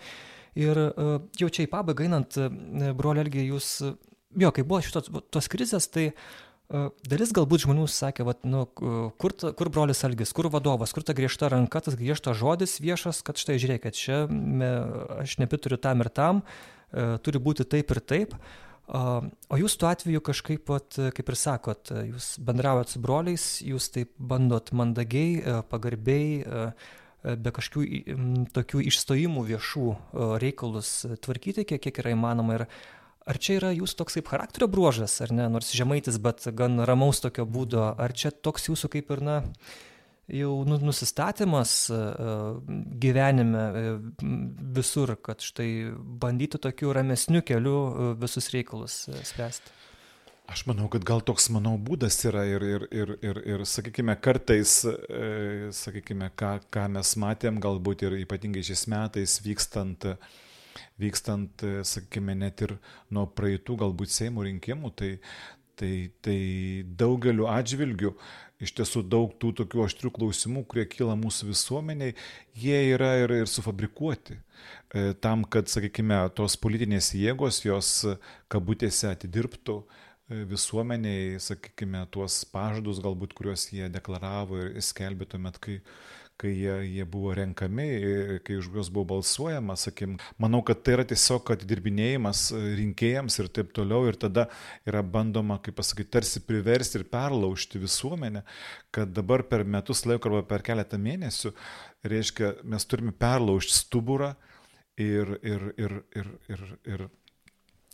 Ir 0.58 0.80
e, 0.80 1.08
jau 1.40 1.50
čia 1.54 1.66
į 1.66 1.72
pabaigą 1.72 2.08
einant, 2.08 2.38
e, 2.40 2.94
broli 2.98 3.24
Elgiai, 3.24 3.50
jūs, 3.52 3.72
jo, 4.40 4.54
kai 4.56 4.66
buvo 4.66 4.82
šitos 4.86 5.10
tos 5.34 5.50
krizės, 5.52 5.90
tai 5.92 6.10
e, 6.10 6.86
dalis 7.10 7.34
galbūt 7.36 7.66
žmonių 7.66 7.86
sakė, 7.92 8.26
vat, 8.28 8.42
nu, 8.50 8.66
kur, 8.70 9.36
ta, 9.36 9.54
kur 9.58 9.72
brolis 9.74 10.02
Algis, 10.08 10.34
kur 10.36 10.50
vadovas, 10.54 10.96
kur 10.96 11.06
ta 11.06 11.16
griežta 11.18 11.52
ranka, 11.54 11.84
tas 11.86 11.98
griežtas 12.00 12.40
žodis 12.42 12.80
viešas, 12.82 13.22
kad 13.26 13.42
štai 13.42 13.60
žiūrėkit, 13.62 14.00
čia 14.00 14.24
me, 14.30 14.72
aš 15.20 15.38
neprituriu 15.44 15.80
tam 15.82 16.06
ir 16.06 16.12
tam, 16.14 16.42
turi 17.22 17.38
būti 17.38 17.68
taip 17.70 17.92
ir 17.94 18.02
taip. 18.02 18.32
O 18.90 19.58
jūs 19.62 19.76
tuo 19.78 19.86
atveju 19.86 20.24
kažkaip, 20.26 20.64
vat, 20.72 20.96
kaip 21.14 21.28
ir 21.30 21.36
sakot, 21.38 21.92
jūs 22.08 22.32
bendraujat 22.42 22.90
su 22.90 23.02
broliais, 23.04 23.44
jūs 23.62 23.92
taip 23.94 24.16
bandot 24.18 24.72
mandagiai, 24.74 25.62
pagarbiai, 25.70 26.42
E, 26.42 26.72
be 27.24 27.52
kažkokių 27.56 28.48
tokių 28.56 28.86
išstojimų 28.92 29.44
viešų 29.50 29.88
e, 29.92 29.98
reikalus 30.44 30.94
tvarkyti, 31.26 31.66
kiek, 31.68 31.82
kiek 31.84 32.02
yra 32.04 32.14
įmanoma. 32.16 32.60
Ir 32.60 32.66
ar 33.30 33.42
čia 33.42 33.60
yra 33.60 33.74
jūsų 33.76 34.00
toks 34.00 34.20
kaip 34.20 34.32
charakterio 34.32 34.70
bruožas, 34.72 35.20
ar 35.26 35.34
ne, 35.36 35.50
nors 35.52 35.74
žemaitis, 35.76 36.20
bet 36.24 36.48
gan 36.56 36.80
ramaus 36.88 37.22
tokio 37.24 37.46
būdo, 37.50 37.84
ar 37.92 38.16
čia 38.16 38.32
toks 38.32 38.70
jūsų 38.72 38.92
kaip 38.96 39.12
ir, 39.16 39.24
na, 39.26 39.38
jau 40.32 40.54
nu, 40.70 40.80
nusistatymas 40.90 41.74
e, 41.92 42.00
gyvenime 43.04 43.66
visur, 44.78 45.18
kad 45.26 45.44
štai 45.44 45.70
bandyti 46.24 46.62
tokiu 46.62 46.96
ramesniu 46.96 47.44
keliu 47.46 48.16
visus 48.22 48.52
reikalus 48.56 49.04
spręsti? 49.28 49.79
Aš 50.50 50.64
manau, 50.66 50.88
kad 50.90 51.04
gal 51.06 51.20
toks 51.22 51.46
mano 51.54 51.76
būdas 51.78 52.16
yra 52.26 52.42
ir, 52.50 52.64
ir, 52.66 52.86
ir, 52.90 53.10
ir, 53.22 53.40
ir 53.54 53.64
sakykime, 53.70 54.16
kartais, 54.18 54.80
e, 54.82 55.70
sakykime, 55.78 56.32
ką, 56.40 56.56
ką 56.74 56.88
mes 56.96 57.12
matėm, 57.22 57.60
galbūt 57.62 58.08
ir 58.08 58.16
ypatingai 58.24 58.64
šiais 58.66 58.88
metais 58.90 59.36
vykstant, 59.46 60.08
vykstant, 60.98 61.62
e, 61.62 61.84
sakykime, 61.86 62.34
net 62.42 62.66
ir 62.66 62.74
nuo 63.14 63.28
praeitų 63.30 63.78
galbūt 63.84 64.16
Seimo 64.16 64.48
rinkimų, 64.48 64.92
tai, 64.98 65.12
tai, 65.78 65.94
tai 66.26 66.40
daugeliu 66.98 67.46
atžvilgių 67.54 68.16
iš 68.60 68.74
tiesų 68.82 69.06
daug 69.06 69.38
tų 69.38 69.54
tokių 69.62 69.86
aštrių 69.86 70.16
klausimų, 70.18 70.66
kurie 70.66 70.90
kyla 70.90 71.14
mūsų 71.20 71.54
visuomeniai, 71.54 72.18
jie 72.58 72.82
yra 72.96 73.14
ir, 73.22 73.38
ir 73.44 73.54
sufabrikuoti. 73.54 74.42
E, 74.90 75.14
tam, 75.22 75.46
kad, 75.46 75.70
sakykime, 75.70 76.24
tos 76.34 76.58
politinės 76.58 77.14
jėgos 77.14 77.62
jos 77.70 77.96
kabutėse 78.50 79.14
atidirbtų 79.14 79.84
visuomeniai, 80.30 81.40
sakykime, 81.42 82.06
tuos 82.14 82.44
pažadus 82.54 83.02
galbūt, 83.02 83.34
kuriuos 83.38 83.70
jie 83.74 83.90
deklaravo 83.92 84.60
ir 84.62 84.82
skelbė 84.86 85.26
tuomet, 85.32 85.58
kai, 85.64 85.80
kai 86.40 86.52
jie, 86.54 86.76
jie 86.86 87.06
buvo 87.10 87.34
renkami, 87.36 87.88
kai 88.46 88.60
už 88.60 88.70
juos 88.76 88.92
buvo 88.94 89.08
balsuojama, 89.16 89.76
sakykim, 89.80 90.18
manau, 90.42 90.62
kad 90.66 90.84
tai 90.86 91.00
yra 91.00 91.06
tiesiog 91.10 91.50
atidirbinėjimas 91.56 92.44
rinkėjams 92.78 93.40
ir 93.42 93.50
taip 93.58 93.74
toliau 93.76 94.06
ir 94.08 94.20
tada 94.22 94.46
yra 94.88 95.02
bandoma, 95.02 95.58
kaip 95.66 95.80
pasakyti, 95.82 96.12
tarsi 96.20 96.44
priversti 96.46 97.02
ir 97.02 97.08
perlaužti 97.10 97.82
visuomenę, 97.82 98.46
kad 98.96 99.10
dabar 99.16 99.44
per 99.50 99.66
metus 99.66 100.06
laiko 100.06 100.30
arba 100.30 100.44
per 100.54 100.64
keletą 100.68 101.02
mėnesių, 101.02 101.56
reiškia, 102.06 102.54
mes 102.70 102.86
turime 102.86 103.16
perlaužti 103.18 103.76
stuburą 103.82 104.36
ir, 105.00 105.36
ir, 105.42 105.68
ir, 105.82 106.00
ir, 106.14 106.32
ir, 106.54 106.66
ir, 106.94 107.06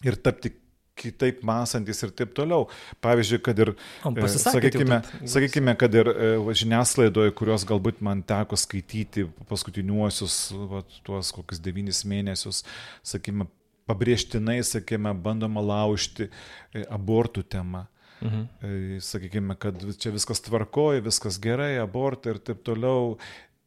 ir 0.04 0.22
tapti 0.22 0.52
kitaip 0.96 1.42
mąstantis 1.46 2.04
ir 2.06 2.12
taip 2.16 2.34
toliau. 2.38 2.68
Pavyzdžiui, 3.04 3.42
kad 3.44 3.60
ir, 3.60 3.74
e, 4.08 4.28
sakykime, 4.32 5.02
sakykime, 5.28 5.76
kad 5.80 5.98
ir 5.98 6.10
e, 6.12 6.30
žiniasklaidoje, 6.62 7.34
kurios 7.38 7.66
galbūt 7.68 8.02
man 8.06 8.24
teko 8.28 8.58
skaityti 8.60 9.28
paskutiniuosius, 9.50 10.38
va, 10.72 10.84
tuos 11.08 11.34
kokius 11.36 11.62
devynis 11.64 12.04
mėnesius, 12.08 12.64
sakykime, 13.06 13.50
pabrėžtinai, 13.90 14.62
sakykime, 14.66 15.14
bandoma 15.26 15.64
laužti 15.66 16.30
e, 16.30 16.86
abortų 16.88 17.46
temą. 17.58 17.86
Mhm. 18.24 19.02
Sakykime, 19.04 19.58
kad 19.60 19.82
čia 20.00 20.10
viskas 20.14 20.40
tvarkoja, 20.42 21.04
viskas 21.04 21.36
gerai, 21.44 21.74
abortai 21.82 22.32
ir 22.34 22.40
taip 22.48 22.62
toliau, 22.66 23.18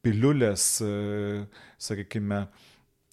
piliulės, 0.03 0.65
sakykime, 1.85 2.39
tai 2.49 2.68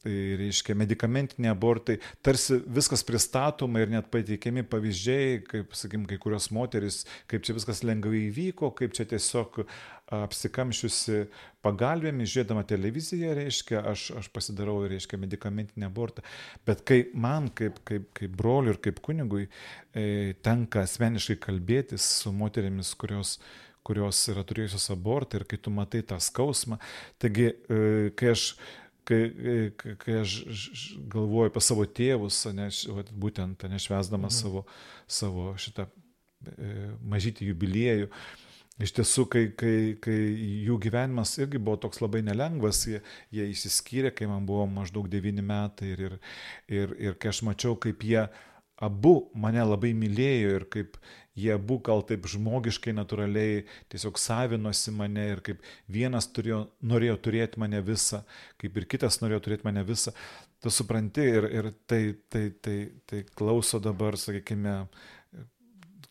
reiškia 0.06 0.76
medikamentiniai 0.78 1.52
abortai, 1.54 1.98
tarsi 2.26 2.60
viskas 2.78 3.04
pristatoma 3.08 3.82
ir 3.82 3.92
net 3.94 4.12
pateikiami 4.14 4.66
pavyzdžiai, 4.70 5.42
kaip, 5.50 5.76
sakykim, 5.78 6.06
kai 6.10 6.20
kurios 6.22 6.52
moteris, 6.56 7.04
kaip 7.32 7.46
čia 7.46 7.58
viskas 7.58 7.84
lengvai 7.88 8.28
įvyko, 8.30 8.72
kaip 8.78 8.96
čia 8.96 9.08
tiesiog 9.10 9.64
apsikamšiusi 10.16 11.24
pagalbėmis, 11.66 12.30
žiūrėdama 12.30 12.62
televiziją, 12.70 13.34
reiškia, 13.40 13.82
aš, 13.90 14.08
aš 14.22 14.30
pasidarau, 14.34 14.78
reiškia, 14.90 15.18
medikamentinį 15.22 15.88
abortą. 15.88 16.22
Bet 16.68 16.86
kai 16.86 17.08
man, 17.18 17.50
kaip, 17.58 17.82
kaip, 17.90 18.12
kaip 18.18 18.36
broliui 18.38 18.76
ir 18.76 18.82
kaip 18.86 19.02
kunigui, 19.06 19.48
e, 19.98 20.36
tenka 20.46 20.86
asmeniškai 20.86 21.40
kalbėtis 21.48 22.06
su 22.22 22.34
moterimis, 22.36 22.94
kurios 23.02 23.40
kurios 23.86 24.18
yra 24.32 24.42
turėjusios 24.48 24.88
abortą 24.96 25.38
ir 25.40 25.46
kai 25.50 25.60
tu 25.62 25.70
matai 25.74 26.02
tą 26.10 26.18
skausmą. 26.18 26.80
Taigi, 27.22 27.52
e, 27.54 28.10
kai 28.18 28.32
aš 28.34 28.56
kai, 29.08 29.92
kai 30.02 30.18
aš 30.22 30.40
galvoju 31.12 31.52
apie 31.52 31.64
savo 31.64 31.86
tėvus, 31.86 32.40
ne, 32.58 32.70
būtent 33.26 33.68
nešvesdamas 33.72 34.34
mhm. 34.34 34.42
savo, 34.42 34.66
savo 35.08 35.52
šitą 35.62 35.88
e, 35.88 36.90
mažytį 37.14 37.52
jubiliejų, 37.54 38.10
Iš 38.76 38.92
tiesų, 38.92 39.24
kai, 39.32 39.42
kai, 39.56 39.76
kai 40.04 40.16
jų 40.68 40.76
gyvenimas 40.84 41.38
irgi 41.40 41.62
buvo 41.64 41.78
toks 41.86 42.02
labai 42.04 42.20
nelengvas, 42.28 42.82
jie, 42.90 42.98
jie 43.32 43.46
įsiskyrė, 43.54 44.10
kai 44.12 44.28
man 44.28 44.44
buvo 44.48 44.66
maždaug 44.68 45.08
devyni 45.08 45.46
metai 45.46 45.94
ir, 45.94 46.02
ir, 46.04 46.18
ir, 46.68 46.96
ir 47.08 47.16
kai 47.16 47.32
aš 47.32 47.40
mačiau, 47.48 47.78
kaip 47.80 48.04
jie 48.04 48.26
abu 48.84 49.14
mane 49.40 49.64
labai 49.64 49.94
mylėjo 49.96 50.58
ir 50.58 50.68
kaip 50.74 51.00
jie 51.36 51.52
abu 51.56 51.78
gal 51.84 52.04
taip 52.08 52.28
žmogiškai, 52.32 52.94
natūraliai 52.96 53.66
tiesiog 53.92 54.20
savinosi 54.22 54.94
mane 54.96 55.28
ir 55.34 55.44
kaip 55.46 55.64
vienas 55.92 56.30
turėjo, 56.32 56.66
norėjo 56.82 57.18
turėti 57.28 57.62
mane 57.62 57.82
visą, 57.86 58.24
kaip 58.62 58.78
ir 58.80 58.88
kitas 58.96 59.20
norėjo 59.24 59.42
turėti 59.48 59.68
mane 59.68 59.84
visą. 59.88 60.16
Tu 60.64 60.72
supranti 60.72 61.26
ir, 61.28 61.50
ir 61.52 61.72
tai, 61.86 62.02
tai, 62.32 62.48
tai, 62.64 62.78
tai 63.06 63.26
klauso 63.36 63.82
dabar, 63.84 64.18
sakykime, 64.18 64.86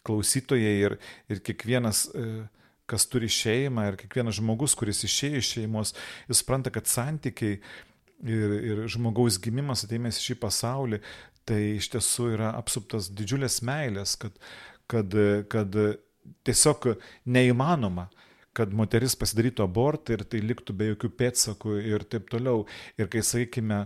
klausytojai 0.04 0.74
ir, 0.84 0.98
ir 1.32 1.40
kiekvienas 1.42 2.06
kas 2.90 3.06
turi 3.08 3.30
šeimą 3.32 3.88
ir 3.88 3.98
kiekvienas 4.00 4.38
žmogus, 4.38 4.74
kuris 4.76 5.02
išėjo 5.06 5.40
iš 5.40 5.52
šeimos, 5.56 5.94
jis 6.28 6.42
supranta, 6.42 6.72
kad 6.72 6.88
santykiai 6.90 7.56
ir, 7.56 8.56
ir 8.60 8.82
žmogaus 8.92 9.38
gimimas 9.42 9.86
atėjęs 9.86 10.20
į 10.20 10.26
šį 10.28 10.36
pasaulį, 10.42 11.00
tai 11.48 11.60
iš 11.78 11.90
tiesų 11.94 12.30
yra 12.36 12.52
apsuptas 12.58 13.10
didžiulės 13.12 13.60
meilės, 13.64 14.16
kad, 14.20 14.36
kad, 14.90 15.14
kad 15.52 15.78
tiesiog 16.44 16.94
neįmanoma 17.24 18.08
kad 18.54 18.74
moteris 18.76 19.16
pasidarytų 19.18 19.64
abortą 19.64 20.14
ir 20.14 20.24
tai 20.30 20.40
liktų 20.44 20.76
be 20.78 20.90
jokių 20.92 21.10
pėdsakų 21.18 21.78
ir 21.90 22.04
taip 22.10 22.28
toliau. 22.30 22.64
Ir 23.00 23.08
kai, 23.10 23.22
sakykime, 23.26 23.80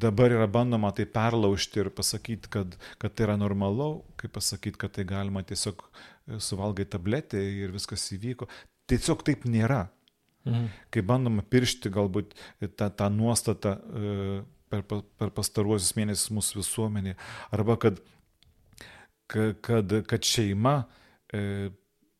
dabar 0.00 0.32
yra 0.32 0.46
bandoma 0.50 0.92
tai 0.96 1.06
perlaužti 1.08 1.82
ir 1.82 1.90
pasakyti, 1.94 2.50
kad, 2.52 2.78
kad 3.00 3.14
tai 3.16 3.28
yra 3.28 3.36
normalu, 3.40 4.04
kaip 4.20 4.34
pasakyti, 4.36 4.80
kad 4.80 4.94
tai 4.96 5.04
galima 5.08 5.44
tiesiog 5.44 5.84
suvalgai 6.40 6.88
tabletę 6.88 7.40
ir 7.40 7.74
viskas 7.76 8.06
įvyko. 8.16 8.48
Tiesiog 8.88 9.24
taip 9.26 9.44
nėra. 9.48 9.84
Mhm. 10.48 10.66
Kai 10.92 11.04
bandoma 11.04 11.44
piršti 11.44 11.92
galbūt 11.92 12.34
tą, 12.76 12.90
tą 12.92 13.08
nuostatą 13.12 13.78
per, 14.68 14.84
per 14.88 15.32
pastaruosius 15.32 15.94
mėnesius 15.96 16.32
mūsų 16.36 16.60
visuomenėje, 16.60 17.16
arba 17.54 17.78
kad, 17.80 18.00
kad, 19.26 19.92
kad 20.08 20.26
šeima 20.26 20.82
e, 21.32 21.70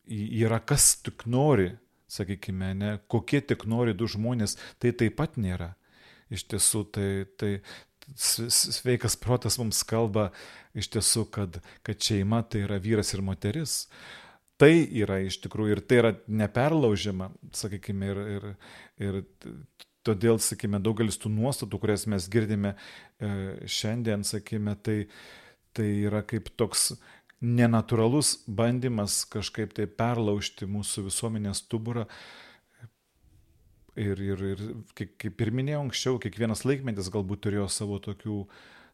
yra 0.07 0.59
kas 0.59 0.95
tik 1.05 1.25
nori, 1.29 1.71
sakykime, 2.11 2.73
ne, 2.77 2.91
kokie 3.11 3.41
tik 3.41 3.65
nori 3.69 3.95
du 3.97 4.07
žmonės, 4.09 4.57
tai 4.79 4.93
taip 4.97 5.17
pat 5.19 5.39
nėra. 5.41 5.73
Iš 6.33 6.45
tiesų, 6.49 6.83
tai, 6.93 7.09
tai 7.37 7.51
sveikas 8.15 9.17
protas 9.17 9.57
mums 9.61 9.81
kalba 9.87 10.29
iš 10.77 10.89
tiesų, 10.93 11.25
kad, 11.33 11.59
kad 11.85 12.01
šeima 12.01 12.43
tai 12.49 12.65
yra 12.65 12.79
vyras 12.81 13.13
ir 13.15 13.23
moteris. 13.25 13.85
Tai 14.61 14.71
yra 14.71 15.19
iš 15.25 15.41
tikrųjų 15.43 15.75
ir 15.75 15.81
tai 15.83 15.97
yra 15.99 16.11
neperlaužiama, 16.31 17.27
sakykime, 17.55 18.11
ir, 18.13 18.21
ir, 18.35 18.45
ir 19.03 19.17
todėl, 20.05 20.39
sakykime, 20.39 20.79
daugelis 20.83 21.19
tų 21.19 21.33
nuostatų, 21.33 21.79
kurias 21.81 22.05
mes 22.11 22.29
girdime 22.31 22.75
e, 22.75 23.31
šiandien, 23.67 24.23
sakykime, 24.27 24.77
tai, 24.85 24.97
tai 25.75 25.87
yra 26.07 26.23
kaip 26.27 26.49
toks 26.59 26.93
nenatūralus 27.43 28.39
bandymas 28.47 29.23
kažkaip 29.31 29.75
tai 29.75 29.87
perlaužti 29.87 30.67
mūsų 30.69 31.07
visuomenės 31.09 31.63
stuburą. 31.65 32.05
Ir, 33.95 34.19
ir, 34.19 34.41
ir 34.55 34.61
kaip 35.19 35.41
ir 35.41 35.51
minėjau 35.55 35.85
anksčiau, 35.85 36.19
kiekvienas 36.19 36.65
laikmetis 36.67 37.07
galbūt 37.13 37.45
turėjo 37.45 37.69
savo 37.71 37.99
tokių, 38.03 38.41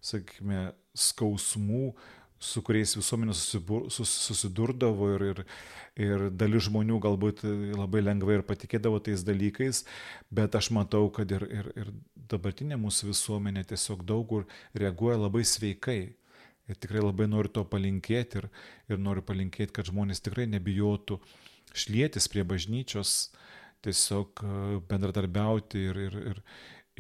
sakykime, 0.06 0.68
skausmų, 0.94 1.96
su 2.42 2.62
kuriais 2.66 2.94
visuomenė 2.98 3.34
susidurdavo 3.38 5.10
ir, 5.16 5.26
ir, 5.32 5.42
ir 6.06 6.24
dalis 6.34 6.68
žmonių 6.68 7.00
galbūt 7.02 7.44
labai 7.78 8.02
lengvai 8.06 8.40
ir 8.40 8.46
patikėdavo 8.46 9.02
tais 9.06 9.26
dalykais, 9.26 9.84
bet 10.34 10.58
aš 10.58 10.72
matau, 10.74 11.08
kad 11.14 11.34
ir, 11.34 11.46
ir, 11.50 11.70
ir 11.78 11.92
dabartinė 12.30 12.78
mūsų 12.82 13.12
visuomenė 13.12 13.66
tiesiog 13.74 14.06
daug 14.06 14.26
kur 14.30 14.48
reaguoja 14.78 15.20
labai 15.22 15.46
sveikai 15.46 16.00
Ir 16.70 16.78
tikrai 16.80 17.02
labai 17.02 17.28
noriu 17.30 17.52
to 17.52 17.64
palinkėti 17.68 18.42
ir, 18.42 18.50
ir 18.92 19.00
noriu 19.02 19.24
palinkėti, 19.26 19.74
kad 19.76 19.90
žmonės 19.90 20.22
tikrai 20.24 20.46
nebijotų 20.52 21.18
šlėtis 21.78 22.28
prie 22.32 22.44
bažnyčios, 22.48 23.32
tiesiog 23.86 24.44
e, 24.44 24.54
bendradarbiauti 24.90 25.82
ir, 25.90 26.00
ir, 26.08 26.18
ir, 26.32 26.42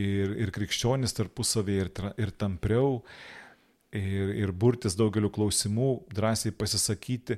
ir, 0.01 0.36
ir 0.45 0.53
krikščionis 0.55 1.16
tarpusavėje 1.18 1.86
ir, 1.86 1.91
ir 2.26 2.34
tampriau, 2.41 3.01
ir, 3.95 4.34
ir 4.41 4.53
burtis 4.55 4.97
daugeliu 4.99 5.32
klausimų, 5.34 5.91
drąsiai 6.16 6.55
pasisakyti, 6.57 7.38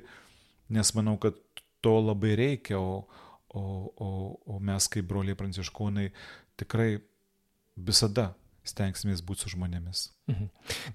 nes 0.74 0.94
manau, 0.96 1.18
kad 1.20 1.36
to 1.84 1.98
labai 2.00 2.32
reikia, 2.40 2.80
o, 2.80 3.04
o, 3.54 3.64
o, 4.00 4.08
o 4.54 4.60
mes 4.62 4.88
kaip 4.90 5.06
broliai 5.10 5.36
pranciškonai 5.38 6.08
tikrai 6.58 6.96
visada 7.76 8.32
stengsimės 8.64 9.20
būti 9.24 9.44
su 9.44 9.52
žmonėmis. 9.52 10.02
Mhm. 10.30 10.46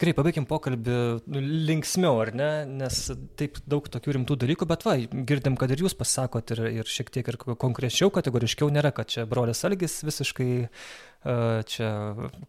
Gerai, 0.02 0.14
pabaikim 0.18 0.48
pokalbį 0.50 0.96
nu, 1.30 1.42
linksmiau, 1.70 2.18
ar 2.24 2.32
ne, 2.34 2.50
nes 2.82 3.02
taip 3.40 3.60
daug 3.70 3.86
tokių 3.94 4.16
rimtų 4.18 4.40
dalykų, 4.44 4.68
bet 4.70 4.86
va, 4.88 4.96
girdim, 5.30 5.58
kad 5.60 5.70
ir 5.74 5.84
jūs 5.86 5.94
pasakot 5.98 6.56
ir, 6.56 6.64
ir 6.82 6.90
šiek 6.90 7.12
tiek 7.14 7.30
ir 7.30 7.38
konkrečiau, 7.62 8.10
kategoriškiau 8.14 8.72
nėra, 8.74 8.94
kad 8.96 9.12
čia 9.14 9.28
brolis 9.30 9.62
Algis 9.70 10.00
visiškai 10.08 10.50
uh, 10.66 11.60
čia 11.70 11.92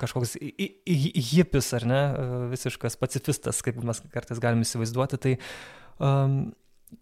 kažkoks 0.01 0.39
hipis, 0.41 1.75
ar 1.77 1.89
ne, 1.91 2.01
uh, 2.09 2.39
visiškas 2.55 2.97
pacifistas, 3.01 3.61
kaip 3.67 3.83
mes 3.85 4.01
kartais 4.15 4.41
galime 4.41 4.65
įsivaizduoti. 4.65 5.21
Tai 5.21 5.37
um, 6.01 6.41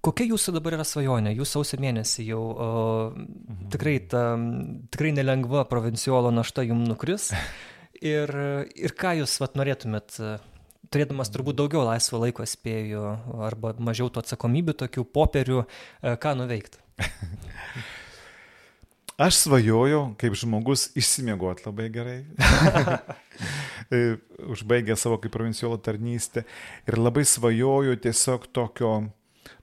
Kokia 0.05 0.27
jūsų 0.29 0.53
dabar 0.59 0.75
yra 0.77 0.85
svajonė? 0.85 1.31
Jūs 1.39 1.55
sausio 1.55 1.79
mėnesį 1.81 2.27
jau 2.29 2.43
o, 2.45 2.67
mhm. 3.09 3.69
tikrai, 3.73 3.95
ta, 4.05 4.25
tikrai 4.93 5.15
nelengva 5.17 5.65
provinciolo 5.71 6.33
našta 6.35 6.67
jums 6.67 6.91
nukris. 6.91 7.31
Ir, 8.05 8.31
ir 8.79 8.95
ką 8.95 9.17
jūs 9.19 9.39
vat, 9.43 9.57
norėtumėt, 9.59 10.19
turėdamas 10.93 11.33
turbūt 11.35 11.59
daugiau 11.59 11.83
laisvo 11.87 12.21
laiko 12.23 12.47
spėjų 12.47 13.05
arba 13.49 13.75
mažiau 13.83 14.11
tų 14.13 14.23
atsakomybių, 14.23 14.77
tokių 14.85 15.05
popierių, 15.15 15.65
e, 15.65 16.13
ką 16.23 16.35
nuveikti? 16.39 16.83
Aš 19.19 19.41
svajoju, 19.43 20.03
kaip 20.15 20.37
žmogus, 20.39 20.93
išsimiegoti 20.99 21.67
labai 21.67 21.89
gerai. 21.95 22.21
E, 23.89 24.19
užbaigę 24.45 24.93
savo 24.99 25.17
kaip 25.23 25.33
provinciolo 25.33 25.79
tarnystę. 25.81 26.43
Ir 26.91 26.99
labai 26.99 27.23
svajoju 27.25 27.95
tiesiog 28.05 28.49
tokio, 28.53 28.91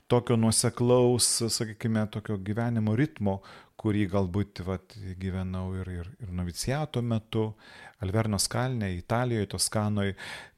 tokio 0.09 0.37
nuoseklaus, 0.39 1.27
sakykime, 1.53 2.07
tokio 2.09 2.39
gyvenimo 2.41 2.95
ritmo, 2.97 3.35
kurį 3.77 4.07
galbūt 4.15 4.63
vat, 4.65 4.95
gyvenau 5.21 5.67
ir, 5.77 5.91
ir, 5.99 6.09
ir 6.23 6.31
noviciato 6.33 7.03
metu, 7.05 7.51
Alvernos 8.03 8.47
kalne, 8.51 8.89
Italijoje, 8.97 9.47
Toskanoje, 9.47 10.15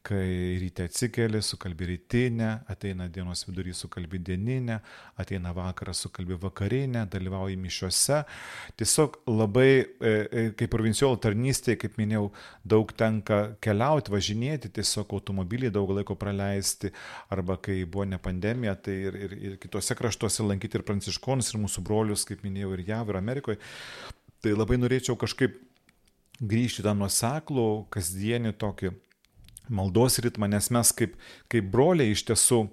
kai 0.07 0.55
ryte 0.61 0.85
atsikeli, 0.87 1.41
sukalbi 1.43 1.85
rytinę, 1.85 2.47
ateina 2.71 3.07
dienos 3.11 3.43
vidury 3.47 3.73
sukalbi 3.75 4.19
dieninę, 4.23 4.79
ateina 5.19 5.51
vakaras 5.53 5.99
sukalbi 6.05 6.37
vakarinę, 6.41 7.03
dalyvauji 7.11 7.57
mišiuose. 7.59 8.21
Tiesiog 8.79 9.19
labai, 9.27 9.69
e, 9.83 9.85
e, 10.09 10.45
kaip 10.57 10.71
provinciolo 10.71 11.19
tarnystėje, 11.21 11.77
kaip 11.83 11.99
minėjau, 11.99 12.31
daug 12.63 12.95
tenka 12.97 13.41
keliauti, 13.61 14.15
važinėti, 14.15 14.71
tiesiog 14.79 15.13
automobilį 15.19 15.73
daug 15.75 15.91
laiko 15.99 16.15
praleisti, 16.15 16.93
arba 17.29 17.59
kai 17.61 17.81
buvo 17.83 18.07
ne 18.07 18.17
pandemija, 18.17 18.77
tai 18.79 18.99
ir, 19.11 19.21
ir, 19.27 19.37
ir 19.51 19.61
kitose 19.61 19.97
kraštuose 19.99 20.47
lankyti 20.47 20.79
ir 20.79 20.87
pranciškonus, 20.87 21.51
ir 21.51 21.61
mūsų 21.67 21.83
brolius, 21.83 22.25
kaip 22.25 22.47
minėjau, 22.47 22.73
ir 22.77 22.87
JAV, 22.87 23.11
ir 23.11 23.21
Amerikoje. 23.21 23.61
Tai 24.41 24.53
labai 24.55 24.77
norėčiau 24.79 25.17
kažkaip 25.19 25.57
grįžti 26.39 26.85
tą 26.85 26.93
nuoseklų, 26.97 27.87
kasdienį 27.93 28.53
tokį 28.61 28.93
maldos 29.73 30.19
ritmą, 30.23 30.49
nes 30.51 30.69
mes 30.73 30.91
kaip, 30.95 31.15
kaip 31.51 31.69
broliai 31.71 32.13
iš 32.13 32.23
tiesų, 32.29 32.65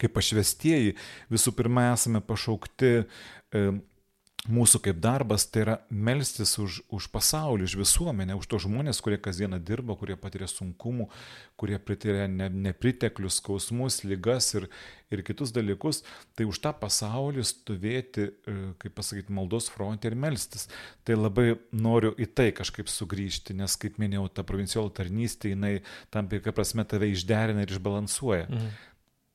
kaip 0.00 0.12
pašvestieji, 0.16 0.96
visų 1.32 1.54
pirma 1.56 1.90
esame 1.94 2.20
pašaukti 2.24 2.92
e, 2.96 3.04
mūsų 4.50 4.80
kaip 4.84 4.98
darbas 5.02 5.46
tai 5.50 5.62
yra 5.64 5.74
melstis 5.90 6.56
už, 6.62 6.80
už 6.92 7.08
pasaulį, 7.12 7.66
už 7.66 7.76
visuomenę, 7.80 8.36
už 8.38 8.48
tos 8.50 8.64
žmonės, 8.66 9.00
kurie 9.04 9.18
kasdieną 9.22 9.58
dirba, 9.62 9.96
kurie 9.98 10.16
patiria 10.20 10.48
sunkumų, 10.50 11.08
kurie 11.58 11.78
patiria 11.82 12.26
ne, 12.30 12.48
nepriteklius, 12.68 13.40
skausmus, 13.40 14.02
lygas 14.06 14.52
ir, 14.58 14.68
ir 15.12 15.22
kitus 15.26 15.54
dalykus. 15.56 16.02
Tai 16.38 16.48
už 16.50 16.60
tą 16.64 16.72
pasaulį 16.78 17.46
stovėti, 17.46 18.28
e, 18.30 18.56
kaip 18.82 18.96
pasakyti, 18.98 19.34
maldos 19.34 19.70
fronte 19.72 20.10
ir 20.10 20.18
melstis. 20.18 20.68
Tai 21.06 21.18
labai 21.18 21.54
noriu 21.74 22.14
į 22.14 22.30
tai 22.36 22.50
kažkaip 22.56 22.90
sugrįžti, 22.92 23.56
nes, 23.58 23.78
kaip 23.80 24.00
minėjau, 24.02 24.28
ta 24.32 24.46
provinciolo 24.46 24.92
tarnystė, 24.94 25.54
jinai 25.54 25.78
tam 26.14 26.30
tikra 26.30 26.54
prasme 26.56 26.86
tave 26.88 27.10
išderina 27.14 27.66
ir 27.66 27.74
išbalansuoja. 27.76 28.50
Mhm. 28.50 28.76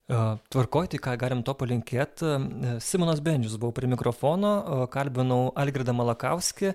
Tvarkoj, 0.09 0.89
tai 0.91 0.99
ką 0.99 1.13
galim 1.15 1.41
to 1.45 1.53
palinkėti. 1.55 2.31
Simonas 2.83 3.21
Bendžius 3.23 3.55
buvo 3.61 3.71
prie 3.77 3.87
mikrofono, 3.87 4.87
kalbinau 4.91 5.53
Algirdą 5.55 5.93
Malakauskį, 5.95 6.73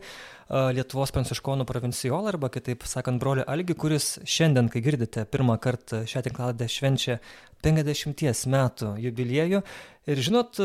Lietuvos 0.77 1.12
pranciškonų 1.12 1.66
provincijolą 1.68 2.33
arba 2.33 2.49
kitaip 2.55 2.87
sakant 2.89 3.20
brolį 3.20 3.45
Algį, 3.51 3.77
kuris 3.77 4.14
šiandien, 4.24 4.70
kai 4.72 4.81
girdite, 4.85 5.27
pirmą 5.28 5.59
kartą 5.61 6.05
šią 6.09 6.23
tinkladę 6.28 6.69
švenčia 6.70 7.19
50 7.66 8.47
metų 8.55 8.94
jubiliejų. 9.05 9.61
Ir 10.07 10.23
žinot, 10.23 10.61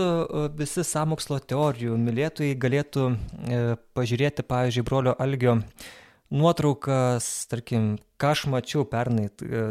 visi 0.56 0.86
samokslo 0.86 1.42
teorijų 1.42 1.98
mylėtojai 1.98 2.60
galėtų 2.62 3.08
e, 3.10 3.62
pažiūrėti, 3.98 4.46
pavyzdžiui, 4.46 4.86
brolio 4.86 5.16
Algio 5.18 5.58
nuotraukas, 6.32 7.28
tarkim, 7.52 7.96
ką 8.22 8.34
aš 8.36 8.46
mačiau 8.52 8.86
pernai 8.88 9.28
e, 9.28 9.64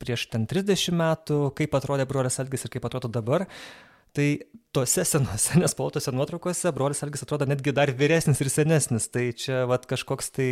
prieš 0.00 0.28
ten 0.32 0.46
30 0.50 0.94
metų, 0.94 1.38
kaip 1.58 1.74
atrodė 1.74 2.06
brolis 2.08 2.38
Algis 2.42 2.66
ir 2.66 2.72
kaip 2.74 2.86
atrodo 2.88 3.10
dabar. 3.12 3.48
Tai 4.14 4.26
tose 4.74 5.02
senose, 5.08 5.56
nespalvotose 5.62 6.14
nuotraukose 6.14 6.70
brolis 6.74 7.02
Algis 7.02 7.26
atrodo 7.26 7.48
netgi 7.50 7.74
dar 7.74 7.90
vyresnis 7.90 8.42
ir 8.44 8.52
senesnis. 8.52 9.08
Tai 9.10 9.26
čia 9.34 9.64
vat, 9.70 9.88
kažkoks 9.90 10.30
tai 10.38 10.50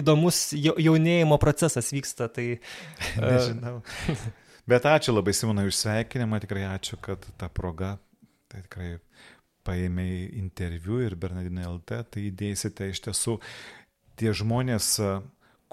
įdomus 0.00 0.46
jaunėjimo 0.56 1.36
procesas 1.42 1.92
vyksta. 1.92 2.30
Tai, 2.32 2.48
e, 2.56 3.20
Nežinau. 3.20 3.80
Bet 4.70 4.86
ačiū 4.88 5.12
labai 5.12 5.34
Simonai 5.36 5.66
už 5.68 5.76
sveikinimą, 5.76 6.40
tikrai 6.44 6.64
ačiū, 6.70 6.96
kad 7.02 7.24
ta 7.36 7.50
proga, 7.52 7.96
tai 8.48 8.62
tikrai 8.64 8.94
paėmė 9.66 10.06
interviu 10.38 11.00
ir 11.02 11.16
Bernardinai 11.18 11.66
LT, 11.68 11.98
tai 12.14 12.24
įdėsite 12.30 12.88
iš 12.90 13.02
tiesų 13.04 13.36
tie 14.16 14.32
žmonės, 14.36 14.96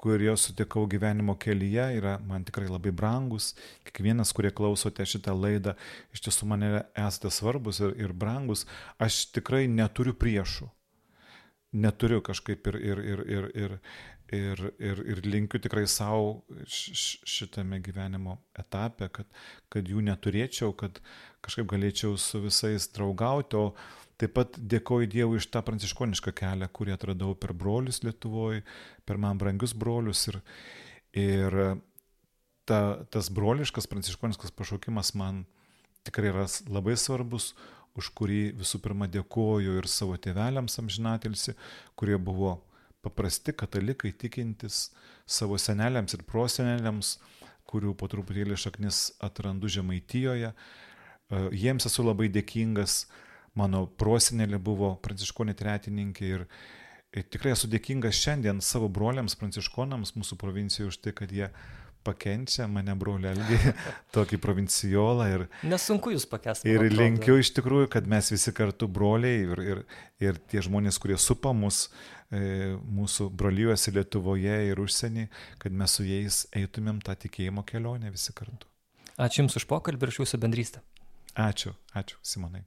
kurie 0.00 0.32
sutikau 0.36 0.86
gyvenimo 0.88 1.34
kelyje, 1.36 1.86
yra 1.98 2.16
man 2.24 2.44
tikrai 2.48 2.70
labai 2.70 2.92
brangus. 2.96 3.52
Kiekvienas, 3.84 4.32
kurie 4.36 4.52
klausote 4.56 5.04
šitą 5.04 5.34
laidą, 5.36 5.74
iš 6.14 6.24
tiesų 6.24 6.48
mane 6.48 6.70
esate 6.96 7.32
svarbus 7.34 7.82
ir, 7.84 7.92
ir 8.00 8.14
brangus. 8.16 8.64
Aš 8.96 9.26
tikrai 9.34 9.66
neturiu 9.68 10.16
priešų. 10.16 10.70
Neturiu 11.84 12.22
kažkaip 12.26 12.66
ir, 12.72 12.80
ir, 12.80 13.02
ir, 13.12 13.20
ir, 13.28 13.50
ir, 13.64 13.76
ir, 14.34 14.64
ir, 14.80 15.02
ir 15.12 15.20
linkiu 15.26 15.60
tikrai 15.62 15.84
savo 15.86 16.40
šitame 16.66 17.78
gyvenimo 17.84 18.40
etape, 18.58 19.10
kad, 19.12 19.28
kad 19.70 19.86
jų 19.86 20.02
neturėčiau, 20.08 20.72
kad 20.80 20.98
kažkaip 21.44 21.68
galėčiau 21.70 22.16
su 22.18 22.40
visais 22.42 22.88
draugauti, 22.96 23.60
o 23.60 23.74
Taip 24.20 24.34
pat 24.36 24.58
dėkoju 24.58 25.08
Dievui 25.08 25.38
iš 25.40 25.46
tą 25.48 25.62
pranciškonišką 25.64 26.34
kelią, 26.36 26.68
kurį 26.76 26.92
atradau 26.92 27.32
per 27.38 27.54
brolius 27.56 28.02
Lietuvoje, 28.04 28.64
per 29.08 29.16
man 29.16 29.40
brangius 29.40 29.72
brolius. 29.72 30.26
Ir, 30.28 30.40
ir 31.16 31.56
ta, 32.68 32.80
tas 33.08 33.30
broliškas 33.32 33.88
pranciškoniškas 33.88 34.52
pašaukimas 34.56 35.14
man 35.16 35.46
tikrai 36.04 36.34
yra 36.34 36.44
labai 36.68 36.98
svarbus, 37.00 37.54
už 37.98 38.10
kurį 38.16 38.42
visų 38.60 38.80
pirma 38.84 39.08
dėkoju 39.10 39.78
ir 39.80 39.88
savo 39.90 40.18
tėveliams 40.20 40.78
amžinatilsi, 40.82 41.56
kurie 41.98 42.18
buvo 42.20 42.58
paprasti 43.04 43.54
katalikai 43.56 44.12
tikintis, 44.12 44.90
savo 45.26 45.58
seneliams 45.58 46.14
ir 46.14 46.22
proseneliams, 46.28 47.16
kurių 47.70 47.94
po 47.96 48.08
truputėlį 48.10 48.58
šaknis 48.58 49.02
atrandu 49.22 49.70
Žemaitijoje. 49.70 50.52
Jiems 51.54 51.86
esu 51.86 52.04
labai 52.04 52.28
dėkingas 52.32 53.04
mano 53.60 53.84
prosenelė 54.00 54.60
buvo 54.62 54.94
pranciškonė 55.04 55.56
tretininkė 55.58 56.30
ir, 56.36 56.46
ir 57.16 57.28
tikrai 57.32 57.54
esu 57.56 57.70
dėkingas 57.70 58.16
šiandien 58.16 58.64
savo 58.64 58.88
broliams 58.92 59.36
pranciškonams 59.40 60.16
mūsų 60.16 60.40
provincijoje 60.40 60.94
už 60.94 61.00
tai, 61.04 61.14
kad 61.16 61.32
jie 61.34 61.50
pakenčia 62.02 62.66
mane 62.70 62.94
brolelgi, 62.98 63.58
tokį 64.16 64.40
provinciolą. 64.40 65.26
Ir, 65.34 65.44
Nesunku 65.68 66.14
jūs 66.14 66.26
pakęsti. 66.30 66.70
Ir 66.70 66.86
linkiu 66.94 67.36
iš 67.40 67.52
tikrųjų, 67.58 67.90
kad 67.92 68.08
mes 68.10 68.32
visi 68.32 68.54
kartu 68.56 68.88
broliai 68.88 69.44
ir, 69.44 69.62
ir, 69.74 69.84
ir 70.22 70.40
tie 70.50 70.64
žmonės, 70.64 71.00
kurie 71.02 71.18
supa 71.20 71.52
mus, 71.56 71.88
e, 72.32 72.72
mūsų 72.80 73.28
brolyjuose 73.36 73.94
Lietuvoje 73.96 74.56
ir 74.70 74.80
užsienį, 74.80 75.28
kad 75.62 75.76
mes 75.76 75.98
su 75.98 76.08
jais 76.08 76.42
eitumėm 76.56 77.02
tą 77.04 77.18
tikėjimo 77.26 77.66
kelionę 77.68 78.12
visi 78.14 78.34
kartu. 78.36 78.68
Ačiū 79.20 79.44
Jums 79.44 79.60
už 79.60 79.68
pokalbį 79.68 80.08
ir 80.08 80.14
už 80.14 80.22
Jūsų 80.22 80.40
bendrystę. 80.40 80.84
Ačiū, 81.36 81.76
ačiū, 81.94 82.16
Simonai. 82.26 82.64